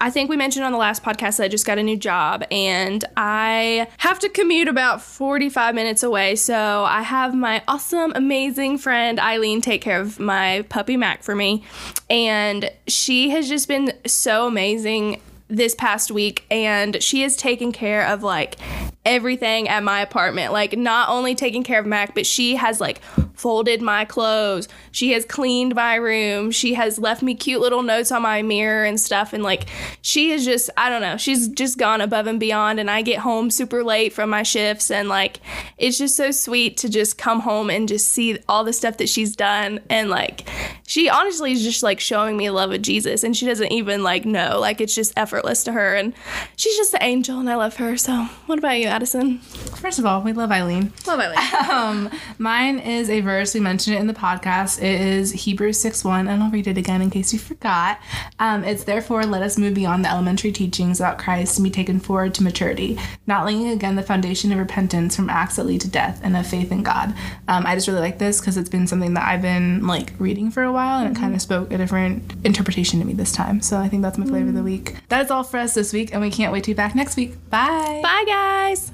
I 0.00 0.10
think 0.10 0.30
we 0.30 0.36
mentioned 0.36 0.64
on 0.64 0.70
the 0.70 0.78
last 0.78 1.02
podcast 1.02 1.38
that 1.38 1.44
I 1.44 1.48
just 1.48 1.66
got 1.66 1.78
a 1.78 1.82
new 1.82 1.96
job 1.96 2.44
and 2.52 3.04
I 3.16 3.88
have 3.98 4.20
to 4.20 4.28
commute 4.28 4.68
about 4.68 5.02
45 5.02 5.74
minutes 5.74 6.04
away. 6.04 6.36
So 6.36 6.84
I 6.84 7.02
have 7.02 7.34
my 7.34 7.64
awesome, 7.66 8.12
amazing 8.14 8.78
friend 8.78 9.18
Eileen 9.18 9.60
take 9.60 9.82
care 9.82 10.00
of 10.00 10.20
my 10.20 10.64
puppy 10.68 10.96
Mac 10.96 11.24
for 11.24 11.34
me. 11.34 11.64
And 12.08 12.70
she 12.86 13.30
has 13.30 13.48
just 13.48 13.66
been 13.66 13.92
so 14.06 14.46
amazing 14.46 15.20
this 15.48 15.74
past 15.74 16.12
week 16.12 16.44
and 16.50 17.02
she 17.02 17.22
has 17.22 17.36
taken 17.36 17.72
care 17.72 18.06
of 18.06 18.22
like 18.22 18.56
everything 19.04 19.66
at 19.66 19.82
my 19.82 20.02
apartment 20.02 20.52
like 20.52 20.76
not 20.76 21.08
only 21.08 21.34
taking 21.34 21.64
care 21.64 21.80
of 21.80 21.86
mac 21.86 22.14
but 22.14 22.26
she 22.26 22.56
has 22.56 22.82
like 22.82 23.00
folded 23.38 23.80
my 23.80 24.04
clothes. 24.04 24.68
She 24.90 25.12
has 25.12 25.24
cleaned 25.24 25.74
my 25.74 25.94
room. 25.94 26.50
She 26.50 26.74
has 26.74 26.98
left 26.98 27.22
me 27.22 27.34
cute 27.34 27.60
little 27.60 27.82
notes 27.82 28.10
on 28.10 28.22
my 28.22 28.42
mirror 28.42 28.84
and 28.84 29.00
stuff. 29.00 29.32
And 29.32 29.42
like 29.42 29.68
she 30.02 30.32
is 30.32 30.44
just 30.44 30.70
i 30.76 30.88
don't 30.88 31.00
know 31.02 31.16
she's 31.16 31.48
just 31.48 31.78
gone 31.78 32.00
above 32.00 32.26
and 32.26 32.40
beyond. 32.40 32.80
And 32.80 32.90
i 32.90 33.02
get 33.02 33.20
home 33.20 33.50
super 33.50 33.84
late 33.84 34.12
from 34.12 34.30
my 34.30 34.42
shifts. 34.42 34.90
And 34.90 35.08
like 35.08 35.40
it's 35.78 35.98
just 35.98 36.16
so 36.16 36.30
sweet 36.30 36.76
to 36.78 36.88
just 36.88 37.16
come 37.16 37.40
home 37.40 37.70
and 37.70 37.88
just 37.88 38.08
see 38.08 38.38
all 38.48 38.64
the 38.64 38.72
stuff 38.72 38.96
that 38.98 39.08
she's 39.08 39.36
done. 39.36 39.80
And 39.88 40.10
like 40.10 40.48
she 40.86 41.08
honestly 41.08 41.52
is 41.52 41.62
just 41.62 41.82
like 41.82 42.00
showing 42.00 42.36
me 42.36 42.46
the 42.48 42.52
love 42.52 42.72
of 42.72 42.82
jesus. 42.82 43.22
And 43.22 43.36
she 43.36 43.46
doesn't 43.46 43.70
even 43.70 44.02
like 44.02 44.24
know. 44.24 44.58
Like 44.58 44.80
it's 44.80 44.94
just 44.94 45.12
effortless 45.16 45.62
to 45.64 45.72
her. 45.72 45.94
And 45.94 46.12
she's 46.56 46.76
just 46.76 46.94
an 46.94 47.02
angel 47.02 47.38
and 47.38 47.48
i 47.48 47.54
love 47.54 47.76
her. 47.76 47.96
So 47.96 48.24
what 48.46 48.58
about 48.58 48.78
you 48.78 48.88
addison? 48.88 49.38
First 49.38 49.98
of 49.98 50.06
all, 50.06 50.22
we 50.22 50.32
love 50.32 50.50
Eileen. 50.50 50.92
love 51.06 51.20
eileen. 51.20 51.38
Um, 51.68 52.10
mine 52.38 52.78
is 52.78 53.10
a 53.10 53.20
verse. 53.28 53.52
We 53.52 53.60
mentioned 53.60 53.94
it 53.94 54.00
in 54.00 54.06
the 54.06 54.14
podcast. 54.14 54.78
It 54.82 55.00
is 55.00 55.32
Hebrews 55.32 55.78
6 55.80 56.02
1, 56.02 56.28
and 56.28 56.42
I'll 56.42 56.50
read 56.50 56.66
it 56.66 56.78
again 56.78 57.02
in 57.02 57.10
case 57.10 57.30
you 57.30 57.38
forgot. 57.38 58.00
Um, 58.38 58.64
it's 58.64 58.84
therefore 58.84 59.24
let 59.24 59.42
us 59.42 59.58
move 59.58 59.74
beyond 59.74 60.02
the 60.02 60.10
elementary 60.10 60.50
teachings 60.50 60.98
about 60.98 61.18
Christ 61.18 61.58
and 61.58 61.64
be 61.64 61.70
taken 61.70 62.00
forward 62.00 62.34
to 62.34 62.42
maturity, 62.42 62.98
not 63.26 63.44
laying 63.44 63.68
again 63.68 63.96
the 63.96 64.02
foundation 64.02 64.50
of 64.50 64.58
repentance 64.58 65.14
from 65.14 65.28
acts 65.28 65.56
that 65.56 65.66
lead 65.66 65.82
to 65.82 65.88
death 65.88 66.20
and 66.24 66.36
of 66.38 66.46
faith 66.46 66.72
in 66.72 66.82
God. 66.82 67.14
Um, 67.48 67.66
I 67.66 67.74
just 67.74 67.86
really 67.86 68.00
like 68.00 68.18
this 68.18 68.40
because 68.40 68.56
it's 68.56 68.70
been 68.70 68.86
something 68.86 69.12
that 69.12 69.28
I've 69.28 69.42
been 69.42 69.86
like 69.86 70.14
reading 70.18 70.50
for 70.50 70.62
a 70.62 70.72
while, 70.72 71.04
and 71.04 71.14
it 71.14 71.20
kind 71.20 71.34
of 71.34 71.42
spoke 71.42 71.70
a 71.70 71.76
different 71.76 72.32
interpretation 72.44 72.98
to 73.00 73.04
me 73.04 73.12
this 73.12 73.32
time. 73.32 73.60
So 73.60 73.76
I 73.76 73.88
think 73.88 74.02
that's 74.02 74.16
my 74.16 74.24
flavor 74.24 74.48
of 74.48 74.54
the 74.54 74.62
week. 74.62 74.96
That 75.10 75.22
is 75.22 75.30
all 75.30 75.44
for 75.44 75.58
us 75.58 75.74
this 75.74 75.92
week, 75.92 76.14
and 76.14 76.22
we 76.22 76.30
can't 76.30 76.50
wait 76.50 76.64
to 76.64 76.70
be 76.70 76.74
back 76.74 76.94
next 76.94 77.16
week. 77.16 77.34
Bye. 77.50 78.00
bye 78.02 78.24
guys 78.26 78.90